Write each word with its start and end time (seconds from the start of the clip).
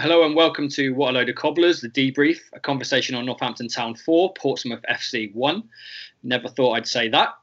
Hello 0.00 0.24
and 0.24 0.34
welcome 0.34 0.70
to 0.70 0.94
What 0.94 1.10
a 1.10 1.12
Load 1.18 1.28
of 1.28 1.34
Cobblers, 1.34 1.82
the 1.82 1.88
debrief, 1.90 2.38
a 2.54 2.60
conversation 2.60 3.14
on 3.14 3.26
Northampton 3.26 3.68
Town 3.68 3.94
4, 3.94 4.32
Portsmouth 4.32 4.80
FC 4.90 5.34
1. 5.34 5.62
Never 6.22 6.48
thought 6.48 6.72
I'd 6.72 6.86
say 6.86 7.10
that. 7.10 7.34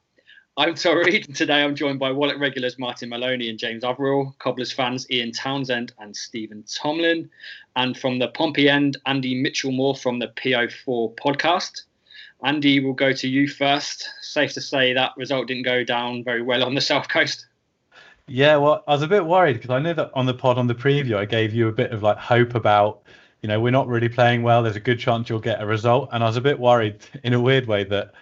I'm 0.58 0.74
Tom 0.74 0.98
Reed, 0.98 1.28
and 1.28 1.36
today 1.36 1.64
I'm 1.64 1.76
joined 1.76 2.00
by 2.00 2.12
Wallet 2.12 2.40
regulars 2.40 2.80
Martin 2.80 3.10
Maloney 3.10 3.52
and 3.52 3.60
James 3.60 3.84
Averill, 3.84 4.36
Cobblers 4.40 4.72
fans 4.72 5.06
Ian 5.12 5.32
Townsend 5.32 5.94
and 6.00 6.16
Stephen 6.16 6.64
Tomlin, 6.64 7.30
and 7.76 7.96
from 7.96 8.18
the 8.18 8.30
Pompey 8.30 8.68
end, 8.68 8.98
Andy 9.06 9.36
Mitchell-Moore 9.36 9.96
from 9.96 10.18
the 10.18 10.30
PO4 10.30 11.16
podcast. 11.18 11.84
Andy, 12.44 12.80
we'll 12.80 12.94
go 12.94 13.14
to 13.14 13.28
you 13.28 13.48
first. 13.48 14.10
Safe 14.22 14.54
to 14.54 14.62
say 14.62 14.92
that 14.94 15.12
result 15.18 15.46
didn't 15.46 15.66
go 15.66 15.84
down 15.84 16.24
very 16.24 16.42
well 16.42 16.64
on 16.64 16.74
the 16.74 16.82
South 16.82 17.10
Coast. 17.10 17.46
Yeah, 18.32 18.58
well, 18.58 18.84
I 18.88 18.92
was 18.92 19.02
a 19.02 19.08
bit 19.08 19.26
worried 19.26 19.54
because 19.54 19.72
I 19.72 19.80
know 19.80 19.94
that 19.94 20.12
on 20.14 20.26
the 20.28 20.34
pod 20.36 20.58
on 20.60 20.68
the 20.68 20.76
preview, 20.76 21.16
I 21.18 21.26
gave 21.26 21.54
you 21.54 21.68
a 21.68 21.72
bit 21.72 21.92
of 21.92 22.04
like 22.04 22.18
hope 22.18 22.54
about, 22.54 23.02
you 23.42 23.48
know, 23.50 23.60
we're 23.60 23.72
not 23.72 23.88
really 23.88 24.08
playing 24.10 24.44
well. 24.44 24.62
There's 24.62 24.76
a 24.76 24.80
good 24.80 25.00
chance 25.00 25.30
you'll 25.30 25.40
get 25.40 25.62
a 25.62 25.66
result, 25.66 26.10
and 26.12 26.24
I 26.24 26.28
was 26.28 26.38
a 26.38 26.42
bit 26.42 26.60
worried 26.60 27.00
in 27.24 27.34
a 27.34 27.42
weird 27.42 27.68
way 27.68 27.84
that 27.86 28.14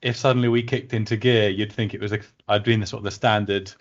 if 0.00 0.16
suddenly 0.16 0.48
we 0.48 0.62
kicked 0.62 0.94
into 0.94 1.16
gear, 1.16 1.50
you'd 1.50 1.72
think 1.72 1.92
it 1.94 2.00
was 2.00 2.12
a, 2.12 2.20
I'd 2.48 2.64
been 2.64 2.80
the 2.80 2.86
sort 2.86 3.00
of 3.00 3.04
the 3.04 3.10
standard 3.10 3.72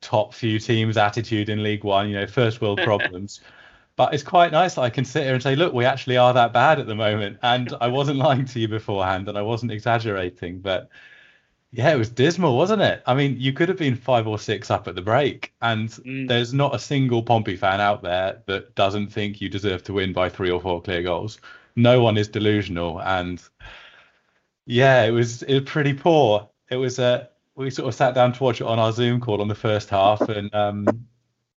top 0.00 0.34
few 0.34 0.58
teams 0.58 0.96
attitude 0.96 1.48
in 1.50 1.62
League 1.62 1.84
One, 1.84 2.08
you 2.08 2.14
know, 2.16 2.26
first 2.26 2.60
world 2.62 2.80
problems. 2.84 3.40
but 3.96 4.14
it's 4.14 4.22
quite 4.22 4.52
nice 4.52 4.74
that 4.76 4.82
I 4.82 4.90
can 4.90 5.04
sit 5.04 5.24
here 5.24 5.34
and 5.34 5.42
say, 5.42 5.56
look, 5.56 5.74
we 5.74 5.84
actually 5.84 6.16
are 6.16 6.32
that 6.34 6.52
bad 6.54 6.80
at 6.80 6.86
the 6.86 6.94
moment, 6.94 7.38
and 7.42 7.74
I 7.80 7.88
wasn't 7.88 8.18
lying 8.26 8.46
to 8.46 8.60
you 8.60 8.68
beforehand, 8.68 9.28
and 9.28 9.38
I 9.38 9.42
wasn't 9.42 9.72
exaggerating, 9.72 10.60
but 10.60 10.90
yeah, 11.72 11.90
it 11.92 11.96
was 11.96 12.10
dismal, 12.10 12.56
wasn't 12.56 12.82
it? 12.82 13.02
I 13.06 13.14
mean, 13.14 13.36
you 13.40 13.52
could 13.54 13.68
have 13.70 13.78
been 13.78 13.96
five 13.96 14.26
or 14.26 14.38
six 14.38 14.70
up 14.70 14.88
at 14.88 14.94
the 14.94 15.00
break, 15.02 15.54
and 15.62 15.88
Mm. 15.88 16.28
there's 16.28 16.52
not 16.52 16.74
a 16.74 16.78
single 16.78 17.22
Pompey 17.22 17.56
fan 17.56 17.80
out 17.80 18.02
there 18.02 18.42
that 18.46 18.74
doesn't 18.74 19.08
think 19.08 19.40
you 19.40 19.48
deserve 19.48 19.82
to 19.84 19.94
win 19.94 20.12
by 20.12 20.28
three 20.28 20.50
or 20.50 20.60
four 20.60 20.82
clear 20.82 21.02
goals. 21.02 21.38
No 21.74 22.02
one 22.02 22.18
is 22.18 22.28
delusional, 22.28 23.00
and 23.00 23.42
yeah, 24.66 25.04
it 25.04 25.10
was 25.10 25.42
it 25.42 25.54
was 25.60 25.70
pretty 25.70 25.94
poor. 25.94 26.48
It 26.70 26.76
was 26.76 26.98
uh, 26.98 27.26
we 27.54 27.70
sort 27.70 27.88
of 27.88 27.94
sat 27.94 28.14
down 28.14 28.32
to 28.34 28.42
watch 28.44 28.60
it 28.60 28.66
on 28.66 28.78
our 28.78 28.92
Zoom 28.92 29.20
call 29.20 29.40
on 29.40 29.48
the 29.48 29.54
first 29.54 29.88
half, 29.90 30.20
and 30.28 30.54
um, 30.54 31.06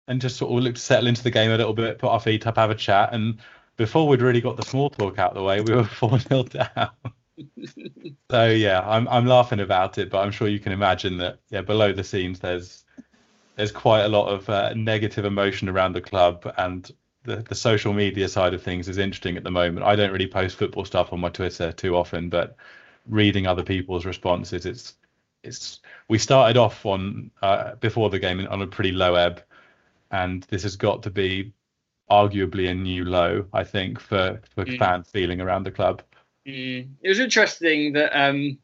and 0.07 0.21
just 0.21 0.37
sort 0.37 0.51
of 0.51 0.63
looked 0.63 0.77
to 0.77 0.81
settle 0.83 1.07
into 1.07 1.23
the 1.23 1.31
game 1.31 1.51
a 1.51 1.57
little 1.57 1.73
bit, 1.73 1.99
put 1.99 2.09
our 2.09 2.19
feet 2.19 2.47
up, 2.47 2.55
have 2.57 2.69
a 2.71 2.75
chat, 2.75 3.13
and 3.13 3.39
before 3.77 4.07
we'd 4.07 4.21
really 4.21 4.41
got 4.41 4.57
the 4.57 4.63
small 4.63 4.89
talk 4.89 5.19
out 5.19 5.31
of 5.31 5.35
the 5.35 5.43
way, 5.43 5.61
we 5.61 5.73
were 5.75 5.83
four 5.85 6.17
0 6.19 6.43
down. 6.43 6.89
So 8.31 8.47
yeah, 8.47 8.81
I'm 8.87 9.07
I'm 9.07 9.25
laughing 9.27 9.59
about 9.59 9.97
it, 9.97 10.09
but 10.09 10.19
I'm 10.21 10.31
sure 10.31 10.47
you 10.47 10.59
can 10.59 10.71
imagine 10.71 11.17
that 11.17 11.39
yeah, 11.49 11.61
below 11.61 11.93
the 11.93 12.03
scenes 12.03 12.39
there's 12.39 12.83
there's 13.57 13.71
quite 13.71 14.03
a 14.03 14.09
lot 14.09 14.29
of 14.29 14.49
uh, 14.49 14.73
negative 14.75 15.25
emotion 15.25 15.69
around 15.69 15.93
the 15.93 16.01
club, 16.01 16.51
and 16.57 16.91
the 17.23 17.37
the 17.37 17.55
social 17.55 17.93
media 17.93 18.29
side 18.29 18.53
of 18.53 18.63
things 18.63 18.89
is 18.89 18.97
interesting 18.99 19.37
at 19.37 19.43
the 19.43 19.51
moment. 19.51 19.85
I 19.85 19.95
don't 19.95 20.11
really 20.11 20.27
post 20.27 20.57
football 20.57 20.85
stuff 20.85 21.13
on 21.13 21.19
my 21.21 21.29
Twitter 21.29 21.71
too 21.73 21.95
often, 21.97 22.29
but 22.29 22.57
reading 23.07 23.47
other 23.47 23.63
people's 23.63 24.05
responses, 24.05 24.65
it's 24.65 24.97
it's 25.43 25.81
we 26.09 26.17
started 26.19 26.57
off 26.57 26.85
on 26.85 27.31
uh, 27.43 27.75
before 27.77 28.09
the 28.11 28.19
game 28.19 28.45
on 28.49 28.61
a 28.63 28.67
pretty 28.67 28.91
low 28.93 29.15
ebb, 29.15 29.43
and 30.11 30.43
this 30.45 30.63
has 30.63 30.75
got 30.77 31.03
to 31.03 31.11
be 31.11 31.53
arguably 32.11 32.69
a 32.71 32.75
new 32.75 33.05
low, 33.05 33.47
I 33.53 33.63
think, 33.65 33.99
for 33.99 34.41
for 34.55 34.65
Mm. 34.65 34.77
fan 34.79 35.03
feeling 35.03 35.41
around 35.41 35.63
the 35.65 35.71
club. 35.71 36.03
Mm. 36.47 36.89
It 37.01 37.09
was 37.09 37.19
interesting 37.19 37.93
that 37.93 38.17
um, 38.17 38.57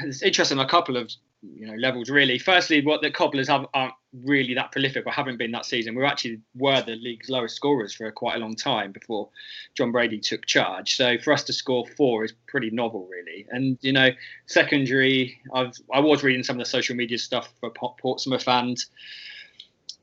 it's 0.00 0.22
interesting 0.22 0.58
on 0.58 0.64
a 0.64 0.68
couple 0.68 0.96
of 0.96 1.10
you 1.42 1.66
know 1.66 1.74
levels 1.74 2.08
really. 2.08 2.38
Firstly, 2.38 2.84
what 2.84 3.02
the 3.02 3.10
Cobblers 3.10 3.48
have 3.48 3.66
aren't 3.74 3.94
really 4.24 4.54
that 4.54 4.72
prolific 4.72 5.06
or 5.06 5.12
haven't 5.12 5.36
been 5.36 5.50
that 5.50 5.66
season. 5.66 5.94
We 5.94 6.04
actually 6.04 6.40
were 6.54 6.80
the 6.80 6.96
league's 6.96 7.28
lowest 7.28 7.56
scorers 7.56 7.92
for 7.92 8.10
quite 8.12 8.36
a 8.36 8.38
long 8.38 8.54
time 8.54 8.92
before 8.92 9.28
Jon 9.74 9.92
Brady 9.92 10.18
took 10.18 10.46
charge. 10.46 10.96
So 10.96 11.18
for 11.18 11.32
us 11.32 11.44
to 11.44 11.52
score 11.52 11.84
four 11.96 12.24
is 12.24 12.32
pretty 12.46 12.70
novel 12.70 13.06
really. 13.10 13.46
And 13.50 13.78
you 13.82 13.92
know, 13.92 14.10
secondary, 14.46 15.38
I've 15.52 15.74
I 15.92 16.00
was 16.00 16.22
reading 16.22 16.44
some 16.44 16.56
of 16.56 16.60
the 16.60 16.70
social 16.70 16.96
media 16.96 17.18
stuff 17.18 17.52
for 17.60 17.70
Portsmouth 17.70 18.48
and 18.48 18.78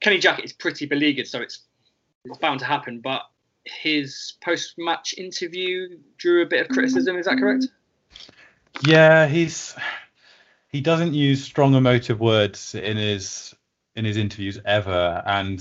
Kenny 0.01 0.19
Jackett 0.19 0.43
is 0.43 0.53
pretty 0.53 0.87
beleaguered, 0.87 1.27
so 1.27 1.41
it's 1.41 1.59
bound 2.39 2.59
to 2.59 2.65
happen. 2.65 2.99
But 2.99 3.21
his 3.65 4.33
post-match 4.43 5.15
interview 5.17 5.97
drew 6.17 6.41
a 6.41 6.45
bit 6.45 6.61
of 6.61 6.69
criticism. 6.69 7.17
Is 7.17 7.25
that 7.25 7.37
correct? 7.37 7.67
Yeah, 8.85 9.27
he's 9.27 9.75
he 10.69 10.81
doesn't 10.81 11.13
use 11.13 11.43
strong 11.43 11.75
emotive 11.75 12.19
words 12.19 12.75
in 12.75 12.97
his 12.97 13.53
in 13.95 14.05
his 14.05 14.17
interviews 14.17 14.59
ever. 14.65 15.21
And 15.25 15.59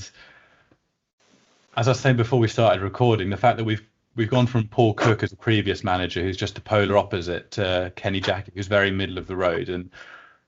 as 1.77 1.89
I 1.89 1.91
was 1.91 2.00
saying 2.00 2.16
before 2.16 2.39
we 2.39 2.49
started 2.49 2.83
recording, 2.83 3.31
the 3.31 3.37
fact 3.37 3.59
that 3.59 3.65
we've 3.65 3.83
we've 4.16 4.31
gone 4.31 4.47
from 4.47 4.69
Paul 4.69 4.94
Cook 4.94 5.22
as 5.22 5.33
a 5.33 5.37
previous 5.37 5.84
manager, 5.84 6.22
who's 6.22 6.37
just 6.37 6.59
a 6.59 6.60
polar 6.60 6.97
opposite, 6.97 7.50
to 7.53 7.93
Kenny 7.97 8.21
Jackett, 8.21 8.55
who's 8.55 8.66
very 8.66 8.91
middle 8.91 9.19
of 9.19 9.27
the 9.27 9.37
road, 9.37 9.69
and 9.69 9.91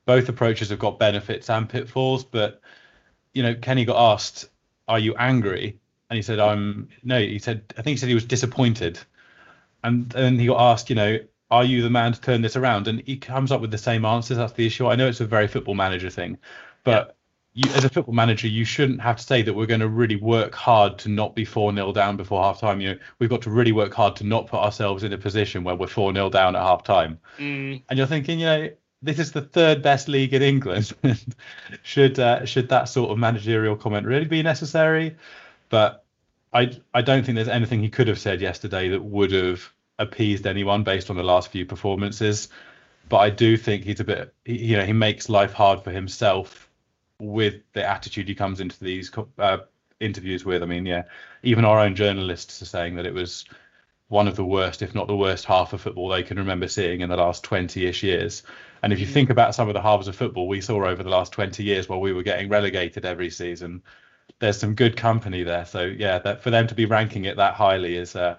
both 0.05 0.29
approaches 0.29 0.71
have 0.71 0.79
got 0.79 0.99
benefits 0.99 1.51
and 1.51 1.69
pitfalls. 1.69 2.25
But 2.25 2.61
you 3.35 3.43
know, 3.43 3.55
Kenny 3.55 3.85
got 3.85 4.13
asked, 4.13 4.49
"Are 4.89 4.99
you 4.99 5.15
angry?" 5.17 5.79
And 6.13 6.17
he 6.17 6.23
said, 6.23 6.41
"I'm 6.41 6.91
no." 7.03 7.19
He 7.19 7.39
said, 7.39 7.65
"I 7.71 7.81
think 7.81 7.95
he 7.95 7.97
said 7.97 8.11
he 8.11 8.15
was 8.15 8.27
disappointed." 8.27 8.99
And 9.83 10.11
then 10.11 10.39
he 10.39 10.45
got 10.49 10.61
asked, 10.61 10.91
you 10.91 10.95
know, 10.95 11.21
are 11.51 11.65
you 11.65 11.81
the 11.83 11.89
man 11.89 12.13
to 12.13 12.21
turn 12.21 12.43
this 12.43 12.55
around? 12.55 12.87
And 12.87 13.03
he 13.07 13.17
comes 13.17 13.51
up 13.51 13.63
with 13.63 13.71
the 13.71 13.79
same 13.79 14.05
answers. 14.05 14.37
That's 14.37 14.53
the 14.53 14.67
issue. 14.67 14.89
I 14.89 14.95
know 14.95 15.09
it's 15.09 15.23
a 15.23 15.25
very 15.25 15.49
football 15.49 15.75
manager 15.75 16.11
thing, 16.11 16.37
but 16.85 17.17
you, 17.55 17.71
as 17.71 17.85
a 17.85 17.89
football 17.89 18.13
manager, 18.13 18.47
you 18.47 18.67
shouldn't 18.67 19.01
have 19.01 19.17
to 19.17 19.23
say 19.23 19.41
that 19.41 19.55
we're 19.55 19.65
going 19.65 19.81
to 19.81 19.89
really 19.89 20.17
work 20.17 20.55
hard 20.55 20.99
to 20.99 21.09
not 21.09 21.35
be 21.35 21.47
4 21.47 21.75
0 21.75 21.93
down 21.95 22.19
before 22.19 22.43
half 22.43 22.61
time. 22.61 22.83
You 22.83 22.91
know, 22.91 22.99
we've 23.19 23.31
got 23.31 23.41
to 23.43 23.51
really 23.51 23.73
work 23.73 23.95
hard 23.95 24.15
to 24.17 24.25
not 24.25 24.49
put 24.49 24.61
ourselves 24.61 25.05
in 25.05 25.15
a 25.15 25.19
position 25.19 25.65
where 25.65 25.75
we're 25.75 25.87
4 25.87 26.13
0 26.13 26.29
down 26.29 26.57
at 26.57 26.61
half 26.61 26.85
time. 26.85 27.21
Mm, 27.39 27.85
And 27.89 27.99
you're 27.99 28.07
thinking, 28.07 28.39
you 28.39 28.47
know, 28.47 28.69
this 29.01 29.19
is 29.19 29.33
the 29.33 29.41
third 29.41 29.81
best 29.81 30.09
league 30.09 30.35
in 30.35 30.43
England. 30.43 30.93
should 31.83 32.19
uh, 32.19 32.45
should 32.45 32.69
that 32.69 32.91
sort 32.91 33.11
of 33.11 33.19
managerial 33.19 33.77
comment 33.77 34.07
really 34.07 34.27
be 34.27 34.43
necessary? 34.43 35.17
But 35.71 36.02
I 36.53 36.73
I 36.95 37.03
don't 37.03 37.25
think 37.25 37.37
there's 37.37 37.49
anything 37.49 37.81
he 37.81 37.89
could 37.91 38.09
have 38.09 38.19
said 38.19 38.41
yesterday 38.41 38.89
that 38.91 39.03
would 39.03 39.33
have 39.33 39.73
appeased 39.99 40.47
anyone 40.47 40.83
based 40.85 41.11
on 41.11 41.17
the 41.17 41.23
last 41.23 41.51
few 41.51 41.65
performances. 41.67 42.49
But 43.09 43.19
I 43.19 43.31
do 43.31 43.57
think 43.57 43.85
he's 43.85 44.01
a 44.01 44.05
bit, 44.05 44.35
he- 44.45 44.67
you 44.67 44.77
know, 44.77 44.85
he 44.87 44.93
makes 44.95 45.29
life 45.29 45.53
hard 45.53 45.83
for 45.85 45.91
himself 45.93 46.71
with 47.21 47.63
the 47.75 47.87
attitude 47.89 48.29
he 48.29 48.35
comes 48.35 48.61
into 48.61 48.83
these 48.85 49.11
uh, 49.39 49.59
interviews 50.01 50.45
with. 50.45 50.63
I 50.63 50.67
mean, 50.67 50.87
yeah, 50.87 51.05
even 51.43 51.65
our 51.65 51.81
own 51.81 51.95
journalists 51.97 52.63
are 52.63 52.67
saying 52.67 52.97
that 52.97 53.07
it 53.07 53.15
was 53.15 53.45
one 54.09 54.29
of 54.29 54.37
the 54.37 54.45
worst, 54.45 54.83
if 54.83 54.95
not 54.95 55.09
the 55.09 55.17
worst, 55.17 55.45
half 55.47 55.73
of 55.73 55.81
football 55.81 56.09
they 56.09 56.23
can 56.23 56.39
remember 56.39 56.69
seeing 56.69 57.01
in 57.01 57.09
the 57.11 57.17
last 57.17 57.45
20-ish 57.45 58.03
years. 58.03 58.43
And 58.83 58.93
if 58.93 59.01
you 59.01 59.07
think 59.07 59.31
about 59.31 59.55
some 59.55 59.69
of 59.69 59.75
the 59.75 59.83
halves 59.83 60.09
of 60.09 60.17
football 60.17 60.49
we 60.49 60.61
saw 60.61 60.85
over 60.87 61.03
the 61.03 61.11
last 61.11 61.33
20 61.33 61.65
years 61.65 61.89
while 61.89 62.01
we 62.01 62.13
were 62.13 62.23
getting 62.23 62.49
relegated 62.49 63.05
every 63.05 63.31
season, 63.31 63.83
there's 64.39 64.59
some 64.59 64.75
good 64.75 64.97
company 64.97 65.43
there. 65.43 65.65
So 65.65 65.85
yeah, 65.85 66.19
that 66.21 66.43
for 66.43 66.51
them 66.51 66.67
to 66.67 66.75
be 66.75 66.85
ranking 66.85 67.25
it 67.25 67.37
that 67.37 67.55
highly 67.55 67.97
is 67.97 68.17
uh, 68.17 68.37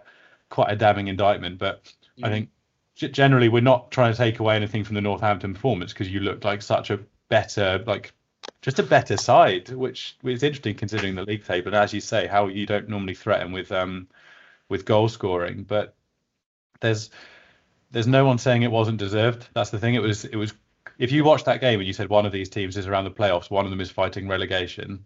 quite 0.50 0.72
a 0.72 0.76
damning 0.76 1.08
indictment. 1.08 1.58
But 1.58 1.94
I 2.22 2.30
think 2.30 2.50
generally 2.96 3.50
we're 3.50 3.62
not 3.62 3.92
trying 3.92 4.12
to 4.12 4.18
take 4.18 4.40
away 4.40 4.56
anything 4.56 4.84
from 4.84 4.96
the 4.96 5.02
Northampton 5.02 5.54
performance 5.54 5.94
because 5.94 6.10
you 6.10 6.20
looked 6.20 6.44
like 6.44 6.62
such 6.62 6.90
a 6.90 7.00
better, 7.30 7.84
like 7.88 8.14
just 8.62 8.80
a 8.80 8.84
better 8.84 9.18
side, 9.18 9.70
which 9.70 10.18
is 10.24 10.44
interesting 10.44 10.76
considering 10.76 11.16
the 11.16 11.24
league 11.24 11.46
table. 11.46 11.68
And 11.68 11.78
as 11.78 11.94
you 11.94 12.02
say, 12.02 12.28
how 12.28 12.48
you 12.48 12.66
don't 12.66 12.90
normally 12.90 13.16
threaten 13.16 13.52
with 13.52 13.72
um 13.72 14.08
with 14.70 14.86
goal 14.86 15.10
scoring, 15.10 15.64
but 15.64 15.96
there's 16.82 17.10
there's 17.92 18.08
no 18.08 18.26
one 18.26 18.38
saying 18.38 18.64
it 18.64 18.72
wasn't 18.72 18.98
deserved. 18.98 19.48
That's 19.54 19.70
the 19.70 19.80
thing. 19.80 19.96
It 19.96 20.02
was 20.02 20.26
it 20.26 20.36
was 20.36 20.54
if 20.98 21.12
you 21.12 21.24
watched 21.24 21.46
that 21.46 21.62
game 21.62 21.80
and 21.80 21.88
you 21.88 21.94
said 21.94 22.10
one 22.10 22.26
of 22.26 22.32
these 22.32 22.50
teams 22.50 22.78
is 22.78 22.88
around 22.88 23.06
the 23.06 23.12
playoffs, 23.12 23.50
one 23.50 23.66
of 23.66 23.72
them 23.72 23.82
is 23.82 23.90
fighting 23.90 24.28
relegation. 24.28 25.06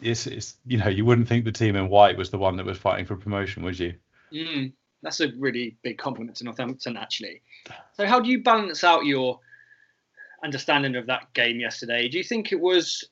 It's, 0.00 0.26
it's 0.26 0.56
you 0.66 0.78
know 0.78 0.88
you 0.88 1.04
wouldn't 1.04 1.28
think 1.28 1.44
the 1.44 1.52
team 1.52 1.76
in 1.76 1.88
white 1.88 2.16
was 2.16 2.30
the 2.30 2.38
one 2.38 2.56
that 2.56 2.66
was 2.66 2.78
fighting 2.78 3.06
for 3.06 3.16
promotion, 3.16 3.62
would 3.64 3.78
you? 3.78 3.94
Mm, 4.32 4.72
that's 5.02 5.20
a 5.20 5.28
really 5.36 5.76
big 5.82 5.98
compliment 5.98 6.36
to 6.38 6.44
Northampton, 6.44 6.96
actually. 6.96 7.42
So 7.94 8.06
how 8.06 8.20
do 8.20 8.30
you 8.30 8.42
balance 8.42 8.84
out 8.84 9.04
your 9.04 9.40
understanding 10.44 10.96
of 10.96 11.06
that 11.06 11.32
game 11.34 11.58
yesterday? 11.58 12.08
Do 12.08 12.18
you 12.18 12.24
think 12.24 12.52
it 12.52 12.60
was 12.60 13.04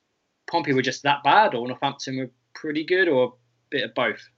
Pompey 0.51 0.73
were 0.73 0.83
just 0.83 1.03
that 1.03 1.23
bad, 1.25 1.55
or 1.55 1.67
Northampton 1.67 2.19
were 2.19 2.31
pretty 2.55 2.85
good, 2.85 3.09
or 3.09 3.27
a 3.27 3.31
bit 3.71 3.85
of 3.85 3.95
both? 3.95 4.29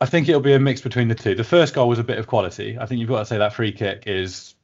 I 0.00 0.06
think 0.06 0.28
it'll 0.28 0.40
be 0.40 0.54
a 0.54 0.60
mix 0.60 0.80
between 0.80 1.08
the 1.08 1.14
two. 1.14 1.34
The 1.34 1.44
first 1.44 1.74
goal 1.74 1.88
was 1.88 1.98
a 1.98 2.04
bit 2.04 2.18
of 2.18 2.26
quality. 2.26 2.78
I 2.78 2.86
think 2.86 3.00
you've 3.00 3.08
got 3.08 3.18
to 3.18 3.26
say 3.26 3.38
that 3.38 3.52
free 3.52 3.72
kick 3.72 4.04
is 4.06 4.54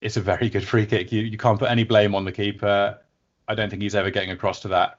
it's 0.00 0.16
a 0.16 0.20
very 0.20 0.48
good 0.48 0.66
free 0.66 0.86
kick. 0.86 1.12
You 1.12 1.22
you 1.22 1.36
can't 1.36 1.58
put 1.58 1.70
any 1.70 1.84
blame 1.84 2.14
on 2.14 2.24
the 2.24 2.32
keeper. 2.32 2.98
I 3.48 3.54
don't 3.54 3.68
think 3.68 3.82
he's 3.82 3.94
ever 3.94 4.10
getting 4.10 4.30
across 4.30 4.60
to 4.60 4.68
that. 4.68 4.98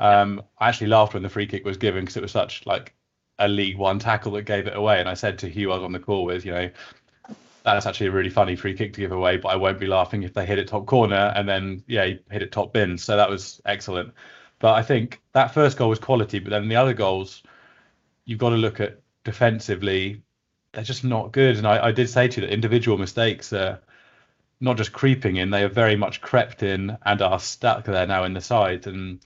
Um, 0.00 0.42
I 0.58 0.68
actually 0.68 0.88
laughed 0.88 1.14
when 1.14 1.22
the 1.22 1.28
free 1.28 1.46
kick 1.46 1.64
was 1.64 1.76
given 1.76 2.02
because 2.02 2.16
it 2.16 2.22
was 2.22 2.32
such 2.32 2.66
like 2.66 2.94
a 3.38 3.48
League 3.48 3.76
One 3.76 3.98
tackle 3.98 4.32
that 4.32 4.42
gave 4.42 4.66
it 4.66 4.76
away. 4.76 5.00
And 5.00 5.08
I 5.08 5.14
said 5.14 5.38
to 5.40 5.48
Hugh, 5.48 5.72
I 5.72 5.76
was 5.76 5.84
on 5.84 5.92
the 5.92 5.98
call 5.98 6.24
with, 6.24 6.44
you 6.44 6.52
know, 6.52 6.70
that's 7.64 7.86
actually 7.86 8.08
a 8.08 8.12
really 8.12 8.30
funny 8.30 8.56
free 8.56 8.74
kick 8.74 8.92
to 8.92 9.00
give 9.00 9.12
away, 9.12 9.38
but 9.38 9.48
I 9.48 9.56
won't 9.56 9.80
be 9.80 9.86
laughing 9.86 10.22
if 10.22 10.34
they 10.34 10.44
hit 10.44 10.58
it 10.58 10.68
top 10.68 10.86
corner 10.86 11.32
and 11.34 11.48
then 11.48 11.82
yeah, 11.86 12.04
hit 12.30 12.42
it 12.42 12.52
top 12.52 12.72
bin. 12.72 12.98
So 12.98 13.16
that 13.16 13.30
was 13.30 13.60
excellent. 13.64 14.12
But 14.58 14.74
I 14.74 14.82
think 14.82 15.22
that 15.32 15.54
first 15.54 15.78
goal 15.78 15.88
was 15.88 15.98
quality, 15.98 16.38
but 16.38 16.50
then 16.50 16.68
the 16.68 16.76
other 16.76 16.94
goals, 16.94 17.42
you've 18.24 18.38
got 18.38 18.50
to 18.50 18.56
look 18.56 18.80
at 18.80 19.00
defensively, 19.24 20.22
they're 20.72 20.84
just 20.84 21.04
not 21.04 21.32
good. 21.32 21.56
And 21.56 21.66
I, 21.66 21.86
I 21.86 21.92
did 21.92 22.08
say 22.08 22.28
to 22.28 22.40
you 22.40 22.46
that 22.46 22.52
individual 22.52 22.98
mistakes 22.98 23.52
are 23.52 23.80
not 24.60 24.76
just 24.76 24.92
creeping 24.92 25.36
in, 25.36 25.50
they 25.50 25.62
have 25.62 25.72
very 25.72 25.96
much 25.96 26.20
crept 26.20 26.62
in 26.62 26.96
and 27.04 27.22
are 27.22 27.40
stuck 27.40 27.84
there 27.84 28.06
now 28.06 28.24
in 28.24 28.34
the 28.34 28.40
side. 28.40 28.86
And 28.86 29.20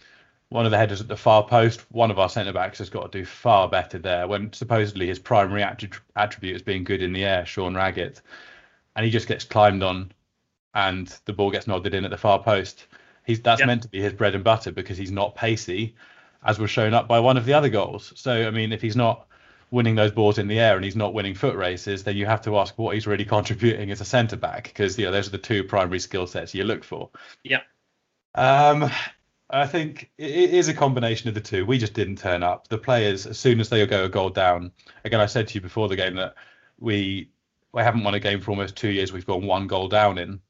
one 0.50 0.64
of 0.64 0.70
the 0.70 0.78
headers 0.78 1.00
at 1.00 1.08
the 1.08 1.16
far 1.16 1.44
post, 1.46 1.84
one 1.90 2.10
of 2.10 2.18
our 2.18 2.28
centre 2.28 2.52
backs 2.52 2.78
has 2.78 2.88
got 2.88 3.12
to 3.12 3.18
do 3.18 3.24
far 3.24 3.68
better 3.68 3.98
there 3.98 4.26
when 4.26 4.52
supposedly 4.52 5.06
his 5.06 5.18
primary 5.18 5.62
attribute 5.62 6.56
is 6.56 6.62
being 6.62 6.84
good 6.84 7.02
in 7.02 7.12
the 7.12 7.24
air, 7.24 7.44
Sean 7.44 7.74
Raggett. 7.74 8.20
And 8.96 9.04
he 9.04 9.10
just 9.10 9.28
gets 9.28 9.44
climbed 9.44 9.82
on 9.82 10.12
and 10.74 11.14
the 11.26 11.32
ball 11.32 11.50
gets 11.50 11.66
nodded 11.66 11.94
in 11.94 12.04
at 12.04 12.10
the 12.10 12.16
far 12.16 12.42
post. 12.42 12.86
He's 13.24 13.40
that's 13.40 13.60
yep. 13.60 13.66
meant 13.66 13.82
to 13.82 13.88
be 13.88 14.00
his 14.00 14.14
bread 14.14 14.34
and 14.34 14.44
butter 14.44 14.72
because 14.72 14.96
he's 14.96 15.10
not 15.10 15.34
pacey, 15.34 15.96
as 16.42 16.58
was 16.58 16.70
shown 16.70 16.94
up 16.94 17.08
by 17.08 17.20
one 17.20 17.36
of 17.36 17.44
the 17.44 17.52
other 17.52 17.68
goals. 17.68 18.12
So 18.16 18.46
I 18.46 18.50
mean, 18.50 18.72
if 18.72 18.80
he's 18.80 18.96
not 18.96 19.26
winning 19.70 19.96
those 19.96 20.12
balls 20.12 20.38
in 20.38 20.48
the 20.48 20.58
air 20.58 20.76
and 20.76 20.84
he's 20.84 20.96
not 20.96 21.12
winning 21.12 21.34
foot 21.34 21.56
races, 21.56 22.04
then 22.04 22.16
you 22.16 22.24
have 22.24 22.40
to 22.42 22.58
ask 22.58 22.78
what 22.78 22.94
he's 22.94 23.06
really 23.06 23.24
contributing 23.26 23.90
as 23.90 24.00
a 24.00 24.04
centre 24.04 24.36
back 24.36 24.64
because 24.64 24.98
you 24.98 25.04
know 25.04 25.12
those 25.12 25.28
are 25.28 25.32
the 25.32 25.38
two 25.38 25.62
primary 25.62 25.98
skill 25.98 26.26
sets 26.26 26.54
you 26.54 26.64
look 26.64 26.84
for. 26.84 27.10
Yeah. 27.42 27.60
Um, 28.34 28.90
I 29.50 29.66
think 29.66 30.10
it 30.18 30.50
is 30.50 30.68
a 30.68 30.74
combination 30.74 31.28
of 31.28 31.34
the 31.34 31.40
two. 31.40 31.64
We 31.64 31.78
just 31.78 31.94
didn't 31.94 32.16
turn 32.16 32.42
up. 32.42 32.68
The 32.68 32.76
players, 32.76 33.26
as 33.26 33.38
soon 33.38 33.60
as 33.60 33.68
they 33.70 33.84
go 33.86 34.04
a 34.04 34.08
goal 34.08 34.28
down, 34.28 34.72
again, 35.04 35.20
I 35.20 35.26
said 35.26 35.48
to 35.48 35.54
you 35.54 35.60
before 35.60 35.88
the 35.88 35.96
game 35.96 36.16
that 36.16 36.34
we 36.78 37.30
we 37.72 37.82
haven't 37.82 38.04
won 38.04 38.14
a 38.14 38.20
game 38.20 38.40
for 38.40 38.50
almost 38.50 38.76
two 38.76 38.90
years. 38.90 39.12
We've 39.12 39.26
gone 39.26 39.46
one 39.46 39.66
goal 39.66 39.88
down 39.88 40.18
in, 40.18 40.40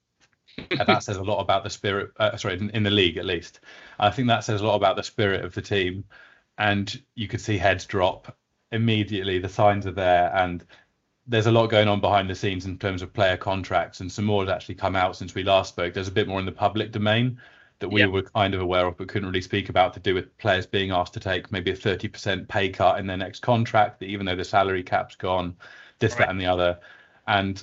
and 0.71 0.87
that 0.87 1.03
says 1.05 1.17
a 1.17 1.23
lot 1.23 1.41
about 1.41 1.63
the 1.63 1.71
spirit. 1.71 2.11
Uh, 2.17 2.37
sorry, 2.37 2.55
in, 2.55 2.71
in, 2.71 2.83
the 2.83 2.91
league 2.91 3.19
at 3.19 3.25
least. 3.25 3.61
I 4.01 4.11
think 4.11 4.29
that 4.29 4.45
says 4.45 4.61
a 4.61 4.67
lot 4.67 4.77
about 4.77 4.97
the 4.97 5.03
spirit 5.03 5.45
of 5.45 5.55
the 5.55 5.63
team. 5.63 6.05
And 6.59 7.01
you 7.15 7.29
could 7.29 7.41
see 7.41 7.57
heads 7.57 7.87
drop 7.87 8.37
immediately. 8.73 9.39
The 9.39 9.49
signs 9.49 9.87
are 9.87 9.93
there, 9.93 10.35
and 10.35 10.65
there's 11.25 11.47
a 11.47 11.53
lot 11.53 11.69
going 11.69 11.87
on 11.87 12.01
behind 12.01 12.29
the 12.29 12.35
scenes 12.35 12.67
in 12.67 12.79
terms 12.79 13.03
of 13.03 13.13
player 13.13 13.37
contracts, 13.37 14.01
and 14.01 14.11
some 14.11 14.25
more 14.25 14.43
has 14.43 14.53
actually 14.53 14.75
come 14.75 14.97
out 14.97 15.15
since 15.15 15.37
we 15.37 15.45
last 15.45 15.69
spoke. 15.69 15.95
There's 15.95 16.09
a 16.09 16.13
bit 16.13 16.27
more 16.27 16.41
in 16.41 16.47
the 16.47 16.53
public 16.53 16.91
domain 16.91 17.39
that 17.81 17.89
we 17.89 18.01
yep. 18.01 18.11
were 18.11 18.23
kind 18.23 18.55
of 18.55 18.61
aware 18.61 18.87
of 18.87 18.97
but 18.97 19.09
couldn't 19.09 19.29
really 19.29 19.41
speak 19.41 19.69
about 19.69 19.95
to 19.95 20.01
do 20.01 20.15
with 20.15 20.37
players 20.39 20.67
being 20.67 20.91
asked 20.91 21.15
to 21.15 21.21
take 21.21 21.53
maybe 21.53 21.71
a 21.71 21.77
30% 21.77 22.49
pay 22.49 22.69
cut 22.69 22.99
in 22.99 23.07
their 23.07 23.17
next 23.17 23.41
contract, 23.41 24.03
even 24.03 24.27
though 24.27 24.37
the 24.37 24.45
salary 24.45 24.83
cap's 24.83 25.15
gone, 25.15 25.57
this, 25.99 26.13
right. 26.13 26.21
that, 26.21 26.31
and 26.31 26.41
the 26.41 26.47
other. 26.47 26.79
And 27.27 27.63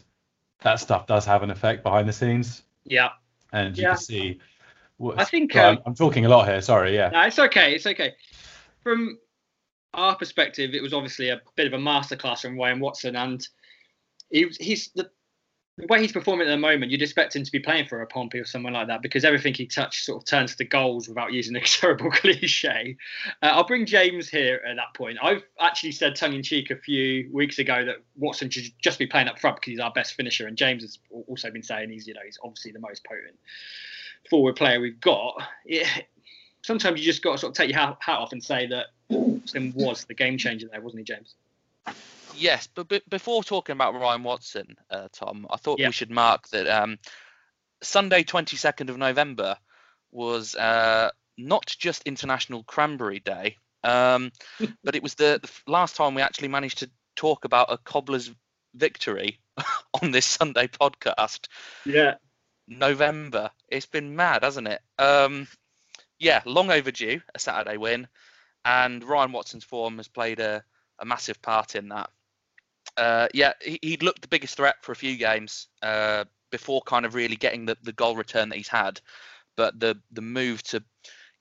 that 0.62 0.80
stuff 0.80 1.08
does 1.08 1.26
have 1.26 1.44
an 1.44 1.52
effect 1.52 1.84
behind 1.84 2.08
the 2.08 2.14
scenes. 2.14 2.64
Yeah. 2.86 3.10
And 3.52 3.78
you 3.78 3.84
yeah. 3.84 3.90
can 3.90 3.98
see. 3.98 4.40
I 5.18 5.26
think. 5.26 5.56
Um, 5.56 5.80
I'm 5.86 5.96
talking 5.96 6.26
a 6.26 6.30
lot 6.30 6.48
here. 6.48 6.62
Sorry. 6.62 6.96
Yeah. 6.96 7.10
No, 7.10 7.22
it's 7.24 7.40
okay. 7.40 7.76
It's 7.76 7.86
okay. 7.86 8.14
From 8.82 9.18
our 9.94 10.16
perspective, 10.16 10.74
it 10.74 10.82
was 10.82 10.94
obviously 10.94 11.30
a 11.30 11.42
bit 11.56 11.68
of 11.68 11.74
a 11.74 11.78
masterclass 11.78 12.42
from 12.42 12.58
Ryan 12.58 12.80
Watson, 12.80 13.16
and 13.16 13.46
he, 14.30 14.48
he's 14.60 14.92
the 14.96 15.10
the 15.78 15.88
way 15.88 16.00
he's 16.00 16.14
performing 16.14 16.48
at 16.48 16.52
the 16.52 16.58
moment, 16.58 16.90
you'd 16.90 17.02
expect 17.02 17.36
him 17.36 17.44
to 17.44 17.52
be 17.52 17.60
playing 17.60 17.88
for 17.88 18.02
a 18.02 18.08
Pompey 18.08 18.40
or 18.40 18.46
someone 18.46 18.74
like 18.74 18.88
that 18.88 19.02
because 19.02 19.26
everything 19.26 19.54
he 19.54 19.66
touched 19.66 20.06
sort 20.06 20.22
of 20.22 20.26
turns 20.26 20.56
to 20.56 20.64
goals 20.64 21.10
without 21.10 21.34
using 21.34 21.56
a 21.58 21.60
terrible 21.66 22.10
cliche. 22.12 22.96
Uh, 23.44 23.48
I'll 23.48 23.68
bring 23.68 23.86
James 23.86 24.30
here 24.30 24.62
at 24.66 24.78
that 24.78 24.94
point. 24.94 25.18
I've 25.22 25.44
actually 25.60 25.92
said 25.92 26.16
tongue 26.16 26.34
in 26.34 26.44
cheek 26.44 26.72
a 26.72 26.78
few 26.78 27.30
weeks 27.34 27.60
ago 27.60 27.84
that 27.84 27.98
Watson 28.16 28.50
should 28.50 28.72
just 28.82 28.98
be 29.00 29.06
playing 29.06 29.28
up 29.28 29.38
front 29.38 29.58
because 29.58 29.72
he's 29.72 29.80
our 29.82 29.92
best 29.92 30.14
finisher, 30.14 30.48
and 30.48 30.56
James 30.56 30.82
has 30.82 30.98
also 31.28 31.52
been 31.52 31.64
saying 31.64 31.90
he's 31.90 32.08
you 32.08 32.14
know 32.14 32.22
he's 32.24 32.40
obviously 32.42 32.72
the 32.72 32.80
most 32.80 33.04
potent 33.04 33.38
forward 34.30 34.56
player 34.56 34.80
we've 34.80 35.02
got. 35.02 35.42
Sometimes 36.62 37.00
you 37.00 37.06
just 37.06 37.22
got 37.22 37.34
to 37.34 37.38
sort 37.38 37.52
of 37.52 37.58
take 37.58 37.70
your 37.70 37.80
hat 37.80 37.98
off 38.08 38.32
and 38.32 38.42
say 38.42 38.66
that 38.68 38.88
Watson 39.10 39.74
was 39.76 40.06
the 40.06 40.14
game 40.14 40.38
changer 40.38 40.70
there, 40.72 40.82
wasn't 40.82 41.00
he, 41.00 41.14
James? 41.14 41.36
Yes, 42.38 42.68
but 42.74 42.88
b- 42.88 43.02
before 43.10 43.44
talking 43.44 43.74
about 43.74 43.94
Ryan 43.94 44.24
Watson, 44.24 44.76
uh, 44.90 45.08
Tom, 45.12 45.48
I 45.50 45.58
thought 45.58 45.80
we 45.80 45.92
should 45.92 46.12
mark 46.12 46.48
that 46.50 46.68
um, 46.68 46.98
Sunday, 47.82 48.24
22nd 48.24 48.90
of 48.90 48.98
November, 48.98 49.58
was 50.12 50.56
uh, 50.56 51.12
not 51.38 51.66
just 51.78 52.04
International 52.04 52.64
Cranberry 52.64 53.20
Day, 53.20 53.58
um, 53.84 54.32
but 54.84 54.96
it 54.96 55.04
was 55.04 55.16
the, 55.16 55.40
the, 55.42 55.72
last 55.72 55.96
time 55.96 56.16
we 56.16 56.22
actually 56.22 56.48
managed 56.48 56.80
to 56.80 56.90
talk 57.16 57.46
about 57.46 57.72
a 57.72 57.78
cobbler's 57.78 58.32
victory 58.74 59.40
on 60.02 60.12
this 60.12 60.26
Sunday 60.26 60.68
podcast. 60.68 61.48
Yeah. 61.86 62.16
November. 62.68 63.52
It's 63.70 63.86
been 63.86 64.16
mad, 64.16 64.44
hasn't 64.44 64.68
it? 64.68 64.82
Um, 64.98 65.48
yeah, 66.20 66.42
long 66.46 66.72
overdue, 66.72 67.22
a 67.34 67.40
Saturday 67.40 67.78
win. 67.78 68.08
And 68.64 69.04
Ryan 69.04 69.32
Watson's 69.32 69.64
form 69.64 69.98
has 69.98 70.08
played 70.08 70.40
a, 70.40 70.64
a 71.00 71.06
massive 71.06 71.42
part 71.42 71.76
in 71.76 71.90
that 71.90 72.10
uh, 72.98 73.28
yeah, 73.34 73.54
he, 73.62 73.80
would 73.92 74.04
looked 74.04 74.22
the 74.22 74.28
biggest 74.28 74.58
threat 74.58 74.76
for 74.82 74.92
a 74.92 74.96
few 74.96 75.18
games 75.18 75.68
uh, 75.82 76.26
before 76.52 76.82
kind 76.82 77.06
of 77.06 77.16
really 77.16 77.36
getting 77.36 77.66
the, 77.66 77.78
the 77.84 77.94
goal 77.94 78.16
return 78.16 78.50
that 78.50 78.58
he's 78.58 78.68
had. 78.68 79.02
But 79.58 79.80
the 79.80 79.98
the 80.12 80.22
move 80.22 80.64
to 80.64 80.84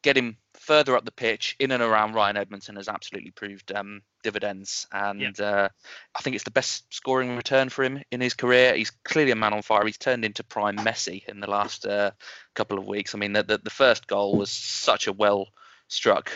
get 0.03 0.17
him 0.17 0.37
further 0.55 0.97
up 0.97 1.05
the 1.05 1.11
pitch 1.11 1.57
in 1.59 1.71
and 1.71 1.83
around 1.83 2.15
Ryan 2.15 2.37
Edmondson 2.37 2.77
has 2.77 2.89
absolutely 2.89 3.31
proved 3.31 3.73
um, 3.73 4.03
dividends. 4.23 4.87
And 4.93 5.39
yeah. 5.39 5.47
uh, 5.47 5.69
I 6.15 6.23
think 6.23 6.37
it's 6.37 6.45
the 6.45 6.51
best 6.51 6.93
scoring 6.93 7.37
return 7.37 7.71
for 7.71 7.85
him 7.85 8.03
in 8.11 8.21
his 8.21 8.35
career. 8.35 8.75
He's 8.75 8.91
clearly 8.91 9.33
a 9.33 9.37
man 9.37 9.53
on 9.53 9.63
fire. 9.63 9.85
He's 9.85 9.99
turned 9.99 10.25
into 10.25 10.45
prime 10.45 10.77
Messi 10.77 11.27
in 11.27 11.41
the 11.41 11.51
last 11.51 11.87
uh, 11.87 12.13
couple 12.55 12.79
of 12.79 12.87
weeks. 12.87 13.15
I 13.15 13.19
mean, 13.19 13.33
the, 13.33 13.43
the, 13.43 13.59
the 13.59 13.71
first 13.71 14.07
goal 14.07 14.37
was 14.37 14.51
such 14.51 15.07
a 15.07 15.13
well 15.13 15.49
struck 15.89 16.31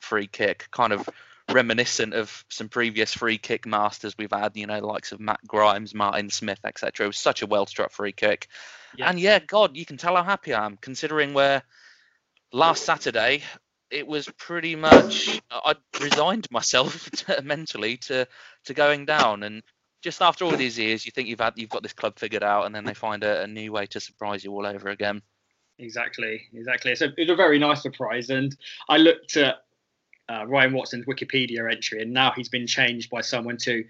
free 0.00 0.26
kick, 0.26 0.68
kind 0.70 0.92
of 0.92 1.08
reminiscent 1.50 2.14
of 2.14 2.44
some 2.48 2.68
previous 2.68 3.12
free 3.14 3.38
kick 3.38 3.66
masters 3.66 4.16
we've 4.18 4.32
had, 4.32 4.56
you 4.56 4.66
know, 4.66 4.80
the 4.80 4.86
likes 4.86 5.12
of 5.12 5.20
Matt 5.20 5.40
Grimes, 5.46 5.94
Martin 5.94 6.30
Smith, 6.30 6.60
etc. 6.64 7.04
It 7.04 7.08
was 7.08 7.18
such 7.18 7.42
a 7.42 7.46
well 7.46 7.66
struck 7.66 7.90
free 7.90 8.12
kick. 8.12 8.48
Yeah. 8.96 9.10
And 9.10 9.18
yeah, 9.18 9.38
God, 9.38 9.76
you 9.76 9.84
can 9.84 9.96
tell 9.96 10.16
how 10.16 10.22
happy 10.22 10.54
I 10.54 10.64
am 10.64 10.76
considering 10.76 11.34
where 11.34 11.62
last 12.52 12.84
Saturday 12.84 13.42
it 13.90 14.06
was 14.06 14.28
pretty 14.38 14.74
much 14.74 15.40
I 15.50 15.74
resigned 16.00 16.50
myself 16.50 17.10
to, 17.10 17.42
mentally 17.42 17.96
to 17.98 18.26
to 18.64 18.74
going 18.74 19.04
down 19.04 19.42
and 19.42 19.62
just 20.02 20.22
after 20.22 20.44
all 20.44 20.56
these 20.56 20.78
years 20.78 21.04
you 21.04 21.12
think 21.12 21.28
you've 21.28 21.40
had 21.40 21.54
you've 21.56 21.70
got 21.70 21.82
this 21.82 21.92
club 21.92 22.18
figured 22.18 22.42
out 22.42 22.66
and 22.66 22.74
then 22.74 22.84
they 22.84 22.94
find 22.94 23.24
a, 23.24 23.42
a 23.42 23.46
new 23.46 23.72
way 23.72 23.86
to 23.86 24.00
surprise 24.00 24.44
you 24.44 24.52
all 24.52 24.66
over 24.66 24.88
again. 24.88 25.22
Exactly, 25.78 26.42
exactly. 26.54 26.92
It's 26.92 27.00
a, 27.00 27.12
it's 27.16 27.30
a 27.30 27.34
very 27.34 27.58
nice 27.58 27.82
surprise, 27.82 28.30
and 28.30 28.56
I 28.88 28.98
looked 28.98 29.36
at 29.36 29.64
uh, 30.28 30.46
Ryan 30.46 30.72
Watson's 30.72 31.06
Wikipedia 31.06 31.70
entry, 31.70 32.02
and 32.02 32.12
now 32.12 32.32
he's 32.34 32.48
been 32.48 32.66
changed 32.66 33.10
by 33.10 33.20
someone 33.20 33.56
to 33.58 33.84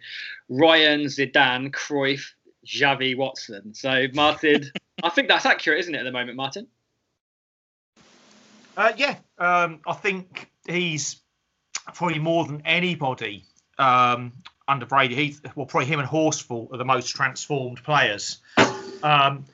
Ryan 0.48 1.02
Zidane 1.04 1.70
Cruyff 1.70 2.32
Xavi 2.66 3.16
Watson. 3.16 3.74
So, 3.74 4.06
Martin, 4.14 4.70
I 5.02 5.10
think 5.10 5.28
that's 5.28 5.46
accurate, 5.46 5.80
isn't 5.80 5.94
it, 5.94 5.98
at 5.98 6.04
the 6.04 6.12
moment, 6.12 6.36
Martin? 6.36 6.66
Uh, 8.76 8.92
yeah, 8.96 9.16
um, 9.38 9.80
I 9.86 9.92
think 9.92 10.50
he's 10.66 11.20
probably 11.94 12.18
more 12.18 12.44
than 12.44 12.62
anybody 12.64 13.44
um, 13.78 14.32
under 14.66 14.86
Brady. 14.86 15.14
He's 15.14 15.40
well, 15.54 15.66
probably 15.66 15.86
him 15.86 16.00
and 16.00 16.08
Horsfall 16.08 16.72
are 16.72 16.78
the 16.78 16.84
most 16.84 17.08
transformed 17.08 17.82
players. 17.84 18.38
Um, 19.02 19.44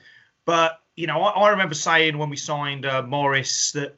but 0.45 0.79
you 0.95 1.07
know, 1.07 1.21
I, 1.21 1.29
I 1.31 1.49
remember 1.49 1.75
saying 1.75 2.17
when 2.17 2.29
we 2.29 2.37
signed 2.37 2.85
uh, 2.85 3.03
Morris 3.03 3.73
that 3.73 3.95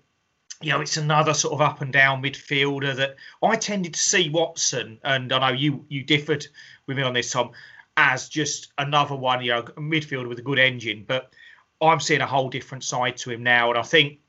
you 0.63 0.72
know, 0.72 0.82
it's 0.82 0.98
another 0.98 1.34
sort 1.34 1.53
of 1.53 1.62
up 1.62 1.82
and 1.82 1.91
down 1.91 2.24
midfielder 2.24 2.96
that 2.96 3.15
I 3.41 3.55
tended 3.55 3.93
to 3.93 4.00
see 4.00 4.29
Watson, 4.29 5.00
and 5.03 5.32
I 5.32 5.39
know 5.39 5.55
you 5.55 5.86
you 5.89 6.03
differed 6.03 6.48
with 6.88 6.98
me 6.98 7.03
on 7.03 7.13
this, 7.13 7.32
Tom, 7.32 7.51
as 7.98 8.29
just 8.29 8.72
another 8.77 9.15
one, 9.15 9.43
you 9.43 9.51
know, 9.51 9.63
midfielder 9.63 10.27
with 10.27 10.39
a 10.39 10.43
good 10.43 10.60
engine. 10.60 11.03
But 11.08 11.34
I'm 11.82 12.00
seeing 12.00 12.22
a 12.22 12.27
whole 12.27 12.50
different 12.50 12.84
side 12.84 13.17
to 13.17 13.32
him 13.32 13.43
now, 13.43 13.70
and 13.70 13.77
I 13.77 13.84
think, 13.84 14.20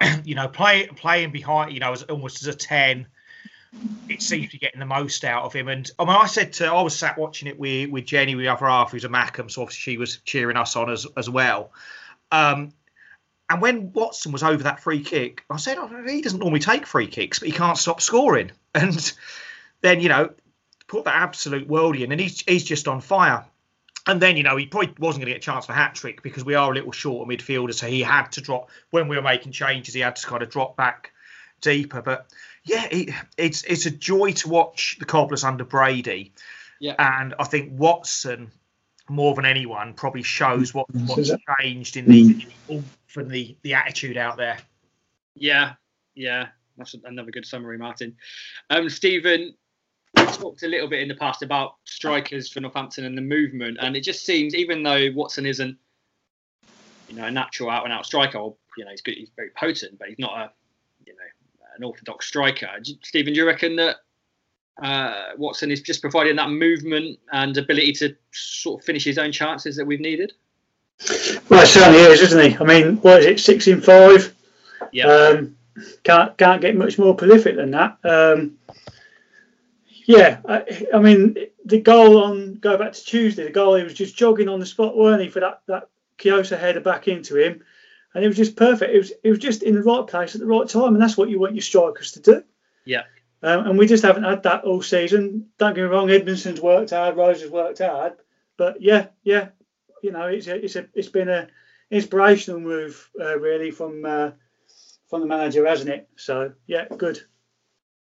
you 0.24 0.34
know, 0.34 0.48
play, 0.48 0.86
playing 0.86 1.32
behind, 1.32 1.72
you 1.72 1.80
know, 1.80 1.92
as 1.92 2.04
almost 2.04 2.42
as 2.42 2.54
a 2.54 2.56
ten, 2.56 3.06
it 4.08 4.22
seems 4.22 4.46
to 4.46 4.52
be 4.52 4.58
getting 4.58 4.80
the 4.80 4.86
most 4.86 5.24
out 5.24 5.42
of 5.42 5.52
him. 5.52 5.68
And 5.68 5.90
I 5.98 6.04
mean, 6.04 6.14
I 6.14 6.26
said 6.26 6.52
to, 6.54 6.66
I 6.66 6.82
was 6.82 6.96
sat 6.96 7.18
watching 7.18 7.48
it 7.48 7.58
with 7.58 7.90
with 7.90 8.06
Jenny, 8.06 8.34
with 8.34 8.44
the 8.44 8.52
other 8.52 8.66
half, 8.66 8.92
who's 8.92 9.04
a 9.04 9.08
Mackem, 9.08 9.50
so 9.50 9.62
obviously 9.62 9.92
she 9.92 9.98
was 9.98 10.18
cheering 10.24 10.56
us 10.56 10.76
on 10.76 10.90
as 10.90 11.06
as 11.16 11.28
well. 11.28 11.72
Um, 12.30 12.72
and 13.54 13.62
when 13.62 13.92
Watson 13.92 14.32
was 14.32 14.42
over 14.42 14.64
that 14.64 14.80
free 14.80 15.00
kick, 15.00 15.44
I 15.48 15.58
said, 15.58 15.78
oh, 15.78 15.88
he 16.08 16.20
doesn't 16.20 16.40
normally 16.40 16.58
take 16.58 16.86
free 16.86 17.06
kicks, 17.06 17.38
but 17.38 17.46
he 17.46 17.54
can't 17.54 17.78
stop 17.78 18.00
scoring. 18.00 18.50
And 18.76 19.12
then, 19.82 20.00
you 20.00 20.08
know, 20.08 20.30
put 20.88 21.04
that 21.04 21.14
absolute 21.14 21.68
worldie 21.68 22.00
in, 22.00 22.10
and 22.10 22.20
he's, 22.20 22.40
he's 22.40 22.64
just 22.64 22.88
on 22.88 23.00
fire. 23.00 23.44
And 24.08 24.20
then, 24.20 24.36
you 24.36 24.42
know, 24.42 24.56
he 24.56 24.66
probably 24.66 24.92
wasn't 24.98 25.24
going 25.24 25.32
to 25.32 25.38
get 25.38 25.44
a 25.44 25.46
chance 25.52 25.66
for 25.66 25.74
hat 25.74 25.94
trick 25.94 26.22
because 26.22 26.44
we 26.44 26.56
are 26.56 26.72
a 26.72 26.74
little 26.74 26.90
short 26.90 27.22
of 27.22 27.32
midfielder. 27.32 27.72
So 27.72 27.86
he 27.86 28.00
had 28.00 28.32
to 28.32 28.40
drop, 28.40 28.70
when 28.90 29.06
we 29.06 29.14
were 29.14 29.22
making 29.22 29.52
changes, 29.52 29.94
he 29.94 30.00
had 30.00 30.16
to 30.16 30.26
kind 30.26 30.42
of 30.42 30.50
drop 30.50 30.76
back 30.76 31.12
deeper. 31.60 32.02
But 32.02 32.26
yeah, 32.64 32.88
it, 32.90 33.14
it's 33.38 33.62
it's 33.62 33.86
a 33.86 33.92
joy 33.92 34.32
to 34.32 34.48
watch 34.48 34.96
the 34.98 35.04
Cobblers 35.04 35.44
under 35.44 35.64
Brady. 35.64 36.32
Yeah. 36.80 36.96
And 36.98 37.34
I 37.38 37.44
think 37.44 37.78
Watson, 37.78 38.50
more 39.08 39.36
than 39.36 39.44
anyone, 39.44 39.94
probably 39.94 40.24
shows 40.24 40.74
what, 40.74 40.92
what's 40.92 41.30
changed 41.60 41.96
in 41.96 42.06
the 42.06 42.34
mm. 42.68 42.82
For 43.14 43.24
the 43.24 43.56
the 43.62 43.72
attitude 43.72 44.16
out 44.16 44.36
there. 44.36 44.58
Yeah, 45.36 45.74
yeah, 46.14 46.48
that's 46.76 46.94
another 47.04 47.30
good 47.30 47.46
summary, 47.46 47.78
Martin. 47.78 48.16
Um, 48.68 48.90
Stephen 48.90 49.54
we 50.16 50.26
talked 50.26 50.62
a 50.62 50.68
little 50.68 50.88
bit 50.88 51.00
in 51.00 51.08
the 51.08 51.14
past 51.14 51.42
about 51.42 51.76
strikers 51.84 52.48
for 52.48 52.60
Northampton 52.60 53.04
and 53.04 53.16
the 53.16 53.22
movement, 53.22 53.78
and 53.80 53.96
it 53.96 54.02
just 54.02 54.24
seems, 54.24 54.54
even 54.54 54.82
though 54.82 55.08
Watson 55.14 55.46
isn't, 55.46 55.76
you 57.08 57.16
know, 57.16 57.24
a 57.24 57.30
natural 57.30 57.70
out 57.70 57.84
and 57.84 57.92
out 57.92 58.06
striker, 58.06 58.38
or 58.38 58.56
you 58.76 58.84
know, 58.84 58.90
he's 58.90 59.00
good, 59.00 59.14
he's 59.14 59.30
very 59.34 59.50
potent, 59.56 59.98
but 59.98 60.08
he's 60.08 60.18
not 60.18 60.36
a, 60.36 60.50
you 61.06 61.12
know, 61.14 61.66
an 61.76 61.84
orthodox 61.84 62.26
striker. 62.26 62.68
Stephen, 63.02 63.32
do 63.32 63.40
you 63.40 63.46
reckon 63.46 63.76
that 63.76 63.96
uh, 64.82 65.30
Watson 65.36 65.70
is 65.70 65.80
just 65.80 66.00
providing 66.00 66.36
that 66.36 66.50
movement 66.50 67.18
and 67.32 67.56
ability 67.56 67.92
to 67.92 68.16
sort 68.32 68.80
of 68.80 68.84
finish 68.84 69.04
his 69.04 69.18
own 69.18 69.32
chances 69.32 69.76
that 69.76 69.86
we've 69.86 70.00
needed? 70.00 70.32
Well, 71.50 71.62
it 71.62 71.66
certainly 71.66 72.00
is, 72.00 72.20
isn't 72.22 72.50
he? 72.50 72.56
I 72.56 72.64
mean, 72.64 72.96
what 72.98 73.20
is 73.20 73.26
it, 73.26 73.40
six 73.40 73.66
in 73.66 73.80
five? 73.80 74.34
Yeah. 74.92 75.06
Um, 75.06 75.56
can't 76.04 76.36
can't 76.38 76.60
get 76.60 76.76
much 76.76 76.98
more 76.98 77.16
prolific 77.16 77.56
than 77.56 77.72
that. 77.72 77.98
Um, 78.04 78.58
yeah, 80.06 80.38
I, 80.46 80.86
I, 80.94 80.98
mean, 80.98 81.36
the 81.64 81.80
goal 81.80 82.22
on 82.22 82.54
go 82.54 82.76
back 82.76 82.92
to 82.92 83.04
Tuesday, 83.04 83.44
the 83.44 83.50
goal 83.50 83.74
he 83.74 83.82
was 83.82 83.94
just 83.94 84.16
jogging 84.16 84.48
on 84.48 84.60
the 84.60 84.66
spot, 84.66 84.96
weren't 84.96 85.22
he, 85.22 85.28
for 85.28 85.40
that 85.40 85.62
that 85.66 85.88
Kioso 86.18 86.58
header 86.58 86.80
back 86.80 87.08
into 87.08 87.36
him, 87.36 87.64
and 88.14 88.24
it 88.24 88.28
was 88.28 88.36
just 88.36 88.56
perfect. 88.56 88.94
It 88.94 88.98
was 88.98 89.12
it 89.22 89.30
was 89.30 89.38
just 89.38 89.62
in 89.62 89.74
the 89.74 89.82
right 89.82 90.06
place 90.06 90.34
at 90.34 90.40
the 90.40 90.46
right 90.46 90.68
time, 90.68 90.94
and 90.94 91.02
that's 91.02 91.16
what 91.16 91.28
you 91.28 91.40
want 91.40 91.54
your 91.54 91.62
strikers 91.62 92.12
to 92.12 92.20
do. 92.20 92.42
Yeah. 92.84 93.04
Um, 93.42 93.66
and 93.66 93.78
we 93.78 93.86
just 93.86 94.04
haven't 94.04 94.24
had 94.24 94.42
that 94.44 94.64
all 94.64 94.80
season. 94.80 95.48
Don't 95.58 95.74
get 95.74 95.82
me 95.82 95.88
wrong, 95.88 96.08
Edmondson's 96.10 96.62
worked 96.62 96.90
hard, 96.90 97.16
Rose 97.16 97.42
has 97.42 97.50
worked 97.50 97.78
hard, 97.78 98.14
but 98.56 98.80
yeah, 98.80 99.08
yeah, 99.22 99.48
you 100.04 100.12
know, 100.12 100.26
it's 100.26 100.46
a, 100.48 100.62
it's 100.62 100.76
a, 100.76 100.86
it's 100.92 101.08
been 101.08 101.30
a 101.30 101.48
inspirational 101.90 102.60
move 102.60 103.10
uh, 103.18 103.38
really 103.38 103.70
from 103.70 104.04
uh, 104.04 104.32
from 105.08 105.22
the 105.22 105.26
manager, 105.26 105.66
hasn't 105.66 105.88
it? 105.88 106.08
So 106.16 106.52
yeah, 106.66 106.84
good. 106.98 107.20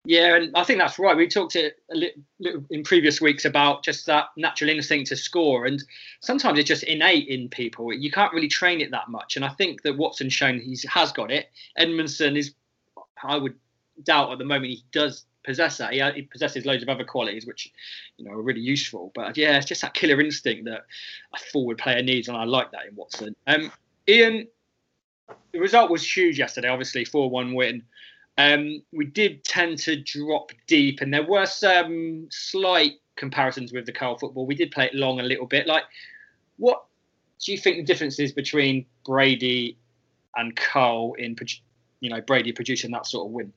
Yeah, 0.05 0.35
and 0.35 0.57
I 0.57 0.63
think 0.63 0.79
that's 0.79 0.97
right. 0.97 1.15
We 1.15 1.27
talked 1.27 1.55
a 1.55 1.71
little 1.91 2.65
in 2.71 2.83
previous 2.83 3.21
weeks 3.21 3.45
about 3.45 3.83
just 3.83 4.07
that 4.07 4.25
natural 4.35 4.71
instinct 4.71 5.09
to 5.09 5.15
score, 5.15 5.65
and 5.65 5.81
sometimes 6.19 6.57
it's 6.57 6.67
just 6.67 6.83
innate 6.83 7.27
in 7.27 7.47
people. 7.47 7.93
You 7.93 8.12
can't 8.12 8.33
really 8.33 8.47
train 8.47 8.81
it 8.81 8.89
that 8.89 9.09
much, 9.09 9.35
and 9.35 9.45
I 9.45 9.50
think 9.50 9.83
that 9.83 9.95
Watson's 9.95 10.33
shown 10.33 10.59
he 10.59 10.75
has 10.89 11.12
got 11.12 11.31
it. 11.31 11.51
Edmondson 11.77 12.35
is, 12.35 12.55
I 13.23 13.38
would 13.38 13.53
doubt 14.01 14.31
at 14.31 14.39
the 14.39 14.45
moment 14.45 14.71
he 14.71 14.83
does 14.91 15.25
possess 15.43 15.77
that. 15.77 15.93
He, 15.93 16.01
he, 16.12 16.21
possesses 16.23 16.65
loads 16.65 16.83
of 16.83 16.89
other 16.89 17.03
qualities 17.03 17.45
which, 17.45 17.71
you 18.17 18.25
know, 18.25 18.31
are 18.31 18.41
really 18.41 18.62
useful. 18.62 19.12
But 19.15 19.38
yeah, 19.38 19.57
it's 19.57 19.65
just 19.65 19.81
that 19.81 19.93
killer 19.93 20.19
instinct 20.21 20.65
that 20.65 20.85
a 21.33 21.39
forward 21.51 21.77
player 21.77 22.01
needs, 22.01 22.27
and 22.27 22.38
I 22.38 22.43
like 22.43 22.71
that 22.71 22.85
in 22.88 22.95
Watson. 22.95 23.35
Um, 23.47 23.71
Ian, 24.07 24.47
the 25.51 25.59
result 25.59 25.89
was 25.89 26.05
huge 26.05 26.39
yesterday. 26.39 26.67
Obviously, 26.67 27.05
four-one 27.05 27.53
win. 27.53 27.83
Um, 28.38 28.81
we 28.91 29.05
did 29.05 29.43
tend 29.43 29.77
to 29.79 29.95
drop 30.01 30.51
deep, 30.67 31.01
and 31.01 31.13
there 31.13 31.25
were 31.25 31.45
some 31.45 32.27
slight 32.31 32.93
comparisons 33.15 33.71
with 33.71 33.85
the 33.85 33.91
Curle 33.91 34.17
football. 34.17 34.45
We 34.45 34.55
did 34.55 34.71
play 34.71 34.85
it 34.85 34.95
long 34.95 35.19
a 35.19 35.23
little 35.23 35.45
bit. 35.45 35.67
Like, 35.67 35.83
what 36.57 36.83
do 37.43 37.51
you 37.51 37.57
think 37.57 37.77
the 37.77 37.83
difference 37.83 38.19
is 38.19 38.31
between 38.31 38.85
Brady 39.05 39.77
and 40.35 40.55
Curle 40.55 41.13
in, 41.19 41.35
you 42.00 42.09
know, 42.09 42.21
Brady 42.21 42.51
producing 42.51 42.91
that 42.91 43.05
sort 43.05 43.27
of 43.27 43.31
win? 43.31 43.53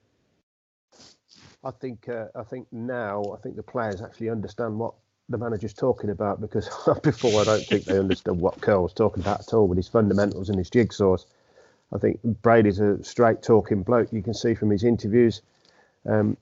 I 1.66 1.72
think 1.72 2.08
uh, 2.08 2.26
I 2.36 2.44
think 2.44 2.68
now 2.70 3.24
I 3.36 3.40
think 3.42 3.56
the 3.56 3.62
players 3.62 4.00
actually 4.00 4.30
understand 4.30 4.78
what 4.78 4.94
the 5.28 5.36
manager's 5.36 5.74
talking 5.74 6.10
about 6.10 6.40
because 6.40 6.68
before 7.02 7.40
I 7.40 7.44
don't 7.44 7.66
think 7.66 7.84
they 7.84 7.98
understood 7.98 8.38
what 8.38 8.60
Curle 8.60 8.84
was 8.84 8.92
talking 8.92 9.22
about 9.22 9.40
at 9.40 9.52
all 9.52 9.66
with 9.66 9.76
his 9.76 9.88
fundamentals 9.88 10.48
and 10.48 10.58
his 10.58 10.70
jigsaws. 10.70 11.26
I 11.92 11.98
think 11.98 12.20
Brady's 12.22 12.78
a 12.78 13.02
straight 13.02 13.42
talking 13.42 13.82
bloke. 13.82 14.12
You 14.12 14.22
can 14.22 14.34
see 14.34 14.54
from 14.54 14.70
his 14.70 14.84
interviews, 14.84 15.42
um, 16.08 16.36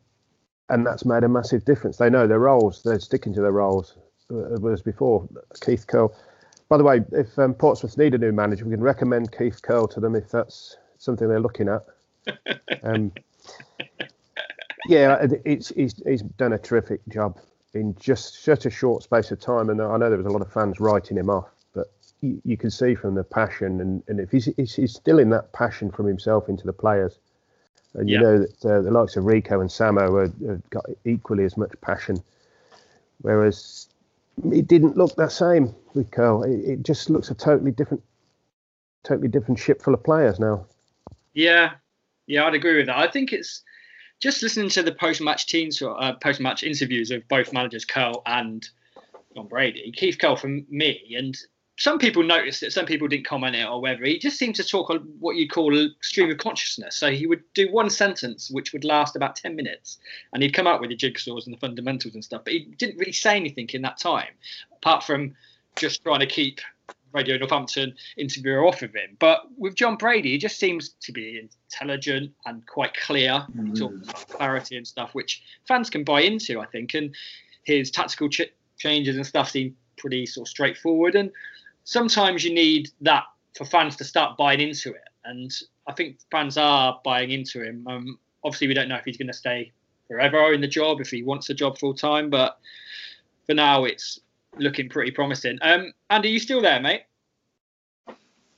and 0.68 0.86
that's 0.86 1.06
made 1.06 1.24
a 1.24 1.28
massive 1.28 1.64
difference. 1.64 1.96
They 1.96 2.10
know 2.10 2.26
their 2.26 2.38
roles. 2.38 2.82
They're 2.82 3.00
sticking 3.00 3.32
to 3.34 3.40
their 3.40 3.52
roles. 3.52 3.96
Uh, 4.30 4.58
whereas 4.60 4.82
before, 4.82 5.26
Keith 5.60 5.86
Curle. 5.86 6.14
By 6.68 6.78
the 6.78 6.84
way, 6.84 7.02
if 7.12 7.38
um, 7.38 7.54
Portsmouth 7.54 7.96
need 7.96 8.14
a 8.14 8.18
new 8.18 8.32
manager, 8.32 8.64
we 8.64 8.72
can 8.72 8.82
recommend 8.82 9.32
Keith 9.32 9.60
Curle 9.62 9.88
to 9.88 10.00
them 10.00 10.16
if 10.16 10.30
that's 10.30 10.76
something 10.98 11.28
they're 11.28 11.40
looking 11.40 11.68
at. 11.68 11.84
Um, 12.82 13.12
yeah, 14.86 15.26
it's 15.44 15.68
he's, 15.70 16.02
he's 16.06 16.22
done 16.22 16.52
a 16.52 16.58
terrific 16.58 17.00
job 17.08 17.38
in 17.74 17.94
just 17.98 18.44
such 18.44 18.66
a 18.66 18.70
short 18.70 19.02
space 19.02 19.30
of 19.30 19.40
time, 19.40 19.68
and 19.70 19.80
I 19.80 19.96
know 19.96 20.08
there 20.08 20.18
was 20.18 20.26
a 20.26 20.30
lot 20.30 20.42
of 20.42 20.52
fans 20.52 20.78
writing 20.80 21.16
him 21.16 21.28
off, 21.28 21.48
but 21.74 21.88
you, 22.20 22.40
you 22.44 22.56
can 22.56 22.70
see 22.70 22.94
from 22.94 23.14
the 23.14 23.24
passion, 23.24 23.80
and, 23.80 24.02
and 24.08 24.20
if 24.20 24.30
he's, 24.30 24.48
he's 24.56 24.94
still 24.94 25.18
in 25.18 25.30
that 25.30 25.52
passion 25.52 25.90
from 25.90 26.06
himself 26.06 26.48
into 26.48 26.64
the 26.64 26.72
players, 26.72 27.18
and 27.94 28.08
you 28.08 28.16
yeah. 28.16 28.22
know 28.22 28.38
that 28.38 28.64
uh, 28.64 28.82
the 28.82 28.90
likes 28.90 29.16
of 29.16 29.24
Rico 29.24 29.60
and 29.60 29.70
Samo 29.70 30.20
have 30.48 30.70
got 30.70 30.84
equally 31.04 31.44
as 31.44 31.56
much 31.56 31.72
passion, 31.80 32.22
whereas 33.22 33.88
it 34.52 34.66
didn't 34.66 34.96
look 34.96 35.14
that 35.16 35.32
same 35.32 35.74
with 35.94 36.10
Curle. 36.10 36.44
It, 36.44 36.64
it 36.64 36.82
just 36.82 37.10
looks 37.10 37.30
a 37.30 37.34
totally 37.34 37.70
different, 37.70 38.02
totally 39.02 39.28
different 39.28 39.58
ship 39.58 39.82
full 39.82 39.94
of 39.94 40.02
players 40.02 40.38
now. 40.38 40.66
Yeah, 41.34 41.72
yeah, 42.26 42.46
I'd 42.46 42.54
agree 42.54 42.76
with 42.76 42.86
that. 42.86 42.98
I 42.98 43.08
think 43.08 43.32
it's 43.32 43.62
just 44.24 44.42
listening 44.42 44.70
to 44.70 44.82
the 44.82 44.90
post-match 44.90 45.46
teams, 45.46 45.82
uh, 45.82 46.14
post-match 46.14 46.62
interviews 46.62 47.10
of 47.10 47.28
both 47.28 47.52
managers, 47.52 47.84
Curle 47.84 48.22
and 48.24 48.66
Jon 49.36 49.46
Brady, 49.48 49.92
Keith 49.94 50.16
Curle 50.18 50.36
from 50.36 50.64
me, 50.70 51.14
and 51.14 51.36
some 51.76 51.98
people 51.98 52.22
noticed 52.22 52.62
it, 52.62 52.72
some 52.72 52.86
people 52.86 53.06
didn't 53.06 53.26
comment 53.26 53.54
it 53.54 53.66
or 53.66 53.82
whatever. 53.82 54.06
he 54.06 54.18
just 54.18 54.38
seemed 54.38 54.54
to 54.54 54.64
talk 54.64 54.88
on 54.88 55.00
what 55.18 55.36
you 55.36 55.46
call 55.46 55.76
a 55.76 55.88
stream 56.00 56.30
of 56.30 56.38
consciousness. 56.38 56.96
So 56.96 57.10
he 57.10 57.26
would 57.26 57.42
do 57.52 57.70
one 57.70 57.90
sentence 57.90 58.50
which 58.50 58.72
would 58.72 58.84
last 58.84 59.14
about 59.14 59.36
10 59.36 59.54
minutes 59.54 59.98
and 60.32 60.42
he'd 60.42 60.54
come 60.54 60.66
out 60.66 60.80
with 60.80 60.88
the 60.88 60.96
jigsaws 60.96 61.44
and 61.44 61.54
the 61.54 61.58
fundamentals 61.58 62.14
and 62.14 62.24
stuff, 62.24 62.44
but 62.44 62.54
he 62.54 62.60
didn't 62.78 62.96
really 62.96 63.12
say 63.12 63.36
anything 63.36 63.68
in 63.74 63.82
that 63.82 63.98
time, 63.98 64.32
apart 64.72 65.02
from 65.02 65.34
just 65.76 66.02
trying 66.02 66.20
to 66.20 66.26
keep 66.26 66.62
Radio 67.14 67.38
Northampton 67.38 67.94
interviewer 68.16 68.66
off 68.66 68.82
of 68.82 68.92
him. 68.94 69.16
But 69.18 69.42
with 69.56 69.76
Jon 69.76 69.96
Brady, 69.96 70.32
he 70.32 70.38
just 70.38 70.58
seems 70.58 70.90
to 71.00 71.12
be 71.12 71.38
intelligent 71.38 72.32
and 72.44 72.66
quite 72.66 72.94
clear. 72.94 73.46
Mm. 73.56 73.68
He 73.68 73.80
talks 73.80 74.08
about 74.08 74.28
clarity 74.28 74.76
and 74.76 74.86
stuff, 74.86 75.14
which 75.14 75.42
fans 75.66 75.88
can 75.88 76.04
buy 76.04 76.22
into, 76.22 76.60
I 76.60 76.66
think. 76.66 76.94
And 76.94 77.14
his 77.62 77.90
tactical 77.90 78.28
ch- 78.28 78.52
changes 78.78 79.16
and 79.16 79.26
stuff 79.26 79.50
seem 79.50 79.76
pretty 79.96 80.26
sort 80.26 80.46
of 80.46 80.50
straightforward. 80.50 81.14
And 81.14 81.30
sometimes 81.84 82.44
you 82.44 82.52
need 82.52 82.90
that 83.02 83.24
for 83.56 83.64
fans 83.64 83.96
to 83.96 84.04
start 84.04 84.36
buying 84.36 84.60
into 84.60 84.90
it. 84.90 85.08
And 85.24 85.52
I 85.86 85.92
think 85.92 86.18
fans 86.30 86.58
are 86.58 87.00
buying 87.04 87.30
into 87.30 87.62
him. 87.62 87.86
Um, 87.86 88.18
obviously, 88.42 88.68
we 88.68 88.74
don't 88.74 88.88
know 88.88 88.96
if 88.96 89.04
he's 89.04 89.16
going 89.16 89.28
to 89.28 89.32
stay 89.32 89.72
forever 90.08 90.52
in 90.52 90.60
the 90.60 90.68
job, 90.68 91.00
if 91.00 91.10
he 91.10 91.22
wants 91.22 91.48
a 91.48 91.54
job 91.54 91.78
full 91.78 91.94
time. 91.94 92.28
But 92.28 92.58
for 93.46 93.54
now, 93.54 93.84
it's 93.84 94.18
looking 94.58 94.88
pretty 94.88 95.10
promising. 95.10 95.58
Um, 95.62 95.92
Andy, 96.10 96.28
are 96.28 96.32
you 96.32 96.38
still 96.38 96.60
there, 96.60 96.80
mate? 96.80 97.02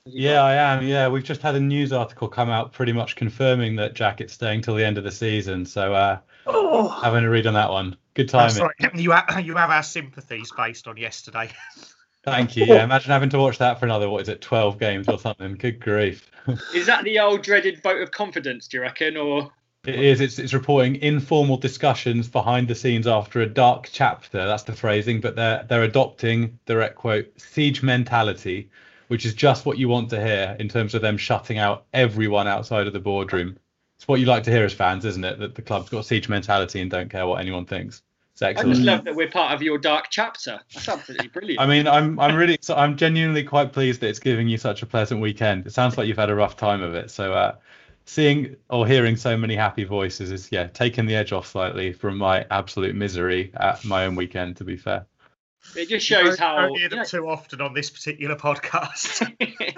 Yeah, 0.04 0.42
I 0.42 0.54
am. 0.54 0.86
Yeah, 0.86 1.08
we've 1.08 1.24
just 1.24 1.42
had 1.42 1.56
a 1.56 1.60
news 1.60 1.92
article 1.92 2.28
come 2.28 2.48
out 2.48 2.72
pretty 2.72 2.92
much 2.92 3.16
confirming 3.16 3.76
that 3.76 3.94
Jackett's 3.94 4.34
staying 4.34 4.62
till 4.62 4.76
the 4.76 4.84
end 4.84 4.98
of 4.98 5.04
the 5.04 5.10
season. 5.10 5.66
So 5.66 5.94
uh, 5.94 6.18
oh. 6.46 6.88
having 6.88 7.24
a 7.24 7.30
read 7.30 7.46
on 7.46 7.54
that 7.54 7.70
one. 7.70 7.96
Good 8.14 8.28
timing. 8.28 8.70
You 8.94 9.10
have, 9.10 9.44
you 9.44 9.56
have 9.56 9.70
our 9.70 9.82
sympathies 9.82 10.52
based 10.56 10.86
on 10.86 10.96
yesterday. 10.96 11.50
Thank 12.24 12.56
you. 12.56 12.64
Yeah, 12.64 12.82
imagine 12.82 13.12
having 13.12 13.30
to 13.30 13.38
watch 13.38 13.58
that 13.58 13.78
for 13.78 13.86
another 13.86 14.08
what 14.08 14.22
is 14.22 14.28
it, 14.28 14.40
twelve 14.40 14.80
games 14.80 15.08
or 15.08 15.18
something? 15.18 15.54
Good 15.54 15.78
grief. 15.78 16.28
Is 16.74 16.86
that 16.86 17.04
the 17.04 17.20
old 17.20 17.42
dreaded 17.42 17.80
vote 17.84 18.02
of 18.02 18.10
confidence? 18.10 18.66
Do 18.66 18.78
you 18.78 18.82
reckon, 18.82 19.16
or 19.16 19.52
It 19.86 19.94
is. 19.94 20.20
It's, 20.20 20.38
it's 20.38 20.54
reporting 20.54 20.96
informal 20.96 21.56
discussions 21.56 22.28
behind 22.28 22.68
the 22.68 22.74
scenes 22.74 23.06
after 23.06 23.40
a 23.40 23.46
dark 23.46 23.88
chapter. 23.92 24.44
That's 24.44 24.64
the 24.64 24.72
phrasing, 24.72 25.20
but 25.20 25.36
they're 25.36 25.64
they're 25.68 25.82
adopting 25.84 26.58
direct 26.66 26.96
quote 26.96 27.28
siege 27.40 27.82
mentality, 27.82 28.70
which 29.08 29.24
is 29.24 29.34
just 29.34 29.64
what 29.66 29.78
you 29.78 29.88
want 29.88 30.10
to 30.10 30.24
hear 30.24 30.56
in 30.58 30.68
terms 30.68 30.94
of 30.94 31.02
them 31.02 31.16
shutting 31.16 31.58
out 31.58 31.84
everyone 31.92 32.48
outside 32.48 32.86
of 32.86 32.92
the 32.92 33.00
boardroom. 33.00 33.56
It's 33.96 34.08
what 34.08 34.20
you 34.20 34.26
like 34.26 34.42
to 34.44 34.50
hear 34.50 34.64
as 34.64 34.74
fans, 34.74 35.04
isn't 35.04 35.24
it? 35.24 35.38
That 35.38 35.54
the 35.54 35.62
club's 35.62 35.88
got 35.88 36.04
siege 36.04 36.28
mentality 36.28 36.80
and 36.80 36.90
don't 36.90 37.08
care 37.08 37.26
what 37.26 37.40
anyone 37.40 37.64
thinks. 37.64 38.02
It's 38.36 38.42
excellent. 38.42 38.68
I 38.68 38.74
just 38.74 38.84
love 38.84 39.04
that 39.04 39.14
we're 39.14 39.30
part 39.30 39.54
of 39.54 39.62
your 39.62 39.78
dark 39.78 40.08
chapter. 40.10 40.60
That's 40.74 40.86
absolutely 40.86 41.28
brilliant. 41.28 41.58
I 41.62 41.66
mean, 41.66 41.88
I'm 41.88 42.20
I'm 42.20 42.36
really 42.36 42.58
so 42.60 42.74
I'm 42.74 42.96
genuinely 42.98 43.42
quite 43.42 43.72
pleased 43.72 44.02
that 44.02 44.08
it's 44.08 44.18
giving 44.18 44.46
you 44.46 44.58
such 44.58 44.82
a 44.82 44.86
pleasant 44.86 45.22
weekend. 45.22 45.66
It 45.66 45.72
sounds 45.72 45.96
like 45.96 46.06
you've 46.06 46.18
had 46.18 46.28
a 46.28 46.34
rough 46.34 46.54
time 46.54 46.82
of 46.82 46.94
it. 46.94 47.10
So 47.10 47.32
uh, 47.32 47.54
seeing 48.06 48.56
or 48.70 48.86
hearing 48.86 49.16
so 49.16 49.36
many 49.36 49.54
happy 49.56 49.84
voices 49.84 50.30
is 50.32 50.50
yeah 50.50 50.68
taking 50.68 51.06
the 51.06 51.14
edge 51.16 51.32
off 51.32 51.46
slightly 51.46 51.92
from 51.92 52.16
my 52.16 52.46
absolute 52.50 52.94
misery 52.94 53.50
at 53.54 53.84
my 53.84 54.06
own 54.06 54.14
weekend. 54.16 54.56
To 54.58 54.64
be 54.64 54.76
fair, 54.76 55.06
it 55.76 55.88
just 55.88 56.08
You 56.08 56.16
shows 56.16 56.36
don't- 56.36 56.38
how. 56.38 56.56
don't 56.66 56.78
hear 56.78 56.88
them 56.88 57.04
too 57.04 57.28
often 57.28 57.60
on 57.60 57.74
this 57.74 57.90
particular 57.90 58.36
podcast. 58.36 59.30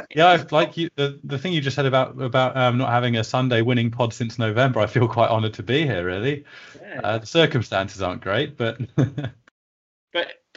yeah, 0.14 0.28
I've, 0.28 0.52
like 0.52 0.76
you 0.76 0.90
the 0.97 1.18
the 1.25 1.38
thing 1.38 1.52
you 1.52 1.61
just 1.61 1.76
said 1.76 1.87
about 1.87 2.20
about 2.20 2.56
um, 2.56 2.78
not 2.78 2.90
having 2.90 3.16
a 3.16 3.25
Sunday 3.25 3.62
winning 3.62 3.90
pod 3.90 4.12
since 4.12 4.38
November. 4.38 4.80
I 4.80 4.87
feel 4.87 5.08
quite 5.08 5.30
honoured 5.30 5.54
to 5.54 5.62
be 5.62 5.85
here. 5.87 6.04
Really, 6.04 6.44
Yeah. 6.80 7.00
uh, 7.02 7.18
the 7.18 7.26
circumstances 7.26 8.02
aren't 8.02 8.20
great, 8.20 8.56
but 8.56 8.78
But 8.94 9.30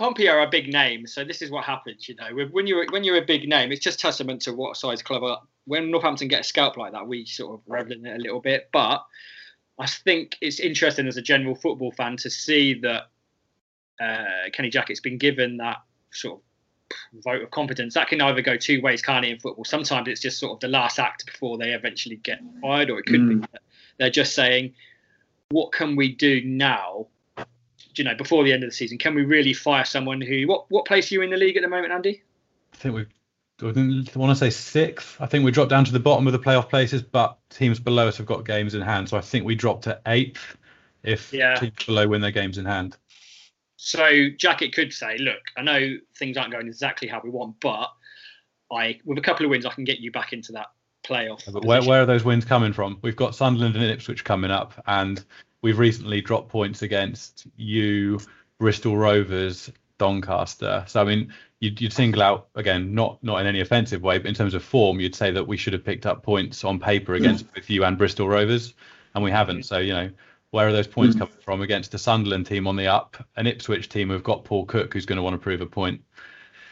Pompey 0.02 0.28
are 0.28 0.42
a 0.42 0.50
big 0.50 0.68
name, 0.68 1.06
so 1.06 1.24
this 1.24 1.44
is 1.44 1.52
what 1.52 1.64
happens. 1.64 2.10
You 2.10 2.16
know, 2.16 2.48
when 2.50 2.66
you're 2.66 2.88
when 2.90 3.04
you're 3.04 3.18
a 3.18 3.26
big 3.26 3.48
name, 3.48 3.72
it's 3.72 3.84
just 3.84 4.00
testament 4.00 4.42
to 4.42 4.52
what 4.52 4.76
size 4.76 5.04
club 5.04 5.22
are. 5.22 5.40
When 5.66 5.92
Northampton 5.92 6.28
get 6.28 6.40
a 6.40 6.44
scalp 6.44 6.76
like 6.76 6.94
that, 6.94 7.08
we 7.08 7.24
sort 7.24 7.54
of 7.54 7.62
revel 7.68 7.94
in 7.94 8.08
it 8.08 8.16
a 8.16 8.20
little 8.20 8.40
bit. 8.40 8.68
But 8.74 9.06
I 9.78 9.86
think 9.86 10.38
it's 10.42 10.60
interesting 10.60 11.08
as 11.08 11.18
a 11.18 11.22
general 11.22 11.54
football 11.54 11.92
fan 11.92 12.18
to 12.18 12.32
see 12.32 12.74
that 12.80 13.10
uh, 14.02 14.50
Kenny 14.54 14.72
Jackett's 14.72 15.02
been 15.02 15.20
given 15.20 15.58
that 15.58 15.84
sort 16.10 16.40
of 16.40 17.24
vote 17.24 17.44
of 17.44 17.52
confidence. 17.52 17.94
That 17.94 18.08
can 18.08 18.22
either 18.22 18.42
go 18.42 18.58
two 18.58 18.82
ways, 18.82 19.04
can't 19.04 19.24
it, 19.24 19.30
in 19.34 19.40
football? 19.40 19.66
Sometimes 19.66 20.08
it's 20.08 20.20
just 20.20 20.40
sort 20.40 20.54
of 20.54 20.60
the 20.62 20.68
last 20.68 20.98
act 20.98 21.28
before 21.28 21.60
they 21.60 21.74
eventually 21.74 22.16
get 22.16 22.40
fired, 22.60 22.90
or 22.90 22.98
it 22.98 23.06
could 23.06 23.30
be 23.30 23.36
that 23.36 23.62
they're 24.00 24.10
just 24.10 24.34
saying, 24.34 24.74
what 25.52 25.72
can 25.72 25.96
we 25.96 26.12
do 26.12 26.42
now 26.44 27.06
you 27.96 28.04
know, 28.04 28.16
before 28.16 28.44
the 28.44 28.54
end 28.54 28.64
of 28.64 28.70
the 28.70 28.76
season, 28.76 28.98
can 28.98 29.16
we 29.16 29.24
really 29.24 29.54
fire 29.54 29.86
someone 29.86 30.22
who? 30.22 30.48
What 30.48 30.66
what 30.70 30.86
place 30.86 31.12
are 31.12 31.16
you 31.16 31.22
in 31.22 31.30
the 31.30 31.38
league 31.38 31.58
at 31.58 31.64
the 31.64 31.70
moment, 31.70 31.94
Andy? 31.94 32.22
I 32.74 32.78
think 32.78 32.96
we've. 32.96 33.08
I 33.64 33.66
want 34.16 34.32
to 34.32 34.36
say 34.36 34.50
sixth. 34.50 35.22
I 35.22 35.28
think 35.28 35.46
we 35.46 35.52
dropped 35.52 35.70
down 35.70 35.86
to 35.86 35.92
the 35.92 36.00
bottom 36.00 36.26
of 36.26 36.34
the 36.34 36.40
playoff 36.40 36.68
places, 36.68 37.04
but 37.04 37.38
teams 37.52 37.80
below 37.80 38.08
us 38.08 38.18
have 38.18 38.26
got 38.26 38.44
games 38.44 38.74
in 38.74 38.82
hand. 38.82 39.08
So 39.08 39.18
I 39.18 39.22
think 39.22 39.46
we 39.46 39.54
dropped 39.54 39.84
to 39.84 40.02
eighth 40.08 40.58
if 41.04 41.32
Yeah. 41.32 41.54
teams 41.60 41.86
below 41.86 42.08
win 42.08 42.22
their 42.22 42.32
games 42.32 42.58
in 42.58 42.66
hand. 42.66 42.98
So 43.76 44.30
Jackett 44.32 44.74
could 44.74 44.94
say, 44.94 45.18
look, 45.20 45.42
I 45.58 45.62
know 45.62 45.98
things 46.18 46.38
aren't 46.38 46.52
going 46.52 46.68
exactly 46.68 47.08
how 47.08 47.22
we 47.24 47.30
want, 47.30 47.60
but 47.60 47.92
I, 48.72 49.00
with 49.06 49.18
a 49.18 49.22
couple 49.22 49.46
of 49.46 49.50
wins, 49.50 49.66
I 49.66 49.74
can 49.74 49.84
get 49.84 50.00
you 50.00 50.12
back 50.12 50.34
into 50.34 50.52
that 50.54 50.68
playoff. 51.04 51.52
But 51.52 51.64
where, 51.64 51.84
where 51.84 52.02
are 52.02 52.06
those 52.06 52.24
wins 52.24 52.46
coming 52.46 52.74
from? 52.74 53.00
We've 53.02 53.16
got 53.16 53.36
Sunderland 53.36 53.76
and 53.76 53.86
Ipswich 53.86 54.24
coming 54.24 54.52
up, 54.52 54.82
and 54.88 55.24
we've 55.62 55.80
recently 55.80 56.22
dropped 56.22 56.50
points 56.50 56.82
against 56.82 57.48
you, 57.56 58.20
Bristol 58.60 58.98
Rovers, 58.98 59.72
Doncaster. 59.98 60.84
So 60.88 61.02
I 61.02 61.04
mean, 61.04 61.34
you'd, 61.60 61.80
you'd 61.80 61.94
single 61.94 62.22
out 62.22 62.48
again, 62.56 62.94
not 62.94 63.24
not 63.24 63.40
in 63.40 63.48
any 63.48 63.62
offensive 63.62 64.02
way, 64.02 64.18
but 64.18 64.28
in 64.28 64.34
terms 64.34 64.54
of 64.54 64.64
form, 64.64 65.00
you'd 65.00 65.16
say 65.16 65.32
that 65.32 65.48
we 65.48 65.58
should 65.58 65.74
have 65.74 65.86
picked 65.86 66.06
up 66.06 66.24
points 66.24 66.64
on 66.64 66.80
paper 66.80 67.14
against 67.14 67.54
both 67.54 67.70
you 67.70 67.84
and 67.84 67.98
Bristol 67.98 68.28
Rovers, 68.28 68.74
and 69.16 69.24
we 69.24 69.32
haven't. 69.32 69.64
So 69.64 69.78
you 69.78 69.94
know, 69.94 70.10
where 70.52 70.68
are 70.68 70.72
those 70.72 70.88
points 70.88 71.16
coming 71.16 71.34
from 71.42 71.62
against 71.62 71.94
a 71.94 71.98
Sunderland 71.98 72.46
team 72.46 72.68
on 72.68 72.76
the 72.76 72.88
up, 72.88 73.18
an 73.38 73.48
Ipswich 73.48 73.90
team 73.90 74.10
who've 74.10 74.24
got 74.24 74.44
Paul 74.44 74.66
Cook, 74.66 74.94
who's 74.94 75.06
going 75.06 75.18
to 75.18 75.24
want 75.24 75.34
to 75.34 75.38
prove 75.38 75.62
a 75.62 75.66
point. 75.66 76.02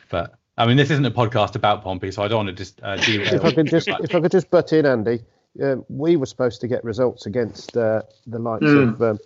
But 0.09 0.33
I 0.57 0.65
mean, 0.65 0.75
this 0.75 0.89
isn't 0.89 1.05
a 1.05 1.11
podcast 1.11 1.55
about 1.55 1.83
Pompey, 1.83 2.11
so 2.11 2.21
I 2.21 2.27
don't 2.27 2.45
want 2.45 2.49
to 2.49 2.63
just 2.63 2.81
uh, 2.83 2.95
derail. 3.05 3.33
if 3.33 3.45
I 3.45 3.51
could 3.53 3.67
just 3.67 3.87
if 3.87 4.13
I 4.13 4.19
could 4.19 4.31
just 4.31 4.49
butt 4.49 4.73
in, 4.73 4.85
Andy, 4.85 5.21
um, 5.61 5.85
we 5.89 6.15
were 6.15 6.25
supposed 6.25 6.61
to 6.61 6.67
get 6.67 6.83
results 6.83 7.25
against 7.25 7.75
uh, 7.75 8.01
the 8.27 8.39
likes 8.39 8.65
Mm. 8.65 8.93
of 8.93 9.01
um, 9.01 9.19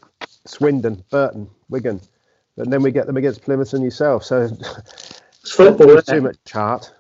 Swindon, 0.46 1.04
Burton, 1.10 1.50
Wigan, 1.70 2.02
and 2.58 2.72
then 2.72 2.82
we 2.82 2.92
get 2.92 3.08
them 3.08 3.18
against 3.18 3.42
Plymouth 3.42 3.74
and 3.74 3.84
yourself. 3.84 4.24
So 4.24 4.44
It's 4.44 5.52
football, 5.52 5.88
too 5.88 5.98
isn't 5.98 6.24
much 6.24 6.38
chart. 6.46 6.92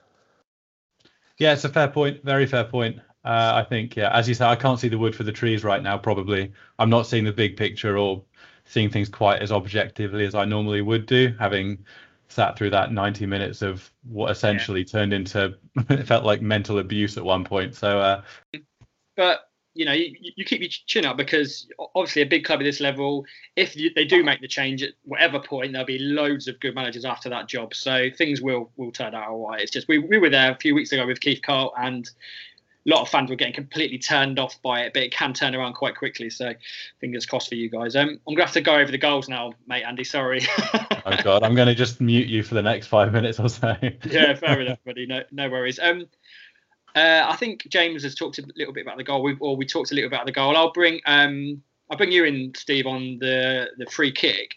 Yeah, 1.38 1.54
it's 1.54 1.64
a 1.64 1.70
fair 1.70 1.88
point. 1.88 2.24
Very 2.24 2.46
fair 2.46 2.64
point. 2.64 3.00
Uh, 3.26 3.54
I 3.56 3.64
think, 3.64 3.96
yeah, 3.96 4.16
as 4.16 4.28
you 4.28 4.34
say, 4.36 4.46
I 4.46 4.56
can't 4.56 4.80
see 4.80 4.90
the 4.90 4.98
wood 4.98 5.16
for 5.16 5.24
the 5.24 5.32
trees 5.32 5.64
right 5.64 5.82
now. 5.82 5.98
Probably, 5.98 6.52
I'm 6.78 6.90
not 6.90 7.08
seeing 7.08 7.24
the 7.24 7.32
big 7.32 7.56
picture 7.56 7.98
or 7.98 8.22
seeing 8.66 8.90
things 8.90 9.10
quite 9.10 9.42
as 9.42 9.52
objectively 9.52 10.26
as 10.26 10.36
I 10.36 10.46
normally 10.46 10.82
would 10.82 11.06
do, 11.06 11.34
having 11.40 11.86
sat 12.28 12.58
through 12.58 12.72
that 12.72 12.92
90 12.92 13.26
minutes 13.26 13.62
of 13.62 13.90
what 14.04 14.32
essentially 14.32 14.84
turned 14.84 15.14
into 15.14 15.56
it 15.90 16.08
felt 16.08 16.26
like 16.26 16.42
mental 16.42 16.80
abuse 16.80 17.18
at 17.18 17.24
one 17.24 17.44
point. 17.44 17.76
So, 17.76 18.00
uh, 18.00 18.22
but 19.16 19.50
you 19.76 19.86
know, 19.86 19.92
you, 19.92 20.16
you 20.36 20.46
keep 20.46 20.62
your 20.62 20.70
chin 20.70 21.06
up 21.06 21.18
because 21.18 21.68
obviously 21.96 22.22
a 22.22 22.26
big 22.26 22.46
club 22.46 22.60
at 22.60 22.64
this 22.64 22.80
level, 22.80 23.26
if 23.56 23.76
you, 23.76 23.92
they 23.96 24.06
do 24.06 24.24
make 24.24 24.40
the 24.40 24.48
change 24.48 24.84
at 24.84 24.92
whatever 25.04 25.40
point, 25.40 25.72
there'll 25.72 25.86
be 25.86 26.00
loads 26.00 26.48
of 26.48 26.60
good 26.60 26.76
managers 26.76 27.06
after 27.06 27.30
that 27.30 27.48
job. 27.48 27.74
So 27.74 28.10
things 28.16 28.42
will 28.42 28.72
will 28.78 28.92
turn 28.92 29.16
out 29.16 29.30
all 29.30 29.48
right. 29.50 29.62
It's 29.62 29.72
just 29.72 29.88
we, 29.88 29.98
we 29.98 30.18
were 30.18 30.30
there 30.30 30.52
a 30.52 30.56
few 30.56 30.76
weeks 30.76 30.92
ago 30.92 31.08
with 31.08 31.20
Keith 31.20 31.42
Curle 31.42 31.74
and 31.78 32.10
a 32.86 32.90
lot 32.90 33.02
of 33.02 33.10
fans 33.10 33.30
were 33.30 33.36
getting 33.36 33.54
completely 33.54 33.98
turned 33.98 34.38
off 34.38 34.62
by 34.62 34.82
it, 34.82 34.94
but 34.94 35.04
it 35.04 35.12
can 35.14 35.34
turn 35.34 35.56
around 35.56 35.74
quite 35.74 35.96
quickly. 35.96 36.30
So 36.30 36.54
fingers 37.00 37.26
crossed 37.26 37.50
for 37.50 37.56
you 37.56 37.70
guys. 37.70 37.96
Um, 37.96 38.20
I'm 38.28 38.36
gonna 38.36 38.46
have 38.46 38.54
to 38.54 38.62
go 38.62 38.76
over 38.76 38.92
the 38.92 38.98
goals 38.98 39.30
now, 39.30 39.54
mate. 39.68 39.84
Andy, 39.84 40.04
sorry. 40.04 40.42
oh 41.06 41.18
god, 41.24 41.44
I'm 41.44 41.56
going 41.56 41.68
to 41.68 41.76
just 41.76 42.02
mute 42.02 42.28
you 42.28 42.44
for 42.44 42.56
the 42.56 42.62
next 42.62 42.88
five 42.88 43.14
minutes 43.14 43.40
or 43.40 43.50
so. 43.50 43.76
yeah, 44.06 44.36
fair 44.36 44.62
enough, 44.62 44.80
buddy. 44.86 45.06
No, 45.06 45.24
no 45.32 45.50
worries. 45.50 45.80
Um, 45.80 46.08
uh, 46.96 47.26
I 47.28 47.36
think 47.36 47.68
James 47.70 48.04
has 48.04 48.16
talked 48.16 48.38
a 48.40 48.44
little 48.56 48.74
bit 48.74 48.86
about 48.86 48.98
the 48.98 49.04
goal, 49.04 49.24
we, 49.24 49.36
or 49.40 49.56
we 49.56 49.66
talked 49.66 49.92
a 49.92 49.96
little 49.96 50.10
bit 50.10 50.16
about 50.16 50.26
the 50.26 50.32
goal. 50.32 50.56
I'll 50.56 50.72
bring 50.72 51.00
um, 51.06 51.62
I'll 51.90 51.98
bring 51.98 52.12
you 52.12 52.26
in, 52.26 52.54
Steve, 52.56 52.86
on 52.86 53.18
the 53.20 53.70
the 53.78 53.86
free 53.88 54.12
kick 54.12 54.56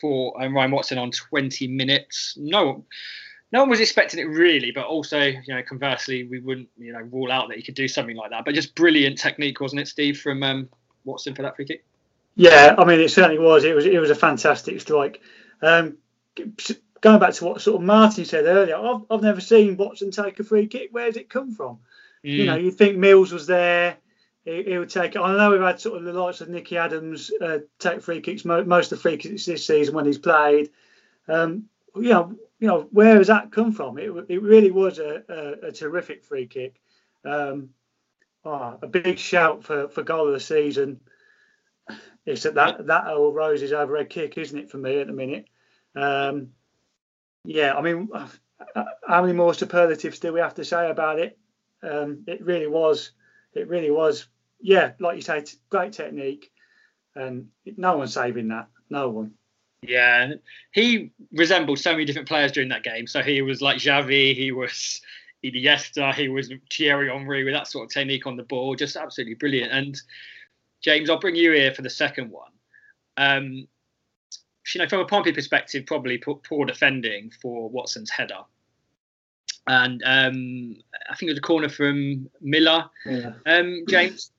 for 0.00 0.40
um, 0.42 0.54
Ryan 0.54 0.70
Watson 0.70 0.98
on 0.98 1.10
20 1.10 1.68
minutes. 1.68 2.34
No, 2.38 2.84
no 3.52 3.60
one 3.60 3.70
was 3.70 3.80
expecting 3.80 4.20
it 4.20 4.24
really, 4.24 4.70
but 4.70 4.86
also, 4.86 5.20
you 5.20 5.54
know, 5.54 5.62
conversely, 5.62 6.24
we 6.24 6.40
wouldn't, 6.40 6.68
you 6.76 6.92
know, 6.92 7.00
rule 7.00 7.32
out 7.32 7.48
that 7.48 7.56
he 7.56 7.62
could 7.62 7.74
do 7.74 7.88
something 7.88 8.16
like 8.16 8.30
that. 8.30 8.44
But 8.44 8.54
just 8.54 8.74
brilliant 8.74 9.18
technique, 9.18 9.60
wasn't 9.60 9.80
it, 9.82 9.88
Steve, 9.88 10.20
from 10.20 10.42
um, 10.42 10.68
Watson 11.04 11.34
for 11.34 11.42
that 11.42 11.56
free 11.56 11.64
kick? 11.64 11.84
Yeah, 12.34 12.74
I 12.76 12.84
mean, 12.84 13.00
it 13.00 13.10
certainly 13.10 13.38
was. 13.38 13.64
It 13.64 13.74
was 13.74 13.86
it 13.86 13.98
was 13.98 14.10
a 14.10 14.14
fantastic 14.14 14.80
strike. 14.80 15.22
Um, 15.62 15.96
going 17.06 17.20
back 17.20 17.34
to 17.34 17.44
what 17.44 17.60
sort 17.60 17.80
of 17.80 17.86
Martin 17.86 18.24
said 18.24 18.46
earlier, 18.46 18.76
I've, 18.76 19.02
I've 19.08 19.22
never 19.22 19.40
seen 19.40 19.76
Watson 19.76 20.10
take 20.10 20.40
a 20.40 20.44
free 20.44 20.66
kick. 20.66 20.88
Where 20.90 21.04
Where's 21.04 21.16
it 21.16 21.30
come 21.30 21.52
from? 21.52 21.78
You 22.22 22.46
know, 22.46 22.56
you 22.56 22.72
think 22.72 22.96
Mills 22.96 23.30
was 23.30 23.46
there, 23.46 23.98
he, 24.44 24.64
he 24.64 24.78
would 24.78 24.90
take 24.90 25.14
it. 25.14 25.20
I 25.20 25.36
know 25.36 25.52
we've 25.52 25.60
had 25.60 25.78
sort 25.78 25.98
of 25.98 26.04
the 26.04 26.12
likes 26.12 26.40
of 26.40 26.48
Nicky 26.48 26.76
Adams 26.76 27.30
uh, 27.40 27.58
take 27.78 28.02
free 28.02 28.20
kicks, 28.20 28.44
mo- 28.44 28.64
most 28.64 28.90
of 28.90 28.98
the 28.98 29.02
free 29.02 29.18
kicks 29.18 29.46
this 29.46 29.64
season 29.64 29.94
when 29.94 30.04
he's 30.04 30.18
played. 30.18 30.70
Um, 31.28 31.66
you 31.94 32.08
know, 32.08 32.34
you 32.58 32.66
know, 32.66 32.88
where 32.90 33.18
has 33.18 33.28
that 33.28 33.52
come 33.52 33.70
from? 33.70 33.98
It, 33.98 34.10
it 34.28 34.42
really 34.42 34.72
was 34.72 34.98
a, 34.98 35.22
a, 35.28 35.68
a 35.68 35.72
terrific 35.72 36.24
free 36.24 36.48
kick. 36.48 36.80
Um, 37.24 37.70
oh, 38.44 38.78
a 38.82 38.88
big 38.88 39.20
shout 39.20 39.62
for, 39.62 39.88
for 39.88 40.02
goal 40.02 40.26
of 40.26 40.32
the 40.32 40.40
season. 40.40 40.98
It's 42.24 42.42
that 42.42 42.56
that, 42.56 42.86
that 42.88 43.06
old 43.06 43.36
roses 43.36 43.72
over 43.72 43.96
head 43.96 44.10
kick, 44.10 44.36
isn't 44.38 44.58
it, 44.58 44.70
for 44.72 44.78
me 44.78 44.98
at 44.98 45.06
the 45.06 45.12
minute? 45.12 45.46
Um, 45.94 46.48
yeah, 47.46 47.74
I 47.74 47.80
mean, 47.80 48.08
how 49.06 49.22
many 49.22 49.32
more 49.32 49.54
superlatives 49.54 50.18
do 50.18 50.32
we 50.32 50.40
have 50.40 50.54
to 50.54 50.64
say 50.64 50.90
about 50.90 51.18
it? 51.18 51.38
Um, 51.82 52.24
it 52.26 52.44
really 52.44 52.66
was, 52.66 53.12
it 53.54 53.68
really 53.68 53.90
was, 53.90 54.26
yeah, 54.60 54.92
like 54.98 55.16
you 55.16 55.22
say, 55.22 55.44
great 55.70 55.92
technique, 55.92 56.50
and 57.14 57.48
no 57.76 57.96
one's 57.96 58.14
saving 58.14 58.48
that, 58.48 58.68
no 58.90 59.08
one. 59.08 59.32
Yeah, 59.82 60.32
he 60.72 61.12
resembled 61.32 61.78
so 61.78 61.92
many 61.92 62.04
different 62.04 62.28
players 62.28 62.52
during 62.52 62.70
that 62.70 62.82
game. 62.82 63.06
So 63.06 63.22
he 63.22 63.42
was 63.42 63.62
like 63.62 63.78
Xavi, 63.78 64.34
he 64.34 64.50
was 64.50 65.00
Iniesta, 65.44 66.14
he 66.14 66.28
was 66.28 66.52
Thierry 66.72 67.08
Henry 67.08 67.44
with 67.44 67.54
that 67.54 67.68
sort 67.68 67.84
of 67.84 67.90
technique 67.92 68.26
on 68.26 68.36
the 68.36 68.42
ball, 68.42 68.74
just 68.74 68.96
absolutely 68.96 69.34
brilliant. 69.34 69.72
And 69.72 70.00
James, 70.82 71.08
I'll 71.08 71.20
bring 71.20 71.36
you 71.36 71.52
here 71.52 71.72
for 71.72 71.82
the 71.82 71.90
second 71.90 72.30
one. 72.30 72.50
Um, 73.16 73.68
you 74.74 74.80
know, 74.80 74.88
from 74.88 75.00
a 75.00 75.04
Pompey 75.04 75.32
perspective, 75.32 75.86
probably 75.86 76.18
poor, 76.18 76.36
poor 76.36 76.66
defending 76.66 77.30
for 77.40 77.68
Watson's 77.68 78.10
header. 78.10 78.40
And 79.66 80.02
um, 80.04 80.76
I 81.10 81.16
think 81.16 81.28
it 81.28 81.32
was 81.32 81.38
a 81.38 81.42
corner 81.42 81.68
from 81.68 82.30
Miller. 82.40 82.88
Yeah. 83.04 83.32
Um, 83.46 83.84
James, 83.88 84.30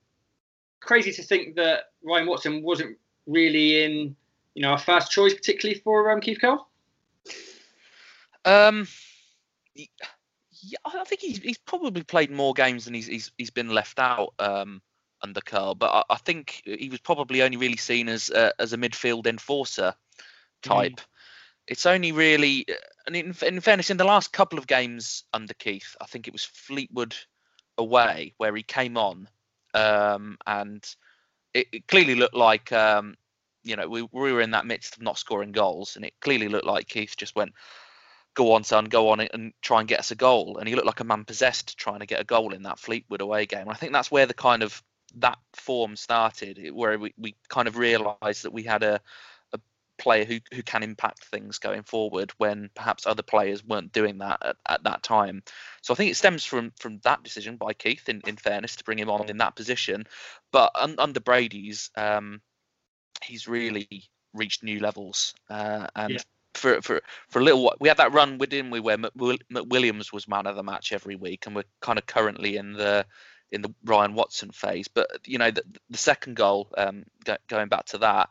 crazy 0.80 1.12
to 1.12 1.22
think 1.22 1.56
that 1.56 1.92
Ryan 2.02 2.26
Watson 2.26 2.62
wasn't 2.62 2.96
really 3.26 3.84
in, 3.84 4.16
you 4.54 4.62
know, 4.62 4.72
a 4.72 4.78
first 4.78 5.10
choice, 5.10 5.34
particularly 5.34 5.80
for 5.80 6.10
um, 6.10 6.20
Keith 6.20 6.38
Curle. 6.40 6.66
Um, 8.44 8.88
yeah, 9.74 9.86
I 10.84 11.04
think 11.04 11.20
he's 11.20 11.38
he's 11.38 11.58
probably 11.58 12.02
played 12.02 12.30
more 12.30 12.54
games 12.54 12.86
than 12.86 12.94
he's 12.94 13.06
he's, 13.06 13.30
he's 13.36 13.50
been 13.50 13.68
left 13.68 13.98
out 13.98 14.32
um, 14.38 14.80
under 15.22 15.40
Curle, 15.40 15.74
but 15.74 15.90
I, 15.90 16.14
I, 16.14 16.16
think 16.16 16.62
he 16.64 16.88
was 16.90 17.00
probably 17.00 17.42
only 17.42 17.56
really 17.56 17.76
seen 17.76 18.08
as 18.08 18.30
uh, 18.30 18.50
as 18.58 18.72
a 18.72 18.76
midfield 18.76 19.26
enforcer 19.26 19.94
type. 20.62 20.92
Mm. 20.92 21.06
It's 21.66 21.86
only 21.86 22.12
really, 22.12 22.66
and 23.06 23.14
in, 23.14 23.34
in, 23.42 23.60
fairness, 23.60 23.90
in 23.90 23.98
the 23.98 24.04
last 24.04 24.32
couple 24.32 24.58
of 24.58 24.66
games 24.66 25.24
under 25.34 25.52
Keith, 25.54 25.96
I 26.00 26.06
think 26.06 26.26
it 26.26 26.32
was 26.32 26.44
Fleetwood 26.44 27.14
away 27.76 28.32
where 28.38 28.54
he 28.56 28.62
came 28.62 28.96
on, 28.96 29.28
um, 29.74 30.38
and 30.46 30.84
it, 31.52 31.66
it, 31.72 31.88
clearly 31.88 32.14
looked 32.14 32.34
like 32.34 32.72
um, 32.72 33.16
you 33.64 33.76
know 33.76 33.88
we, 33.88 34.02
we 34.02 34.32
were 34.32 34.40
in 34.40 34.52
that 34.52 34.66
midst 34.66 34.96
of 34.96 35.02
not 35.02 35.18
scoring 35.18 35.52
goals, 35.52 35.96
and 35.96 36.04
it 36.04 36.14
clearly 36.20 36.48
looked 36.48 36.66
like 36.66 36.88
Keith 36.88 37.14
just 37.16 37.36
went 37.36 37.52
go 38.38 38.52
on, 38.52 38.62
son, 38.62 38.84
go 38.84 39.08
on 39.08 39.18
and 39.20 39.52
try 39.62 39.80
and 39.80 39.88
get 39.88 39.98
us 39.98 40.12
a 40.12 40.14
goal. 40.14 40.58
And 40.58 40.68
he 40.68 40.76
looked 40.76 40.86
like 40.86 41.00
a 41.00 41.04
man 41.04 41.24
possessed 41.24 41.76
trying 41.76 41.98
to 41.98 42.06
get 42.06 42.20
a 42.20 42.24
goal 42.24 42.54
in 42.54 42.62
that 42.62 42.78
Fleetwood 42.78 43.20
away 43.20 43.46
game. 43.46 43.62
And 43.62 43.70
I 43.70 43.74
think 43.74 43.92
that's 43.92 44.12
where 44.12 44.26
the 44.26 44.34
kind 44.34 44.62
of 44.62 44.80
that 45.16 45.38
form 45.54 45.96
started, 45.96 46.70
where 46.72 46.98
we, 46.98 47.14
we 47.18 47.34
kind 47.48 47.68
of 47.68 47.76
realised 47.76 48.44
that 48.44 48.52
we 48.52 48.62
had 48.62 48.82
a, 48.82 49.00
a 49.52 49.60
player 49.98 50.24
who, 50.24 50.38
who 50.52 50.62
can 50.62 50.82
impact 50.82 51.24
things 51.24 51.58
going 51.58 51.82
forward 51.82 52.32
when 52.38 52.70
perhaps 52.74 53.06
other 53.06 53.22
players 53.22 53.64
weren't 53.64 53.92
doing 53.92 54.18
that 54.18 54.38
at, 54.44 54.56
at 54.68 54.82
that 54.84 55.02
time. 55.02 55.42
So 55.82 55.92
I 55.92 55.96
think 55.96 56.10
it 56.10 56.16
stems 56.16 56.44
from 56.44 56.72
from 56.78 57.00
that 57.04 57.22
decision 57.22 57.56
by 57.56 57.72
Keith, 57.72 58.08
in, 58.08 58.22
in 58.26 58.36
fairness, 58.36 58.76
to 58.76 58.84
bring 58.84 58.98
him 58.98 59.10
on 59.10 59.28
in 59.28 59.38
that 59.38 59.56
position. 59.56 60.04
But 60.52 60.72
un, 60.74 60.96
under 60.98 61.20
Brady's, 61.20 61.90
um, 61.96 62.40
he's 63.22 63.48
really 63.48 64.08
reached 64.34 64.62
new 64.62 64.80
levels. 64.80 65.34
Uh, 65.48 65.86
and 65.96 66.14
yeah 66.14 66.18
for 66.58 66.82
for 66.82 67.00
for 67.28 67.38
a 67.38 67.42
little 67.42 67.62
while. 67.62 67.76
We 67.80 67.88
had 67.88 67.98
that 67.98 68.12
run 68.12 68.38
within 68.38 68.70
we 68.70 68.80
where 68.80 68.98
McWilliams 68.98 70.12
was 70.12 70.28
man 70.28 70.46
of 70.46 70.56
the 70.56 70.62
match 70.62 70.92
every 70.92 71.16
week, 71.16 71.46
and 71.46 71.54
we're 71.54 71.64
kind 71.80 71.98
of 71.98 72.06
currently 72.06 72.56
in 72.56 72.72
the 72.72 73.06
in 73.50 73.62
the 73.62 73.74
Ryan 73.84 74.14
Watson 74.14 74.50
phase. 74.50 74.88
But 74.88 75.08
you 75.26 75.38
know, 75.38 75.50
the, 75.50 75.62
the 75.90 75.98
second 75.98 76.36
goal, 76.36 76.68
um, 76.76 77.04
go, 77.24 77.36
going 77.48 77.68
back 77.68 77.86
to 77.86 77.98
that, 77.98 78.30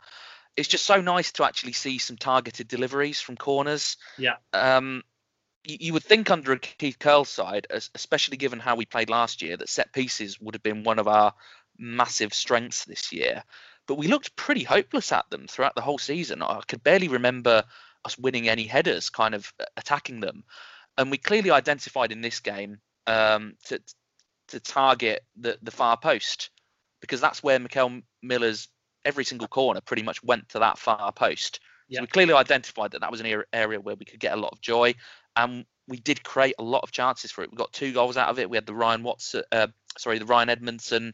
it's 0.56 0.68
just 0.68 0.86
so 0.86 1.02
nice 1.02 1.32
to 1.34 1.46
actually 1.46 1.74
see 1.74 1.98
some 1.98 2.18
targeted 2.18 2.68
deliveries 2.68 3.22
from 3.22 3.38
corners. 3.38 3.98
Yeah. 4.18 4.36
Um, 4.54 5.04
you, 5.64 5.78
you 5.80 5.94
would 5.94 6.04
think 6.04 6.32
under 6.32 6.52
a 6.52 6.60
Keith 6.60 7.00
Curle 7.00 7.26
side, 7.26 7.68
especially 7.70 8.38
given 8.38 8.60
how 8.60 8.76
we 8.76 8.86
played 8.86 9.10
last 9.10 9.42
year, 9.42 9.58
that 9.58 9.70
set 9.70 9.94
pieces 9.94 10.40
would 10.42 10.56
have 10.56 10.64
been 10.64 10.84
one 10.84 11.00
of 11.00 11.08
our 11.08 11.34
massive 11.78 12.34
strengths 12.34 12.86
this 12.86 13.12
year. 13.12 13.44
But 13.88 13.96
we 13.96 14.08
looked 14.08 14.36
pretty 14.36 14.64
hopeless 14.64 15.12
at 15.12 15.30
them 15.30 15.48
throughout 15.48 15.76
the 15.76 15.82
whole 15.82 15.98
season. 15.98 16.42
I 16.42 16.62
could 16.68 16.84
barely 16.84 17.08
remember 17.08 17.64
us 18.04 18.18
winning 18.18 18.50
any 18.50 18.64
headers, 18.64 19.10
kind 19.10 19.36
of 19.36 19.54
attacking 19.78 20.20
them. 20.20 20.44
And 20.98 21.12
we 21.12 21.18
clearly 21.18 21.52
identified 21.52 22.12
in 22.12 22.22
this 22.22 22.40
game 22.40 22.80
um, 23.06 23.56
to 23.66 23.80
to 24.50 24.60
target 24.60 25.24
the 25.36 25.58
the 25.62 25.72
far 25.72 25.98
post 25.98 26.50
because 27.02 27.22
that's 27.22 27.44
where 27.44 27.60
Mickel 27.60 28.02
Miller's 28.24 28.70
every 29.06 29.24
single 29.24 29.48
corner 29.48 29.82
pretty 29.82 30.04
much 30.04 30.24
went 30.24 30.50
to 30.50 30.60
that 30.60 30.78
far 30.78 31.12
post. 31.12 31.60
So 31.90 32.02
we 32.02 32.08
clearly 32.08 32.34
identified 32.34 32.92
that 32.92 33.02
that 33.02 33.12
was 33.12 33.22
an 33.22 33.44
area 33.54 33.80
where 33.80 33.96
we 33.96 34.04
could 34.04 34.20
get 34.20 34.34
a 34.34 34.42
lot 34.42 34.52
of 34.52 34.60
joy, 34.60 34.96
and 35.38 35.66
we 35.88 35.98
did 35.98 36.24
create 36.24 36.56
a 36.60 36.64
lot 36.64 36.84
of 36.84 36.92
chances 36.92 37.32
for 37.32 37.44
it. 37.44 37.52
We 37.52 37.56
got 37.56 37.72
two 37.72 37.94
goals 37.94 38.18
out 38.18 38.30
of 38.30 38.40
it. 38.40 38.50
We 38.50 38.58
had 38.58 38.66
the 38.66 38.74
Ryan 38.74 39.04
Watson, 39.04 39.44
uh, 39.54 39.68
sorry, 39.98 40.20
the 40.20 40.26
Ryan 40.26 40.50
Edmondson 40.50 41.14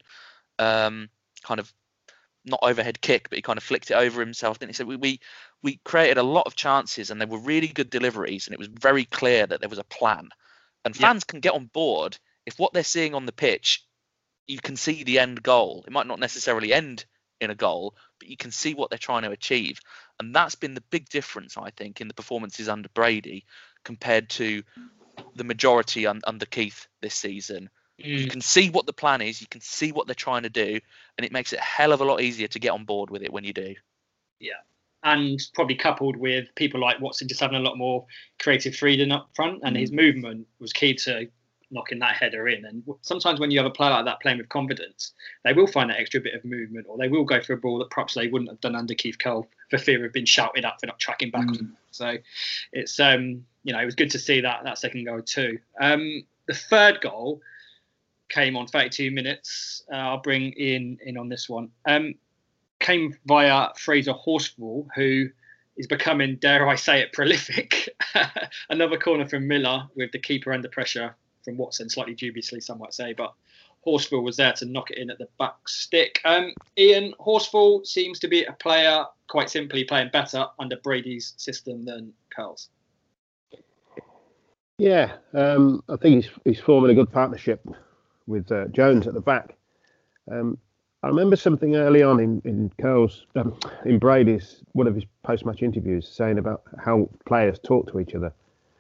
um, 0.58 1.10
kind 1.44 1.60
of 1.60 1.72
not 2.46 2.60
overhead 2.64 3.02
kick, 3.02 3.30
but 3.30 3.38
he 3.38 3.42
kind 3.44 3.58
of 3.58 3.64
flicked 3.64 3.92
it 3.92 3.96
over 3.96 4.20
himself. 4.20 4.58
Then 4.58 4.70
he 4.70 4.74
said 4.74 4.88
we, 4.88 4.96
we 4.96 5.20
we 5.62 5.80
created 5.86 6.18
a 6.18 6.24
lot 6.24 6.48
of 6.48 6.56
chances 6.56 7.10
and 7.10 7.22
they 7.22 7.26
were 7.26 7.38
really 7.38 7.68
good 7.68 7.90
deliveries, 7.92 8.48
and 8.48 8.54
it 8.54 8.60
was 8.60 8.68
very 8.68 9.06
clear 9.06 9.46
that 9.46 9.60
there 9.60 9.70
was 9.70 9.80
a 9.80 9.84
plan. 9.84 10.30
And 10.86 10.98
fans 10.98 11.24
can 11.24 11.40
get 11.40 11.54
on 11.54 11.68
board 11.68 12.18
if 12.46 12.60
what 12.60 12.74
they're 12.74 12.84
seeing 12.84 13.14
on 13.14 13.26
the 13.26 13.32
pitch, 13.32 13.86
you 14.48 14.60
can 14.60 14.76
see 14.76 15.04
the 15.04 15.20
end 15.20 15.42
goal. 15.42 15.84
It 15.88 15.94
might 15.94 16.08
not 16.08 16.20
necessarily 16.20 16.74
end 16.74 17.06
in 17.40 17.50
a 17.50 17.56
goal, 17.56 17.96
but 18.20 18.28
you 18.28 18.38
can 18.38 18.52
see 18.52 18.74
what 18.74 18.90
they're 18.90 18.98
trying 18.98 19.24
to 19.24 19.32
achieve. 19.32 19.80
And 20.20 20.34
that's 20.34 20.56
been 20.56 20.74
the 20.74 20.84
big 20.90 21.10
difference, 21.10 21.58
I 21.58 21.72
think, 21.72 22.02
in 22.02 22.08
the 22.08 22.14
performances 22.14 22.70
under 22.70 22.90
Brady 22.90 23.46
compared 23.84 24.30
to 24.32 24.64
the 25.36 25.44
majority 25.44 26.08
un- 26.08 26.22
under 26.26 26.46
Keith 26.46 26.88
this 27.02 27.16
season. 27.16 27.70
Mm. 28.02 28.20
You 28.20 28.28
can 28.28 28.42
see 28.42 28.70
what 28.70 28.86
the 28.86 28.94
plan 28.94 29.22
is, 29.22 29.42
you 29.42 29.48
can 29.48 29.62
see 29.62 29.92
what 29.92 30.08
they're 30.08 30.16
trying 30.16 30.44
to 30.44 30.50
do, 30.50 30.80
and 31.18 31.26
it 31.26 31.32
makes 31.32 31.54
it 31.54 31.60
a 31.60 31.64
hell 31.64 31.92
of 31.92 32.02
a 32.02 32.06
lot 32.06 32.22
easier 32.22 32.48
to 32.48 32.60
get 32.60 32.72
on 32.72 32.86
board 32.86 33.10
with 33.10 33.22
it 33.22 33.32
when 33.32 33.44
you 33.44 33.54
do. 33.54 33.76
Yeah. 34.40 34.54
And 35.04 35.40
probably 35.54 35.76
coupled 35.76 36.16
with 36.16 36.48
people 36.56 36.80
like 36.80 37.02
Watson 37.02 37.28
just 37.28 37.42
having 37.42 37.58
a 37.58 37.62
lot 37.64 37.78
more 37.78 38.06
creative 38.40 38.76
freedom 38.76 39.12
up 39.12 39.30
front, 39.36 39.62
and 39.64 39.76
mm. 39.76 39.80
his 39.80 39.92
movement 39.92 40.48
was 40.60 40.74
key 40.74 40.96
to 40.96 41.28
knocking 41.74 42.00
that 42.00 42.16
header 42.16 42.48
in. 42.48 42.66
And 42.66 42.84
sometimes 43.02 43.40
when 43.40 43.52
you 43.52 43.60
have 43.60 43.66
a 43.66 43.72
player 43.72 43.92
like 43.92 44.06
that 44.06 44.22
playing 44.22 44.38
with 44.38 44.50
confidence, 44.50 45.14
they 45.44 45.54
will 45.54 45.68
find 45.68 45.90
that 45.90 46.00
extra 46.00 46.22
bit 46.22 46.36
of 46.36 46.46
movement, 46.46 46.86
or 46.88 46.98
they 46.98 47.10
will 47.10 47.26
go 47.26 47.42
for 47.42 47.54
a 47.54 47.58
ball 47.58 47.80
that 47.80 47.90
perhaps 47.90 48.14
they 48.14 48.28
wouldn't 48.28 48.50
have 48.50 48.62
done 48.62 48.76
under 48.76 48.94
Keith 48.94 49.18
Curle 49.18 49.48
for 49.70 49.78
fear 49.78 50.06
of 50.06 50.14
being 50.14 50.26
shouted 50.26 50.64
at 50.64 50.80
for 50.80 50.86
not 50.86 51.00
tracking 51.00 51.32
back. 51.32 51.48
Mm. 51.48 51.72
So 51.92 52.18
it's 52.72 53.00
um, 53.00 53.46
you 53.64 53.74
know 53.74 53.80
it 53.80 53.86
was 53.86 53.96
good 53.96 54.12
to 54.12 54.20
see 54.20 54.42
that 54.42 54.64
that 54.64 54.78
second 54.78 55.06
goal 55.06 55.22
too. 55.22 55.60
Um, 55.82 56.24
the 56.48 56.54
third 56.54 57.02
goal 57.02 57.42
came 58.30 58.56
on 58.56 58.68
32 58.68 59.12
minutes. 59.12 59.84
Uh, 59.92 59.98
I'll 59.98 60.22
bring 60.22 60.54
in 60.54 61.00
in 61.04 61.18
on 61.18 61.30
this 61.30 61.50
one. 61.50 61.70
Um, 61.86 62.16
came 62.80 63.18
via 63.26 63.70
Fraser 63.78 64.14
Horsfall, 64.14 64.88
who 64.96 65.30
is 65.78 65.88
becoming, 65.88 66.36
dare 66.36 66.68
I 66.68 66.76
say 66.76 67.02
it, 67.02 67.14
prolific. 67.14 67.90
Another 68.70 68.98
corner 68.98 69.28
from 69.28 69.48
Miller 69.48 69.88
with 69.96 70.12
the 70.12 70.20
keeper 70.20 70.54
under 70.54 70.70
pressure 70.70 71.16
from 71.44 71.58
Watson, 71.58 71.90
slightly 71.90 72.16
dubiously, 72.16 72.60
some 72.60 72.80
might 72.80 72.94
say, 72.94 73.14
but 73.14 73.34
Horsfall 73.86 74.24
was 74.24 74.38
there 74.38 74.54
to 74.54 74.66
knock 74.66 74.92
it 74.92 74.98
in 74.98 75.10
at 75.10 75.18
the 75.18 75.28
back 75.38 75.68
stick. 75.68 76.22
Um, 76.26 76.54
Ian 76.78 77.14
Horsfall 77.20 77.86
seems 77.86 78.20
to 78.20 78.28
be 78.28 78.46
a 78.46 78.54
player, 78.54 79.06
quite 79.28 79.50
simply 79.50 79.84
playing 79.84 80.10
better 80.12 80.46
under 80.60 80.78
Brady's 80.78 81.34
system 81.38 81.86
than 81.86 82.14
Curle's. 82.36 82.70
Yeah, 84.78 85.18
um, 85.34 85.84
I 85.88 85.98
think 85.98 86.24
he's 86.24 86.32
he's 86.46 86.60
forming 86.60 86.92
a 86.92 86.96
good 86.96 87.12
partnership 87.12 87.66
with 88.26 88.52
uh, 88.52 88.66
Jones 88.70 89.06
at 89.08 89.14
the 89.14 89.22
back. 89.22 89.56
Um, 90.32 90.58
I 91.04 91.08
remember 91.08 91.36
something 91.36 91.76
early 91.76 92.02
on 92.02 92.20
in 92.20 92.42
in 92.44 92.72
Curle's 92.82 93.26
um, 93.36 93.58
in 93.86 94.00
Brady's 94.00 94.64
one 94.72 94.88
of 94.88 94.96
his 94.96 95.04
post-match 95.24 95.62
interviews 95.62 96.08
saying 96.08 96.38
about 96.38 96.64
how 96.84 97.10
players 97.26 97.60
talk 97.60 97.92
to 97.92 98.00
each 98.00 98.16
other. 98.16 98.34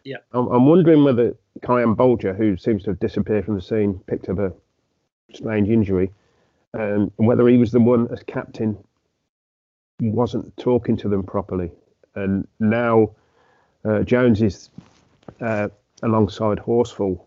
Yeah, 0.04 0.17
I'm, 0.32 0.47
I'm 0.47 0.65
wondering 0.65 1.04
whether 1.04 1.36
Cian 1.62 1.96
Bolger, 1.96 2.36
who 2.36 2.58
seems 2.58 2.84
to 2.84 2.92
have 2.92 3.00
disappeared 3.00 3.46
from 3.46 3.56
the 3.56 3.62
scene, 3.62 4.00
picked 4.08 4.30
up 4.30 4.39
a 4.39 4.54
strange 5.34 5.70
injury, 5.70 6.12
um, 6.74 7.12
and 7.18 7.28
whether 7.28 7.48
he 7.48 7.58
was 7.58 7.72
the 7.72 7.80
one 7.80 8.08
as 8.12 8.22
captain 8.24 8.78
wasn't 10.00 10.56
talking 10.58 10.98
to 10.98 11.08
them 11.08 11.24
properly, 11.24 11.72
and 12.16 12.48
now 12.60 13.12
uh, 13.86 14.02
Jones 14.02 14.42
is 14.42 14.70
uh, 15.39 15.70
alongside 16.02 16.58
Horsfall 16.58 17.22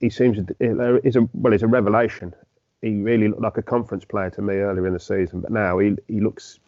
he 0.00 0.10
seems 0.10 0.38
is 0.60 1.16
a 1.16 1.28
well, 1.32 1.52
he's 1.52 1.62
a 1.62 1.66
revelation. 1.66 2.34
He 2.82 2.94
really 2.96 3.28
looked 3.28 3.42
like 3.42 3.58
a 3.58 3.62
conference 3.62 4.04
player 4.04 4.30
to 4.30 4.42
me 4.42 4.54
earlier 4.54 4.86
in 4.86 4.92
the 4.92 5.00
season, 5.00 5.40
but 5.40 5.50
now 5.50 5.78
he 5.78 5.96
he 6.06 6.20
looks 6.20 6.60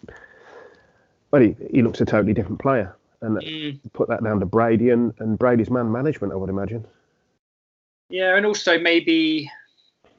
well, 1.31 1.43
he, 1.43 1.55
he 1.73 1.83
looks 1.83 2.01
a 2.01 2.05
totally 2.05 2.33
different 2.33 2.61
player. 2.61 2.97
And 3.23 3.37
mm. 3.37 3.79
put 3.93 4.09
that 4.09 4.25
down 4.25 4.41
to 4.41 4.47
Brady 4.47 4.89
and, 4.91 5.13
and 5.19 5.39
Brady's 5.39 5.71
man 5.71 5.93
management, 5.93 6.33
I 6.33 6.37
would 6.37 6.49
imagine. 6.49 6.87
Yeah, 8.11 8.37
and 8.37 8.45
also 8.45 8.79
maybe 8.79 9.51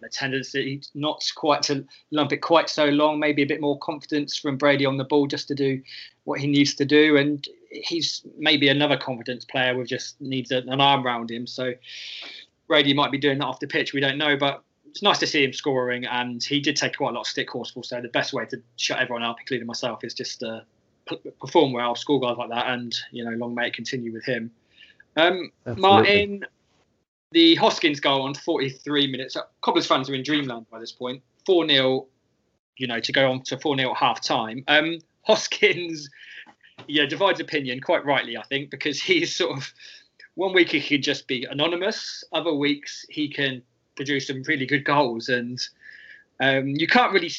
a 0.03 0.09
tendency 0.09 0.81
not 0.95 1.23
quite 1.35 1.61
to 1.63 1.85
lump 2.11 2.31
it 2.31 2.37
quite 2.37 2.69
so 2.69 2.85
long, 2.85 3.19
maybe 3.19 3.43
a 3.43 3.45
bit 3.45 3.61
more 3.61 3.77
confidence 3.79 4.37
from 4.37 4.57
Brady 4.57 4.85
on 4.85 4.97
the 4.97 5.03
ball 5.03 5.27
just 5.27 5.47
to 5.49 5.55
do 5.55 5.81
what 6.23 6.39
he 6.39 6.47
needs 6.47 6.73
to 6.75 6.85
do. 6.85 7.17
And 7.17 7.45
he's 7.69 8.25
maybe 8.37 8.69
another 8.69 8.97
confidence 8.97 9.45
player 9.45 9.77
with 9.77 9.87
just 9.87 10.19
needs 10.19 10.51
an 10.51 10.69
arm 10.81 11.05
around 11.05 11.29
him. 11.29 11.45
So 11.45 11.73
Brady 12.67 12.93
might 12.93 13.11
be 13.11 13.17
doing 13.17 13.39
that 13.39 13.45
off 13.45 13.59
the 13.59 13.67
pitch. 13.67 13.93
We 13.93 13.99
don't 13.99 14.17
know, 14.17 14.37
but 14.37 14.63
it's 14.89 15.01
nice 15.01 15.19
to 15.19 15.27
see 15.27 15.43
him 15.43 15.53
scoring, 15.53 16.05
and 16.05 16.43
he 16.43 16.59
did 16.59 16.75
take 16.75 16.97
quite 16.97 17.11
a 17.11 17.13
lot 17.13 17.21
of 17.21 17.27
stick 17.27 17.49
Horsfall. 17.49 17.85
So 17.85 18.01
the 18.01 18.09
best 18.09 18.33
way 18.33 18.45
to 18.47 18.61
shut 18.75 18.99
everyone 18.99 19.23
up, 19.23 19.37
including 19.39 19.67
myself, 19.67 20.03
is 20.03 20.13
just 20.13 20.43
uh, 20.43 20.61
perform 21.39 21.71
well, 21.71 21.95
score 21.95 22.19
guys 22.19 22.37
like 22.37 22.49
that, 22.49 22.67
and 22.67 22.93
you 23.11 23.23
know, 23.23 23.31
long 23.31 23.55
may 23.55 23.67
it 23.67 23.73
continue 23.73 24.11
with 24.11 24.25
him. 24.25 24.51
Um, 25.15 25.51
Martin, 25.77 26.45
the 27.31 27.55
Hoskins 27.55 27.99
goal 27.99 28.23
on 28.23 28.33
43 28.33 29.07
minutes. 29.07 29.37
Cobblers 29.61 29.87
fans 29.87 30.09
are 30.09 30.15
in 30.15 30.23
dreamland 30.23 30.65
by 30.69 30.79
this 30.79 30.91
point. 30.91 31.23
4 31.45 31.67
0, 31.67 32.07
you 32.77 32.87
know, 32.87 32.99
to 32.99 33.11
go 33.11 33.31
on 33.31 33.41
to 33.43 33.57
4 33.57 33.77
0 33.77 33.91
at 33.91 33.97
half 33.97 34.21
time. 34.21 34.63
Um, 34.67 34.99
Hoskins, 35.23 36.09
yeah, 36.87 37.05
divides 37.05 37.39
opinion 37.39 37.79
quite 37.79 38.05
rightly, 38.05 38.37
I 38.37 38.43
think, 38.43 38.69
because 38.69 39.01
he's 39.01 39.35
sort 39.35 39.57
of 39.57 39.71
one 40.35 40.53
week 40.53 40.69
he 40.69 40.81
can 40.81 41.01
just 41.01 41.27
be 41.27 41.45
anonymous. 41.45 42.23
Other 42.33 42.53
weeks 42.53 43.05
he 43.09 43.29
can 43.29 43.61
produce 43.95 44.27
some 44.27 44.43
really 44.43 44.65
good 44.65 44.83
goals, 44.83 45.29
and 45.29 45.59
um, 46.41 46.67
you 46.67 46.87
can't 46.87 47.13
really 47.13 47.31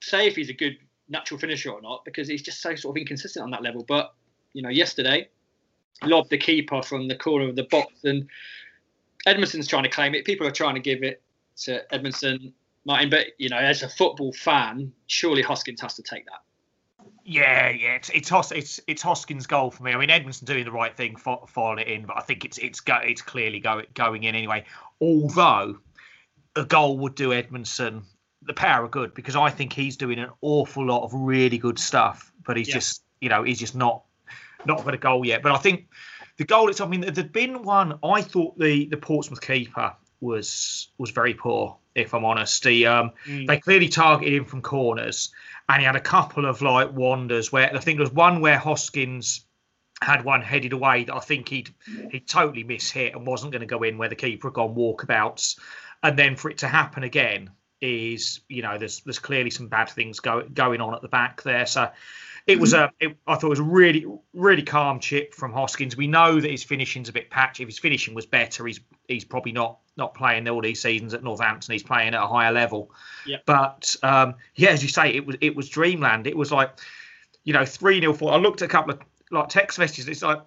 say 0.00 0.26
if 0.26 0.36
he's 0.36 0.50
a 0.50 0.54
good 0.54 0.76
natural 1.08 1.38
finisher 1.38 1.70
or 1.70 1.82
not 1.82 2.02
because 2.04 2.26
he's 2.26 2.42
just 2.42 2.62
so 2.62 2.74
sort 2.74 2.96
of 2.96 3.00
inconsistent 3.00 3.42
on 3.42 3.50
that 3.50 3.62
level. 3.62 3.84
But 3.86 4.14
you 4.52 4.62
know, 4.62 4.70
yesterday 4.70 5.28
lobbed 6.02 6.30
the 6.30 6.38
keeper 6.38 6.82
from 6.82 7.08
the 7.08 7.16
corner 7.16 7.48
of 7.48 7.56
the 7.56 7.64
box 7.64 8.04
and 8.04 8.28
Edmondson's 9.26 9.66
trying 9.66 9.84
to 9.84 9.88
claim 9.88 10.14
it. 10.14 10.24
People 10.24 10.46
are 10.46 10.50
trying 10.52 10.74
to 10.74 10.80
give 10.80 11.02
it 11.02 11.22
to 11.58 11.82
Edmondson, 11.94 12.52
Martin. 12.84 13.10
But 13.10 13.28
you 13.38 13.48
know, 13.48 13.56
as 13.58 13.82
a 13.82 13.88
football 13.88 14.32
fan, 14.32 14.92
surely 15.06 15.42
Hoskins 15.42 15.80
has 15.80 15.94
to 15.94 16.02
take 16.02 16.26
that. 16.26 16.40
Yeah, 17.26 17.70
yeah, 17.70 17.94
it's 17.94 18.10
it's 18.10 18.28
Hos- 18.28 18.52
it's 18.52 18.80
it's 18.86 19.00
Hoskins' 19.00 19.46
goal 19.46 19.70
for 19.70 19.82
me. 19.82 19.92
I 19.92 19.96
mean, 19.96 20.10
Edmondson 20.10 20.44
doing 20.46 20.64
the 20.64 20.70
right 20.72 20.94
thing, 20.94 21.16
for 21.16 21.46
filing 21.46 21.78
it 21.78 21.88
in, 21.88 22.04
but 22.04 22.18
I 22.18 22.20
think 22.20 22.44
it's 22.44 22.58
it's 22.58 22.80
go, 22.80 22.96
it's 22.96 23.22
clearly 23.22 23.60
going 23.60 23.86
going 23.94 24.24
in 24.24 24.34
anyway. 24.34 24.64
Although 25.00 25.78
a 26.56 26.64
goal 26.64 26.98
would 26.98 27.14
do 27.14 27.32
Edmondson 27.32 28.02
the 28.42 28.52
power 28.52 28.84
of 28.84 28.90
good 28.90 29.14
because 29.14 29.36
I 29.36 29.48
think 29.48 29.72
he's 29.72 29.96
doing 29.96 30.18
an 30.18 30.28
awful 30.42 30.84
lot 30.84 31.02
of 31.02 31.14
really 31.14 31.56
good 31.56 31.78
stuff, 31.78 32.30
but 32.44 32.58
he's 32.58 32.68
Yeah. 32.68 32.74
just 32.74 33.02
you 33.22 33.30
know 33.30 33.42
he's 33.42 33.58
just 33.58 33.74
not 33.74 34.02
not 34.66 34.84
got 34.84 34.92
a 34.92 34.98
goal 34.98 35.24
yet. 35.24 35.42
But 35.42 35.52
I 35.52 35.56
think 35.56 35.88
the 36.36 36.44
goal 36.44 36.68
it's 36.68 36.80
I 36.80 36.86
mean 36.86 37.00
there'd 37.00 37.32
been 37.32 37.62
one 37.62 37.98
I 38.02 38.22
thought 38.22 38.58
the 38.58 38.86
the 38.86 38.96
Portsmouth 38.96 39.40
keeper 39.40 39.94
was 40.20 40.88
was 40.98 41.10
very 41.10 41.34
poor 41.34 41.76
if 41.94 42.12
I'm 42.12 42.24
honest. 42.24 42.64
He 42.64 42.86
um 42.86 43.12
Mm. 43.26 43.46
they 43.46 43.58
clearly 43.58 43.88
targeted 43.88 44.34
him 44.34 44.44
from 44.44 44.62
corners 44.62 45.32
and 45.68 45.80
he 45.80 45.86
had 45.86 45.96
a 45.96 46.00
couple 46.00 46.46
of 46.46 46.62
like 46.62 46.92
wanders 46.92 47.52
where 47.52 47.74
I 47.74 47.78
think 47.78 47.98
there 47.98 48.04
was 48.04 48.12
one 48.12 48.40
where 48.40 48.58
Hoskins 48.58 49.46
had 50.02 50.24
one 50.24 50.42
headed 50.42 50.72
away 50.72 51.04
that 51.04 51.14
I 51.14 51.20
think 51.20 51.48
he'd 51.48 51.74
he'd 52.10 52.28
totally 52.28 52.64
mishit 52.64 53.14
and 53.14 53.26
wasn't 53.26 53.52
going 53.52 53.60
to 53.60 53.66
go 53.66 53.82
in 53.82 53.96
where 53.98 54.08
the 54.08 54.16
keeper 54.16 54.48
had 54.48 54.54
gone 54.54 54.74
walkabouts, 54.74 55.58
and 56.02 56.18
then 56.18 56.36
for 56.36 56.50
it 56.50 56.58
to 56.58 56.68
happen 56.68 57.02
again 57.02 57.50
is 57.80 58.40
you 58.48 58.62
know 58.62 58.78
there's 58.78 59.00
there's 59.00 59.18
clearly 59.18 59.50
some 59.50 59.68
bad 59.68 59.88
things 59.88 60.20
go, 60.20 60.42
going 60.52 60.80
on 60.80 60.94
at 60.94 61.02
the 61.02 61.08
back 61.08 61.42
there. 61.42 61.66
So 61.66 61.90
it 62.46 62.60
was 62.60 62.74
a 62.74 62.90
it, 63.00 63.16
I 63.26 63.34
thought 63.34 63.46
it 63.46 63.50
was 63.50 63.58
a 63.58 63.64
really 63.64 64.06
really 64.32 64.62
calm 64.62 65.00
chip 65.00 65.34
from 65.34 65.52
Hoskins. 65.52 65.96
We 65.96 66.06
know 66.06 66.40
that 66.40 66.50
his 66.50 66.62
finishing's 66.62 67.08
a 67.08 67.12
bit 67.12 67.30
patchy. 67.30 67.62
If 67.62 67.68
his 67.68 67.78
finishing 67.78 68.14
was 68.14 68.26
better, 68.26 68.66
he's 68.66 68.80
he's 69.08 69.24
probably 69.24 69.52
not 69.52 69.78
not 69.96 70.14
playing 70.14 70.46
all 70.48 70.60
these 70.60 70.80
seasons 70.80 71.14
at 71.14 71.22
Northampton. 71.22 71.72
He's 71.72 71.82
playing 71.82 72.14
at 72.14 72.22
a 72.22 72.26
higher 72.26 72.52
level. 72.52 72.90
Yeah. 73.26 73.38
But 73.46 73.96
um, 74.02 74.34
yeah, 74.56 74.70
as 74.70 74.82
you 74.82 74.88
say, 74.88 75.10
it 75.10 75.26
was 75.26 75.36
it 75.40 75.56
was 75.56 75.68
dreamland. 75.68 76.26
It 76.26 76.36
was 76.36 76.52
like 76.52 76.78
you 77.44 77.52
know 77.52 77.64
three 77.64 78.00
0 78.00 78.12
four. 78.12 78.32
I 78.32 78.36
looked 78.36 78.60
at 78.62 78.66
a 78.66 78.72
couple 78.72 78.92
of 78.92 79.00
like 79.30 79.48
text 79.48 79.78
messages. 79.78 80.08
It's 80.08 80.22
like 80.22 80.42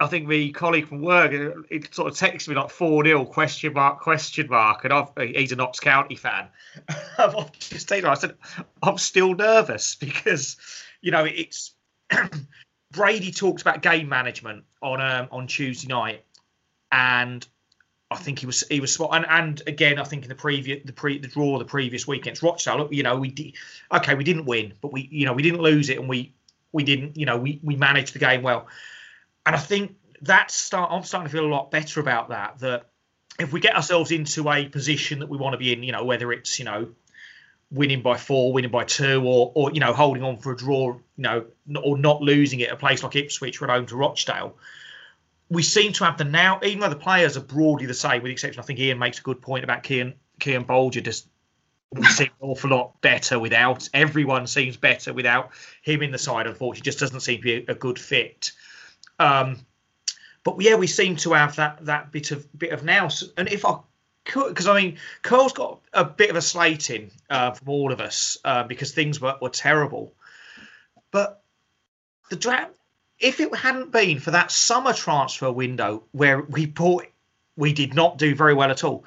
I 0.00 0.06
think 0.06 0.28
the 0.28 0.50
colleague 0.52 0.88
from 0.88 1.02
work 1.02 1.32
uh, 1.32 1.60
it 1.70 1.92
sort 1.94 2.10
of 2.10 2.16
texted 2.16 2.48
me 2.48 2.54
like 2.54 2.70
four 2.70 3.04
0 3.04 3.26
question 3.26 3.74
mark 3.74 4.00
question 4.00 4.48
mark, 4.48 4.84
and 4.84 4.94
I've, 4.94 5.08
he's 5.16 5.52
a 5.52 5.56
Notts 5.56 5.80
County 5.80 6.16
fan. 6.16 6.48
I've 7.18 7.52
just 7.52 7.88
taken. 7.88 8.08
I 8.08 8.14
said 8.14 8.34
I'm 8.82 8.96
still 8.96 9.34
nervous 9.34 9.94
because 9.94 10.56
you 11.00 11.10
know 11.10 11.24
it's 11.24 11.74
Brady 12.92 13.30
talked 13.30 13.60
about 13.60 13.82
game 13.82 14.08
management 14.08 14.64
on 14.82 15.00
um, 15.00 15.28
on 15.30 15.46
Tuesday 15.46 15.88
night, 15.88 16.24
and 16.90 17.46
I 18.10 18.16
think 18.16 18.38
he 18.38 18.46
was 18.46 18.64
he 18.68 18.80
was 18.80 18.92
spot 18.94 19.10
and, 19.12 19.26
and 19.28 19.62
again 19.66 19.98
I 19.98 20.04
think 20.04 20.22
in 20.22 20.28
the 20.28 20.34
previous 20.34 20.84
the 20.84 20.92
pre 20.92 21.18
the 21.18 21.28
draw 21.28 21.58
the 21.58 21.64
previous 21.64 22.06
weekends 22.06 22.42
Rochdale 22.42 22.88
you 22.90 23.02
know 23.02 23.18
we 23.18 23.28
did 23.28 23.54
okay 23.92 24.14
we 24.14 24.24
didn't 24.24 24.46
win 24.46 24.72
but 24.80 24.92
we 24.92 25.08
you 25.10 25.26
know 25.26 25.34
we 25.34 25.42
didn't 25.42 25.60
lose 25.60 25.90
it 25.90 25.98
and 25.98 26.08
we 26.08 26.32
we 26.72 26.84
didn't 26.84 27.16
you 27.16 27.26
know 27.26 27.36
we 27.36 27.60
we 27.62 27.76
managed 27.76 28.14
the 28.14 28.18
game 28.18 28.42
well. 28.42 28.66
And 29.44 29.54
I 29.54 29.58
think 29.58 29.96
that's 30.22 30.54
start 30.54 30.90
I'm 30.90 31.04
starting 31.04 31.30
to 31.30 31.32
feel 31.32 31.46
a 31.46 31.52
lot 31.52 31.70
better 31.70 32.00
about 32.00 32.30
that 32.30 32.58
that 32.60 32.86
if 33.38 33.52
we 33.52 33.60
get 33.60 33.76
ourselves 33.76 34.10
into 34.10 34.50
a 34.50 34.68
position 34.68 35.20
that 35.20 35.28
we 35.28 35.36
want 35.36 35.52
to 35.52 35.58
be 35.58 35.72
in 35.72 35.82
you 35.82 35.92
know 35.92 36.04
whether 36.04 36.32
it's 36.32 36.58
you 36.58 36.64
know 36.64 36.88
winning 37.70 38.00
by 38.00 38.16
four 38.16 38.52
winning 38.52 38.70
by 38.70 38.84
two 38.84 39.22
or 39.26 39.52
or 39.54 39.70
you 39.72 39.80
know 39.80 39.92
holding 39.92 40.22
on 40.22 40.38
for 40.38 40.52
a 40.52 40.56
draw 40.56 40.86
you 40.88 41.02
know 41.16 41.44
or 41.82 41.98
not 41.98 42.22
losing 42.22 42.60
it 42.60 42.70
a 42.70 42.76
place 42.76 43.02
like 43.02 43.14
Ipswich 43.14 43.60
we're 43.60 43.68
home 43.68 43.84
to 43.86 43.96
Rochdale 43.96 44.56
we 45.50 45.62
seem 45.62 45.92
to 45.94 46.04
have 46.04 46.18
the 46.18 46.24
now, 46.24 46.60
even 46.62 46.80
though 46.80 46.88
the 46.88 46.96
players 46.96 47.36
are 47.36 47.42
broadly 47.42 47.86
the 47.86 47.94
same, 47.94 48.22
with 48.22 48.28
the 48.28 48.32
exception, 48.32 48.60
I 48.60 48.64
think 48.64 48.78
Ian 48.78 48.98
makes 48.98 49.18
a 49.18 49.22
good 49.22 49.40
point 49.40 49.64
about 49.64 49.86
Cian, 49.86 50.14
Cian 50.40 50.64
Bolger. 50.64 51.02
Just 51.02 51.28
we 51.92 52.04
seem 52.06 52.28
an 52.42 52.50
awful 52.50 52.70
lot 52.70 53.00
better 53.00 53.38
without. 53.38 53.88
Everyone 53.94 54.46
seems 54.46 54.76
better 54.76 55.12
without 55.14 55.50
him 55.82 56.02
in 56.02 56.10
the 56.10 56.18
side. 56.18 56.46
Unfortunately, 56.46 56.84
just 56.84 56.98
doesn't 56.98 57.20
seem 57.20 57.38
to 57.38 57.42
be 57.42 57.64
a, 57.66 57.72
a 57.72 57.74
good 57.74 57.98
fit. 57.98 58.52
Um, 59.18 59.58
but 60.44 60.60
yeah, 60.60 60.74
we 60.74 60.86
seem 60.86 61.16
to 61.16 61.32
have 61.32 61.56
that 61.56 61.84
that 61.86 62.12
bit 62.12 62.30
of 62.30 62.46
bit 62.58 62.72
of 62.72 62.84
now. 62.84 63.08
And 63.38 63.48
if 63.48 63.64
I 63.64 63.78
because 64.32 64.68
I 64.68 64.80
mean, 64.80 64.98
Curle's 65.22 65.52
got 65.52 65.80
a 65.92 66.04
bit 66.04 66.30
of 66.30 66.36
a 66.36 66.42
slating 66.42 67.10
uh, 67.30 67.52
from 67.52 67.68
all 67.68 67.92
of 67.92 68.00
us 68.00 68.38
uh, 68.44 68.64
because 68.64 68.92
things 68.92 69.20
were, 69.20 69.36
were 69.40 69.48
terrible. 69.50 70.12
But 71.10 71.42
the 72.30 72.36
draft 72.36 72.72
if 73.18 73.40
it 73.40 73.54
hadn't 73.54 73.90
been 73.90 74.20
for 74.20 74.30
that 74.30 74.50
summer 74.50 74.92
transfer 74.92 75.50
window 75.50 76.04
where 76.12 76.42
we 76.42 76.66
bought, 76.66 77.06
we 77.56 77.72
did 77.72 77.94
not 77.94 78.18
do 78.18 78.34
very 78.34 78.54
well 78.54 78.70
at 78.70 78.84
all. 78.84 79.04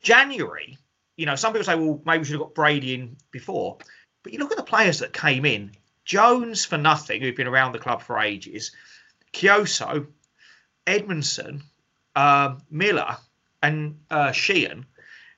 January, 0.00 0.78
you 1.16 1.26
know, 1.26 1.36
some 1.36 1.52
people 1.52 1.64
say, 1.64 1.74
well, 1.74 2.00
maybe 2.04 2.20
we 2.20 2.24
should 2.24 2.34
have 2.34 2.42
got 2.42 2.54
Brady 2.54 2.94
in 2.94 3.16
before. 3.30 3.76
But 4.22 4.32
you 4.32 4.38
look 4.38 4.52
at 4.52 4.56
the 4.56 4.62
players 4.62 5.00
that 5.00 5.12
came 5.12 5.44
in 5.44 5.72
Jones 6.04 6.64
for 6.64 6.78
nothing, 6.78 7.20
who've 7.20 7.36
been 7.36 7.46
around 7.46 7.72
the 7.72 7.78
club 7.78 8.02
for 8.02 8.18
ages, 8.18 8.72
Kioso, 9.32 10.06
Edmondson, 10.86 11.62
um, 12.16 12.62
Miller, 12.70 13.16
and 13.62 13.98
uh, 14.10 14.32
Sheehan. 14.32 14.86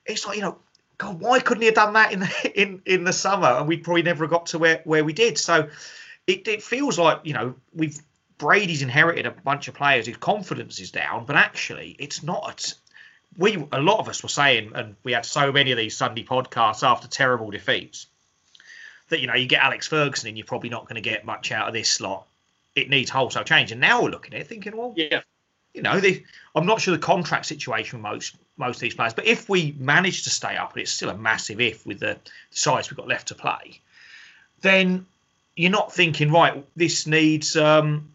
It's 0.05 0.25
like, 0.25 0.37
you 0.37 0.43
know, 0.43 0.57
God, 0.97 1.19
why 1.19 1.39
couldn't 1.39 1.61
he 1.61 1.67
have 1.67 1.75
done 1.75 1.93
that 1.93 2.13
in 2.13 2.21
the, 2.21 2.51
in, 2.61 2.81
in 2.85 3.03
the 3.03 3.13
summer? 3.13 3.47
And 3.47 3.67
we 3.67 3.77
probably 3.77 4.03
never 4.03 4.27
got 4.27 4.47
to 4.47 4.59
where, 4.59 4.81
where 4.83 5.03
we 5.03 5.13
did. 5.13 5.37
So, 5.37 5.69
it, 6.27 6.47
it 6.47 6.63
feels 6.63 6.97
like 6.97 7.21
you 7.23 7.33
know 7.33 7.55
we've 7.73 7.99
Brady's 8.37 8.81
inherited 8.81 9.25
a 9.25 9.31
bunch 9.31 9.67
of 9.67 9.75
players 9.75 10.07
whose 10.07 10.17
confidence 10.17 10.79
is 10.79 10.91
down, 10.91 11.25
but 11.25 11.35
actually 11.35 11.95
it's 11.99 12.23
not. 12.23 12.73
We 13.37 13.55
a 13.71 13.81
lot 13.81 13.99
of 13.99 14.09
us 14.09 14.23
were 14.23 14.29
saying, 14.29 14.71
and 14.75 14.95
we 15.03 15.13
had 15.13 15.25
so 15.25 15.51
many 15.51 15.71
of 15.71 15.77
these 15.77 15.95
Sunday 15.95 16.23
podcasts 16.23 16.87
after 16.87 17.07
terrible 17.07 17.51
defeats 17.51 18.07
that 19.09 19.19
you 19.19 19.27
know 19.27 19.35
you 19.35 19.47
get 19.47 19.61
Alex 19.61 19.87
Ferguson 19.87 20.29
and 20.29 20.37
you're 20.37 20.47
probably 20.47 20.69
not 20.69 20.83
going 20.83 20.95
to 20.95 21.01
get 21.01 21.25
much 21.25 21.51
out 21.51 21.67
of 21.67 21.73
this 21.73 21.89
slot. 21.89 22.27
It 22.75 22.89
needs 22.89 23.09
wholesale 23.09 23.43
change, 23.43 23.71
and 23.71 23.79
now 23.79 24.03
we're 24.03 24.09
looking 24.09 24.33
at 24.33 24.41
it 24.41 24.47
thinking, 24.47 24.75
well, 24.75 24.93
Yeah. 24.95 25.21
You 25.75 25.81
know, 25.81 25.99
they, 25.99 26.23
I'm 26.55 26.65
not 26.65 26.79
sure 26.79 26.95
the 26.95 27.01
contract 27.01 27.45
situation 27.45 27.99
with 27.99 28.03
most 28.03 28.35
most 28.57 28.77
of 28.77 28.81
these 28.81 28.95
players, 28.95 29.13
but 29.13 29.27
if 29.27 29.49
we 29.49 29.75
manage 29.77 30.23
to 30.23 30.29
stay 30.29 30.55
up, 30.55 30.71
and 30.71 30.81
it's 30.81 30.91
still 30.91 31.09
a 31.09 31.17
massive 31.17 31.59
if 31.59 31.85
with 31.85 31.99
the 31.99 32.17
size 32.51 32.89
we've 32.89 32.97
got 32.97 33.07
left 33.07 33.27
to 33.27 33.35
play, 33.35 33.81
then 34.61 35.05
you're 35.57 35.71
not 35.71 35.93
thinking 35.93 36.31
right. 36.31 36.65
This 36.77 37.05
needs 37.05 37.57
um, 37.57 38.13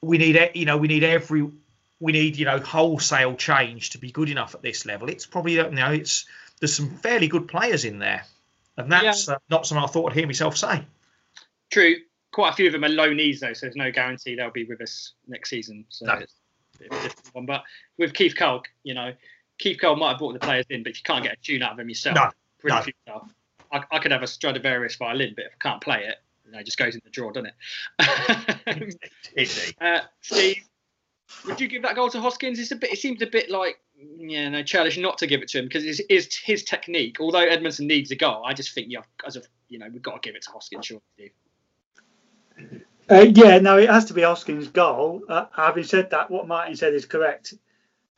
we 0.00 0.16
need 0.16 0.50
you 0.54 0.64
know 0.64 0.78
we 0.78 0.88
need 0.88 1.04
every 1.04 1.46
we 2.00 2.12
need 2.12 2.36
you 2.36 2.46
know 2.46 2.58
wholesale 2.58 3.36
change 3.36 3.90
to 3.90 3.98
be 3.98 4.10
good 4.10 4.30
enough 4.30 4.54
at 4.54 4.62
this 4.62 4.86
level. 4.86 5.10
It's 5.10 5.26
probably 5.26 5.54
you 5.54 5.70
know 5.70 5.92
it's 5.92 6.24
there's 6.60 6.74
some 6.74 6.88
fairly 6.88 7.28
good 7.28 7.46
players 7.48 7.84
in 7.84 7.98
there, 7.98 8.24
and 8.78 8.90
that's 8.90 9.28
uh, 9.28 9.36
not 9.50 9.66
something 9.66 9.84
I 9.84 9.88
thought 9.88 10.10
I'd 10.10 10.16
hear 10.16 10.26
myself 10.26 10.56
say. 10.56 10.82
True. 11.70 11.96
Quite 12.36 12.52
a 12.52 12.56
few 12.56 12.66
of 12.66 12.72
them 12.74 12.84
are 12.84 12.88
loanees 12.90 13.40
though, 13.40 13.54
so 13.54 13.64
there's 13.64 13.76
no 13.76 13.90
guarantee 13.90 14.34
they'll 14.34 14.50
be 14.50 14.64
with 14.64 14.82
us 14.82 15.14
next 15.26 15.48
season. 15.48 15.86
So 15.88 16.04
No. 16.04 16.12
it's 16.16 16.34
a 16.74 16.78
bit 16.80 16.92
of 16.92 16.98
a 16.98 17.02
different 17.04 17.34
one. 17.34 17.46
But 17.46 17.64
with 17.96 18.12
Keith 18.12 18.34
Curle, 18.36 18.62
you 18.82 18.92
know, 18.92 19.14
Keith 19.58 19.78
Curle 19.80 19.96
might 19.96 20.10
have 20.10 20.18
brought 20.18 20.34
the 20.34 20.38
players 20.38 20.66
in, 20.68 20.82
but 20.82 20.90
if 20.90 20.98
you 20.98 21.02
can't 21.02 21.22
get 21.24 21.32
a 21.32 21.36
tune 21.36 21.62
out 21.62 21.72
of 21.72 21.78
him 21.78 21.88
yourself, 21.88 22.14
No, 22.14 22.30
pretty 22.58 22.76
no. 22.76 22.82
futile. 22.82 23.28
I, 23.72 23.84
I 23.90 23.98
could 24.00 24.10
have 24.10 24.22
a 24.22 24.26
Stradivarius 24.26 24.96
violin, 24.96 25.32
but 25.34 25.46
if 25.46 25.52
I 25.58 25.66
can't 25.66 25.80
play 25.80 26.04
it, 26.04 26.16
you 26.44 26.52
know, 26.52 26.58
it 26.58 26.66
just 26.66 26.76
goes 26.76 26.94
in 26.94 27.00
the 27.04 27.10
drawer, 27.10 27.32
doesn't 27.32 27.52
it? 27.98 28.96
Uh, 29.80 30.00
Steve, 30.20 30.62
would 31.46 31.58
you 31.58 31.68
give 31.68 31.80
that 31.84 31.96
goal 31.96 32.10
to 32.10 32.20
Hoskins? 32.20 32.58
It's 32.58 32.70
a 32.70 32.76
bit. 32.76 32.92
It 32.92 32.98
seems 32.98 33.22
a 33.22 33.26
bit 33.26 33.50
like 33.50 33.80
yeah, 34.18 34.50
no, 34.50 34.62
childish 34.62 34.98
not 34.98 35.16
to 35.18 35.26
give 35.26 35.40
it 35.40 35.48
to 35.48 35.58
him 35.60 35.64
because 35.64 35.84
it's, 35.84 36.02
it's 36.10 36.36
his 36.36 36.64
technique. 36.64 37.16
Although 37.18 37.38
Edmondson 37.46 37.86
needs 37.86 38.10
a 38.10 38.16
goal, 38.16 38.44
I 38.44 38.52
just 38.52 38.72
think 38.74 38.90
you 38.90 38.98
have, 38.98 39.06
as 39.26 39.36
a 39.36 39.42
you 39.70 39.78
know, 39.78 39.86
we've 39.90 40.02
got 40.02 40.22
to 40.22 40.28
give 40.28 40.36
it 40.36 40.42
to 40.42 40.50
Hoskins, 40.50 40.84
sure, 40.84 41.00
Steve. 41.14 41.30
Uh, 43.08 43.26
yeah, 43.34 43.58
no, 43.58 43.78
it 43.78 43.88
has 43.88 44.06
to 44.06 44.14
be 44.14 44.22
Hoskins' 44.22 44.68
goal. 44.68 45.22
Uh, 45.28 45.46
having 45.54 45.84
said 45.84 46.10
that, 46.10 46.30
what 46.30 46.48
Martin 46.48 46.76
said 46.76 46.94
is 46.94 47.06
correct. 47.06 47.54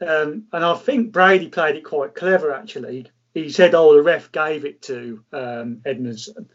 Um, 0.01 0.45
and 0.53 0.65
I 0.65 0.75
think 0.75 1.13
Brady 1.13 1.49
played 1.49 1.77
it 1.77 1.85
quite 1.85 2.15
clever, 2.15 2.55
actually. 2.55 3.07
He 3.35 3.51
said, 3.51 3.75
oh, 3.75 3.95
the 3.95 4.03
ref 4.03 4.33
gave 4.33 4.65
it 4.65 4.83
to 4.83 5.23
um, 5.33 5.83
Edmondson. 5.85 6.49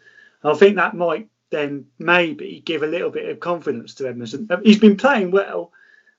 I 0.44 0.54
think 0.56 0.76
that 0.76 0.96
might 0.96 1.30
then 1.50 1.86
maybe 2.00 2.62
give 2.66 2.84
a 2.84 2.88
little 2.88 3.12
bit 3.12 3.30
of 3.30 3.40
confidence 3.40 3.94
to 3.96 4.08
Edmondson. 4.08 4.48
Uh, 4.50 4.58
He's 4.64 4.80
been 4.80 4.98
playing 4.98 5.32
well. 5.32 5.72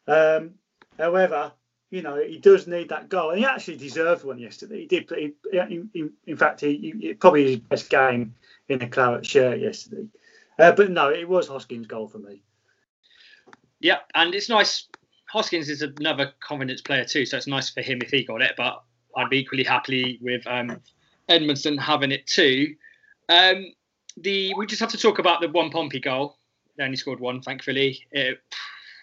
Um, 0.06 0.52
however, 0.98 1.52
you 1.90 2.02
know, 2.02 2.22
he 2.22 2.38
does 2.38 2.66
need 2.66 2.90
that 2.90 3.08
goal. 3.08 3.30
And 3.30 3.40
he 3.40 3.44
actually 3.44 3.76
deserved 3.76 4.24
one 4.24 4.38
yesterday. 4.38 4.80
He 4.80 4.86
did. 4.86 5.10
He, 5.10 5.34
in, 5.52 5.90
in, 5.94 6.12
in 6.26 6.36
fact, 6.36 6.60
he, 6.60 6.94
he 7.00 7.14
probably 7.14 7.50
his 7.50 7.58
best 7.58 7.90
game 7.90 8.34
in 8.68 8.82
a 8.82 8.88
claret 8.88 9.26
shirt 9.26 9.58
yesterday. 9.58 10.06
Uh, 10.58 10.72
but 10.72 10.90
no, 10.90 11.10
it 11.10 11.28
was 11.28 11.48
Hoskins' 11.48 11.86
goal 11.86 12.08
for 12.08 12.18
me. 12.18 12.42
Yeah, 13.80 13.98
and 14.14 14.34
it's 14.34 14.48
nice. 14.48 14.88
Hoskins 15.28 15.68
is 15.68 15.82
another 15.82 16.32
confidence 16.40 16.80
player 16.80 17.04
too, 17.04 17.26
so 17.26 17.36
it's 17.36 17.46
nice 17.46 17.70
for 17.70 17.82
him 17.82 18.00
if 18.02 18.10
he 18.10 18.24
got 18.24 18.40
it. 18.40 18.52
But 18.56 18.82
I'd 19.16 19.30
be 19.30 19.38
equally 19.38 19.64
happy 19.64 20.18
with 20.22 20.46
um, 20.46 20.80
Edmondson 21.28 21.76
having 21.76 22.12
it 22.12 22.26
too. 22.26 22.74
Um, 23.28 23.66
the 24.16 24.54
we 24.56 24.66
just 24.66 24.80
have 24.80 24.90
to 24.90 24.98
talk 24.98 25.18
about 25.18 25.40
the 25.40 25.48
one 25.48 25.70
Pompey 25.70 26.00
goal. 26.00 26.38
They 26.76 26.84
only 26.84 26.96
scored 26.96 27.20
one, 27.20 27.42
thankfully. 27.42 28.00
It, 28.12 28.40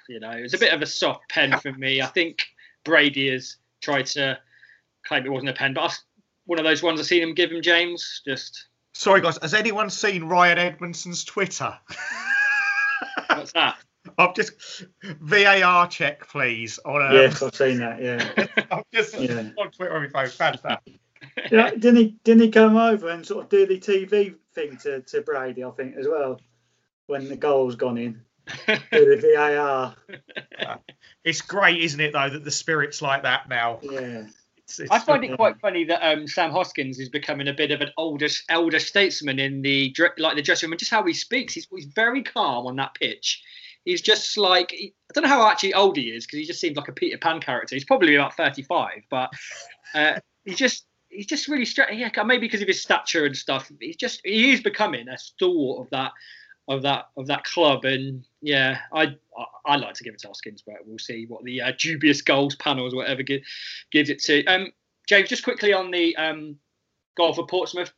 you 0.09 0.19
know, 0.19 0.31
it 0.31 0.41
was 0.41 0.53
a 0.53 0.57
bit 0.57 0.73
of 0.73 0.81
a 0.81 0.85
soft 0.85 1.29
pen 1.29 1.57
for 1.59 1.71
me. 1.73 2.01
I 2.01 2.07
think 2.07 2.43
Brady 2.83 3.31
has 3.31 3.57
tried 3.81 4.05
to 4.07 4.39
claim 5.05 5.25
it 5.25 5.31
wasn't 5.31 5.49
a 5.49 5.53
pen, 5.53 5.73
but 5.73 5.91
I, 5.91 5.93
one 6.45 6.59
of 6.59 6.65
those 6.65 6.83
ones 6.83 6.99
I've 6.99 7.05
seen 7.05 7.23
him 7.23 7.33
give 7.33 7.51
him 7.51 7.61
James. 7.61 8.21
Just 8.25 8.67
Sorry, 9.01 9.19
guys. 9.19 9.39
Has 9.41 9.55
anyone 9.55 9.89
seen 9.89 10.25
Ryan 10.25 10.59
Edmondson's 10.59 11.23
Twitter? 11.23 11.75
what's 13.29 13.51
that? 13.53 13.77
I've 14.19 14.35
just 14.35 14.83
VAR 15.03 15.87
check, 15.87 16.27
please. 16.27 16.77
On 16.85 17.01
um, 17.01 17.11
Yes, 17.11 17.41
I've 17.41 17.55
seen 17.55 17.79
that. 17.79 17.99
Yeah. 17.99 18.63
I've 18.71 18.83
just 18.93 19.19
Yeah. 19.19 19.49
on 19.57 19.71
Twitter 19.71 19.95
on 19.95 20.03
my 20.03 20.07
phone. 20.09 20.29
Fantastic. 20.29 20.99
yeah 21.51 21.71
didn't 21.71 21.95
he? 21.95 22.15
Didn't 22.23 22.43
he 22.43 22.51
come 22.51 22.77
over 22.77 23.09
and 23.09 23.25
sort 23.25 23.45
of 23.45 23.49
do 23.49 23.65
the 23.65 23.79
TV 23.79 24.35
thing 24.53 24.77
to, 24.83 25.01
to 25.01 25.21
Brady? 25.21 25.63
I 25.63 25.71
think 25.71 25.95
as 25.97 26.07
well 26.07 26.39
when 27.07 27.27
the 27.27 27.35
goal's 27.35 27.75
gone 27.75 27.97
in. 27.97 28.21
do 28.67 28.75
the 28.91 29.33
VAR. 29.35 29.95
It's 31.23 31.41
great, 31.41 31.81
isn't 31.81 31.99
it, 31.99 32.13
though, 32.13 32.29
that 32.29 32.43
the 32.43 32.51
spirit's 32.51 33.01
like 33.01 33.23
that 33.23 33.49
now. 33.49 33.79
Yeah. 33.81 34.25
It's, 34.71 34.79
it's 34.79 34.91
I 34.91 34.99
find 34.99 35.23
it 35.23 35.36
quite 35.36 35.60
funny 35.60 35.84
that 35.86 36.05
um, 36.07 36.27
Sam 36.27 36.51
Hoskins 36.51 36.99
is 36.99 37.10
becoming 37.10 37.47
a 37.47 37.53
bit 37.53 37.71
of 37.71 37.81
an 37.81 37.89
older 37.97 38.27
elder 38.49 38.79
statesman 38.79 39.39
in 39.39 39.62
the 39.62 39.95
like 40.17 40.36
the 40.36 40.41
dressing 40.41 40.67
room 40.67 40.73
and 40.73 40.79
just 40.79 40.91
how 40.91 41.03
he 41.03 41.13
speaks. 41.13 41.53
He's, 41.53 41.67
he's 41.73 41.86
very 41.86 42.23
calm 42.23 42.67
on 42.67 42.75
that 42.77 42.95
pitch. 42.95 43.41
He's 43.86 44.01
just 44.01 44.38
like 44.38 44.73
I 44.73 44.91
don't 45.13 45.23
know 45.23 45.29
how 45.29 45.47
actually 45.49 45.73
old 45.73 45.97
he 45.97 46.03
is 46.03 46.25
because 46.25 46.39
he 46.39 46.45
just 46.45 46.62
seems 46.62 46.77
like 46.77 46.88
a 46.88 46.93
Peter 46.93 47.17
Pan 47.17 47.41
character. 47.41 47.75
He's 47.75 47.86
probably 47.86 48.15
about 48.15 48.36
thirty-five, 48.38 49.03
but 49.10 49.31
uh, 49.93 50.19
he's 50.45 50.57
just 50.57 50.86
he's 51.10 51.25
just 51.25 51.47
really 51.47 51.65
straight. 51.65 51.97
Yeah, 51.97 52.10
maybe 52.23 52.47
because 52.47 52.62
of 52.62 52.67
his 52.67 52.81
stature 52.81 53.25
and 53.25 53.36
stuff. 53.36 53.71
He's 53.79 53.97
just 53.97 54.21
he 54.23 54.53
is 54.53 54.62
becoming 54.62 55.07
a 55.07 55.17
stalwart 55.17 55.86
of 55.86 55.89
that 55.91 56.12
of 56.67 56.82
that 56.84 57.10
of 57.17 57.28
that 57.28 57.43
club. 57.43 57.86
And 57.86 58.26
yeah, 58.41 58.80
I 58.93 59.15
I, 59.65 59.76
like 59.78 59.93
to 59.95 60.04
give 60.04 60.13
it 60.13 60.19
to 60.21 60.28
Hoskins, 60.28 60.63
but 60.65 60.76
we'll 60.86 61.00
see 61.00 61.26
what 61.28 61.43
the 61.43 61.62
uh, 61.62 61.71
dubious 61.78 62.21
goals 62.21 62.56
panels 62.56 62.95
whatever 62.95 63.24
gi- 63.24 63.43
gives 63.91 64.10
it 64.10 64.19
to. 64.24 64.45
Um, 64.45 64.71
James, 65.08 65.30
just 65.30 65.43
quickly 65.43 65.74
on 65.74 65.91
the 65.91 66.15
um, 66.15 66.58
goal 67.15 67.34
for 67.34 67.45
Portsmouth. 67.45 67.91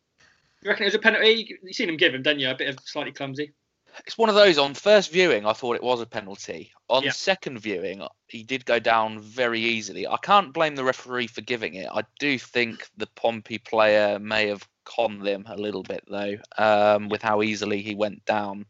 You 0.62 0.69
reckon 0.69 0.84
it 0.84 0.88
was 0.88 0.95
a 0.95 0.99
penalty? 0.99 1.58
You've 1.62 1.76
seen 1.76 1.89
him 1.89 1.97
give 1.97 2.13
him, 2.13 2.23
don't 2.23 2.39
you? 2.39 2.49
A 2.49 2.56
bit 2.56 2.69
of 2.69 2.80
slightly 2.86 3.12
clumsy. 3.12 3.52
It's 4.06 4.17
one 4.17 4.29
of 4.29 4.36
those. 4.36 4.58
On 4.58 4.73
first 4.73 5.12
viewing, 5.12 5.45
I 5.45 5.53
thought 5.53 5.75
it 5.75 5.84
was 5.84 6.01
a 6.01 6.06
penalty. 6.06 6.71
On 6.89 7.03
second 7.12 7.60
viewing, 7.60 8.01
he 8.27 8.43
did 8.43 8.65
go 8.65 8.79
down 8.79 9.19
very 9.19 9.62
easily. 9.62 10.08
I 10.08 10.17
can't 10.17 10.53
blame 10.53 10.75
the 10.75 10.84
referee 10.84 11.27
for 11.27 11.41
giving 11.41 11.75
it. 11.75 11.88
I 11.91 12.03
do 12.19 12.38
think 12.38 12.89
the 12.97 13.08
Pompey 13.08 13.58
player 13.58 14.19
may 14.19 14.47
have 14.47 14.67
conned 14.86 15.25
them 15.25 15.45
a 15.47 15.56
little 15.56 15.84
bit 15.84 16.03
though, 16.10 16.38
um, 16.58 17.10
with 17.10 17.21
how 17.21 17.41
easily 17.41 17.82
he 17.82 17.95
went 17.95 18.25
down. 18.25 18.65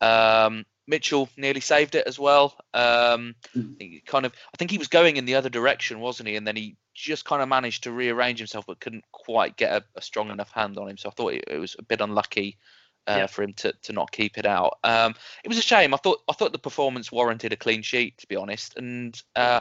Um, 0.00 0.66
Mitchell 0.86 1.28
nearly 1.36 1.60
saved 1.60 1.94
it 1.94 2.06
as 2.06 2.18
well. 2.18 2.56
Um, 2.72 3.34
he 3.78 4.02
kind 4.06 4.24
of, 4.26 4.32
I 4.54 4.56
think 4.56 4.70
he 4.70 4.78
was 4.78 4.88
going 4.88 5.16
in 5.16 5.24
the 5.24 5.34
other 5.34 5.48
direction, 5.48 6.00
wasn't 6.00 6.28
he? 6.28 6.36
And 6.36 6.46
then 6.46 6.56
he 6.56 6.76
just 6.94 7.24
kind 7.24 7.42
of 7.42 7.48
managed 7.48 7.84
to 7.84 7.92
rearrange 7.92 8.38
himself, 8.38 8.66
but 8.66 8.80
couldn't 8.80 9.04
quite 9.10 9.56
get 9.56 9.72
a, 9.72 9.84
a 9.96 10.02
strong 10.02 10.30
enough 10.30 10.52
hand 10.52 10.78
on 10.78 10.88
him. 10.88 10.96
So 10.96 11.08
I 11.08 11.12
thought 11.12 11.32
it, 11.34 11.44
it 11.48 11.58
was 11.58 11.74
a 11.78 11.82
bit 11.82 12.00
unlucky 12.00 12.58
uh, 13.06 13.14
Yeah. 13.18 13.26
for 13.26 13.42
him 13.42 13.52
to, 13.54 13.72
to 13.82 13.92
not 13.92 14.10
keep 14.12 14.38
it 14.38 14.46
out. 14.46 14.78
Um, 14.84 15.14
it 15.44 15.48
was 15.48 15.58
a 15.58 15.62
shame. 15.62 15.94
I 15.94 15.98
thought 15.98 16.22
I 16.28 16.32
thought 16.32 16.52
the 16.52 16.58
performance 16.58 17.10
warranted 17.12 17.52
a 17.52 17.56
clean 17.56 17.82
sheet, 17.82 18.18
to 18.18 18.26
be 18.26 18.36
honest. 18.36 18.76
And 18.76 19.20
uh, 19.34 19.60